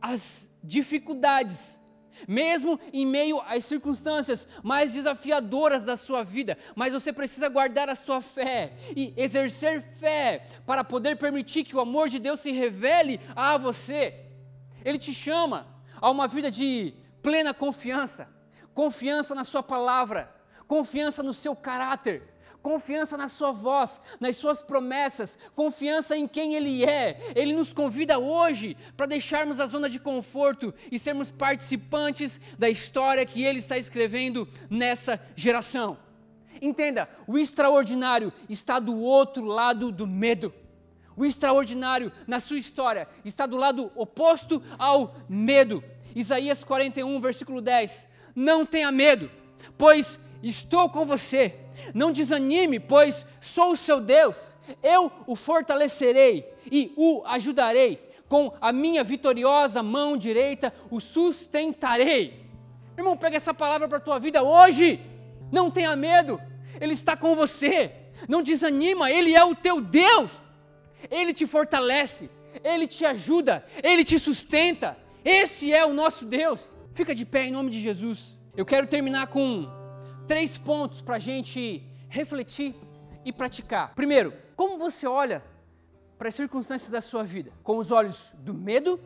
às 0.00 0.50
dificuldades, 0.62 1.77
mesmo 2.26 2.80
em 2.92 3.06
meio 3.06 3.40
às 3.42 3.64
circunstâncias 3.64 4.48
mais 4.62 4.92
desafiadoras 4.92 5.84
da 5.84 5.96
sua 5.96 6.24
vida, 6.24 6.56
mas 6.74 6.92
você 6.92 7.12
precisa 7.12 7.48
guardar 7.48 7.88
a 7.88 7.94
sua 7.94 8.20
fé 8.20 8.72
e 8.96 9.12
exercer 9.16 9.82
fé 9.98 10.46
para 10.66 10.82
poder 10.82 11.16
permitir 11.16 11.64
que 11.64 11.76
o 11.76 11.80
amor 11.80 12.08
de 12.08 12.18
Deus 12.18 12.40
se 12.40 12.50
revele 12.50 13.20
a 13.36 13.56
você. 13.56 14.24
Ele 14.84 14.98
te 14.98 15.12
chama 15.12 15.66
a 16.00 16.10
uma 16.10 16.26
vida 16.26 16.50
de 16.50 16.94
plena 17.22 17.52
confiança, 17.52 18.28
confiança 18.72 19.34
na 19.34 19.44
Sua 19.44 19.62
palavra, 19.62 20.34
confiança 20.66 21.22
no 21.22 21.34
seu 21.34 21.56
caráter, 21.56 22.22
confiança 22.62 23.16
na 23.16 23.28
Sua 23.28 23.52
voz, 23.52 24.00
nas 24.20 24.36
Suas 24.36 24.60
promessas, 24.62 25.38
confiança 25.54 26.16
em 26.16 26.26
quem 26.26 26.54
Ele 26.54 26.84
é. 26.84 27.18
Ele 27.34 27.54
nos 27.54 27.72
convida 27.72 28.18
hoje 28.18 28.76
para 28.96 29.06
deixarmos 29.06 29.60
a 29.60 29.66
zona 29.66 29.88
de 29.88 29.98
conforto 29.98 30.74
e 30.90 30.98
sermos 30.98 31.30
participantes 31.30 32.40
da 32.58 32.68
história 32.68 33.24
que 33.24 33.42
Ele 33.44 33.58
está 33.58 33.78
escrevendo 33.78 34.48
nessa 34.68 35.20
geração. 35.34 35.98
Entenda, 36.60 37.08
o 37.26 37.38
extraordinário 37.38 38.32
está 38.48 38.78
do 38.78 38.96
outro 38.96 39.44
lado 39.44 39.92
do 39.92 40.06
medo. 40.06 40.52
O 41.16 41.24
extraordinário 41.24 42.12
na 42.26 42.38
sua 42.38 42.58
história 42.58 43.08
está 43.24 43.44
do 43.44 43.56
lado 43.56 43.90
oposto 43.96 44.62
ao 44.78 45.16
medo. 45.28 45.82
Isaías 46.14 46.62
41, 46.62 47.20
versículo 47.20 47.60
10. 47.60 48.08
Não 48.34 48.64
tenha 48.64 48.92
medo, 48.92 49.28
pois 49.76 50.20
estou 50.42 50.88
com 50.88 51.04
você. 51.04 51.54
Não 51.94 52.12
desanime, 52.12 52.80
pois 52.80 53.24
sou 53.40 53.72
o 53.72 53.76
seu 53.76 54.00
Deus. 54.00 54.56
Eu 54.82 55.10
o 55.26 55.36
fortalecerei 55.36 56.52
e 56.70 56.92
o 56.96 57.22
ajudarei. 57.26 58.06
Com 58.28 58.52
a 58.60 58.72
minha 58.72 59.02
vitoriosa 59.02 59.82
mão 59.82 60.16
direita 60.16 60.72
o 60.90 61.00
sustentarei. 61.00 62.46
Irmão, 62.96 63.16
pega 63.16 63.36
essa 63.36 63.54
palavra 63.54 63.88
para 63.88 63.98
a 63.98 64.00
tua 64.00 64.18
vida 64.18 64.42
hoje. 64.42 65.00
Não 65.50 65.70
tenha 65.70 65.94
medo, 65.96 66.40
Ele 66.80 66.92
está 66.92 67.16
com 67.16 67.34
você. 67.34 67.92
Não 68.28 68.42
desanima, 68.42 69.10
Ele 69.10 69.34
é 69.34 69.44
o 69.44 69.54
teu 69.54 69.80
Deus. 69.80 70.52
Ele 71.10 71.32
te 71.32 71.46
fortalece, 71.46 72.28
Ele 72.62 72.86
te 72.86 73.04
ajuda, 73.06 73.64
Ele 73.82 74.04
te 74.04 74.18
sustenta. 74.18 74.96
Esse 75.24 75.72
é 75.72 75.86
o 75.86 75.94
nosso 75.94 76.26
Deus. 76.26 76.78
Fica 76.92 77.14
de 77.14 77.24
pé 77.24 77.44
em 77.44 77.52
nome 77.52 77.70
de 77.70 77.80
Jesus. 77.80 78.36
Eu 78.56 78.66
quero 78.66 78.86
terminar 78.86 79.28
com 79.28 79.77
três 80.28 80.58
pontos 80.58 81.00
para 81.00 81.16
a 81.16 81.18
gente 81.18 81.82
refletir 82.10 82.76
e 83.24 83.32
praticar. 83.32 83.94
Primeiro, 83.94 84.32
como 84.54 84.76
você 84.76 85.06
olha 85.06 85.42
para 86.18 86.28
as 86.28 86.34
circunstâncias 86.34 86.90
da 86.90 87.00
sua 87.00 87.24
vida? 87.24 87.50
Com 87.62 87.78
os 87.78 87.90
olhos 87.90 88.34
do 88.38 88.52
medo 88.52 89.00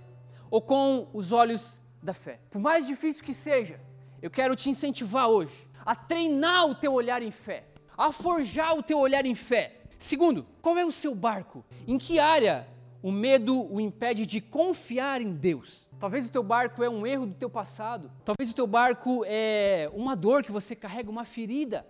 ou 0.51 0.61
com 0.61 1.09
os 1.14 1.31
olhos 1.31 1.81
da 2.03 2.12
fé? 2.12 2.41
Por 2.51 2.61
mais 2.61 2.89
difícil 2.89 3.23
que 3.23 3.33
seja, 3.33 3.81
eu 4.20 4.31
quero 4.31 4.57
te 4.57 4.68
incentivar 4.68 5.29
hoje 5.29 5.68
a 5.87 5.95
treinar 5.95 6.66
o 6.66 6.75
teu 6.75 6.93
olhar 6.93 7.23
em 7.23 7.31
fé, 7.31 7.68
a 7.97 8.11
forjar 8.11 8.77
o 8.77 8.83
teu 8.83 8.99
olhar 8.99 9.25
em 9.25 9.37
fé. 9.37 9.81
Segundo, 10.01 10.45
qual 10.61 10.77
é 10.77 10.85
o 10.85 10.91
seu 10.91 11.14
barco? 11.14 11.64
Em 11.87 11.99
que 11.99 12.18
área 12.18 12.66
o 13.03 13.11
medo 13.11 13.61
o 13.73 13.81
impede 13.81 14.25
de 14.25 14.41
confiar 14.41 15.21
em 15.21 15.35
Deus? 15.35 15.89
Talvez 15.99 16.27
o 16.27 16.33
teu 16.33 16.43
barco 16.43 16.83
é 16.83 16.89
um 16.89 17.07
erro 17.07 17.27
do 17.27 17.35
teu 17.35 17.51
passado. 17.51 18.11
Talvez 18.25 18.51
o 18.51 18.55
teu 18.55 18.67
barco 18.67 19.25
é 19.27 19.91
uma 19.93 20.15
dor 20.15 20.43
que 20.43 20.53
você 20.53 20.77
carrega, 20.77 21.11
uma 21.11 21.25
ferida, 21.25 21.87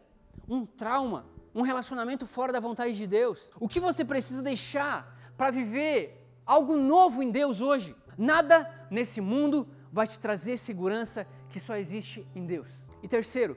um 0.48 0.64
trauma, 0.64 1.26
um 1.54 1.62
relacionamento 1.62 2.26
fora 2.26 2.52
da 2.52 2.60
vontade 2.60 2.96
de 2.96 3.06
Deus. 3.06 3.50
O 3.60 3.68
que 3.68 3.78
você 3.78 4.04
precisa 4.04 4.42
deixar 4.42 5.32
para 5.36 5.50
viver 5.50 6.26
algo 6.46 6.76
novo 6.76 7.22
em 7.22 7.30
Deus 7.30 7.60
hoje? 7.60 7.94
Nada 8.16 8.70
nesse 8.90 9.20
mundo 9.20 9.68
vai 9.92 10.06
te 10.06 10.18
trazer 10.18 10.56
segurança 10.56 11.26
que 11.50 11.60
só 11.60 11.76
existe 11.76 12.26
em 12.34 12.46
Deus. 12.46 12.86
E 13.02 13.08
terceiro, 13.08 13.56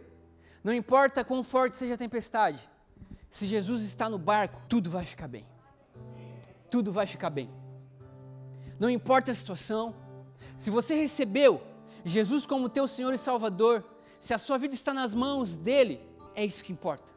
não 0.63 0.73
importa 0.73 1.23
quão 1.23 1.43
forte 1.43 1.77
seja 1.77 1.93
a 1.93 1.97
tempestade, 1.97 2.69
se 3.29 3.45
Jesus 3.45 3.83
está 3.83 4.09
no 4.09 4.17
barco, 4.17 4.61
tudo 4.67 4.89
vai 4.89 5.05
ficar 5.05 5.27
bem. 5.27 5.45
Tudo 6.75 6.91
vai 6.91 7.07
ficar 7.07 7.29
bem. 7.29 7.49
Não 8.77 8.89
importa 8.89 9.31
a 9.31 9.33
situação, 9.33 9.95
se 10.57 10.69
você 10.69 10.93
recebeu 10.93 11.61
Jesus 12.03 12.45
como 12.45 12.67
teu 12.67 12.85
Senhor 12.85 13.13
e 13.13 13.17
Salvador, 13.17 13.81
se 14.19 14.33
a 14.33 14.37
sua 14.37 14.57
vida 14.57 14.75
está 14.75 14.93
nas 14.93 15.13
mãos 15.13 15.55
dele, 15.55 16.01
é 16.35 16.43
isso 16.43 16.61
que 16.61 16.73
importa. 16.73 17.13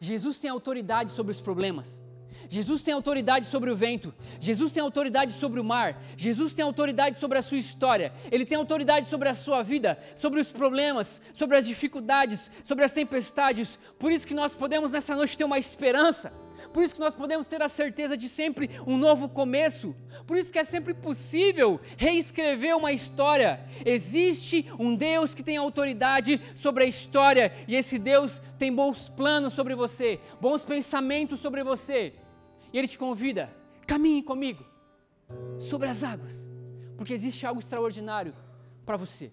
Jesus 0.00 0.40
tem 0.40 0.48
autoridade 0.48 1.12
sobre 1.12 1.32
os 1.32 1.38
problemas. 1.38 2.02
Jesus 2.48 2.82
tem 2.82 2.94
autoridade 2.94 3.46
sobre 3.46 3.70
o 3.70 3.76
vento, 3.76 4.12
Jesus 4.40 4.72
tem 4.72 4.82
autoridade 4.82 5.34
sobre 5.34 5.60
o 5.60 5.64
mar, 5.64 6.02
Jesus 6.16 6.54
tem 6.54 6.64
autoridade 6.64 7.20
sobre 7.20 7.36
a 7.36 7.42
sua 7.42 7.58
história, 7.58 8.10
Ele 8.32 8.46
tem 8.46 8.56
autoridade 8.56 9.10
sobre 9.10 9.28
a 9.28 9.34
sua 9.34 9.62
vida, 9.62 9.98
sobre 10.16 10.40
os 10.40 10.50
problemas, 10.50 11.20
sobre 11.34 11.58
as 11.58 11.66
dificuldades, 11.66 12.50
sobre 12.62 12.84
as 12.84 12.92
tempestades. 12.92 13.78
Por 13.98 14.10
isso 14.10 14.26
que 14.26 14.34
nós 14.34 14.54
podemos 14.54 14.90
nessa 14.90 15.14
noite 15.14 15.36
ter 15.36 15.44
uma 15.44 15.58
esperança, 15.58 16.32
por 16.72 16.82
isso 16.82 16.94
que 16.94 17.00
nós 17.00 17.14
podemos 17.14 17.46
ter 17.46 17.62
a 17.62 17.68
certeza 17.68 18.16
de 18.16 18.28
sempre 18.28 18.70
um 18.86 18.96
novo 18.96 19.28
começo, 19.28 19.94
por 20.26 20.36
isso 20.36 20.52
que 20.52 20.58
é 20.58 20.64
sempre 20.64 20.94
possível 20.94 21.80
reescrever 21.96 22.76
uma 22.76 22.92
história. 22.92 23.64
Existe 23.84 24.66
um 24.78 24.94
Deus 24.94 25.34
que 25.34 25.42
tem 25.42 25.56
autoridade 25.56 26.40
sobre 26.54 26.84
a 26.84 26.86
história, 26.86 27.52
e 27.68 27.76
esse 27.76 27.98
Deus 27.98 28.40
tem 28.58 28.74
bons 28.74 29.08
planos 29.08 29.52
sobre 29.52 29.74
você, 29.74 30.20
bons 30.40 30.64
pensamentos 30.64 31.40
sobre 31.40 31.62
você. 31.62 32.14
E 32.72 32.78
Ele 32.78 32.88
te 32.88 32.98
convida, 32.98 33.54
caminhe 33.86 34.22
comigo 34.22 34.64
sobre 35.58 35.88
as 35.88 36.02
águas, 36.02 36.50
porque 36.96 37.12
existe 37.12 37.46
algo 37.46 37.60
extraordinário 37.60 38.34
para 38.84 38.96
você. 38.96 39.32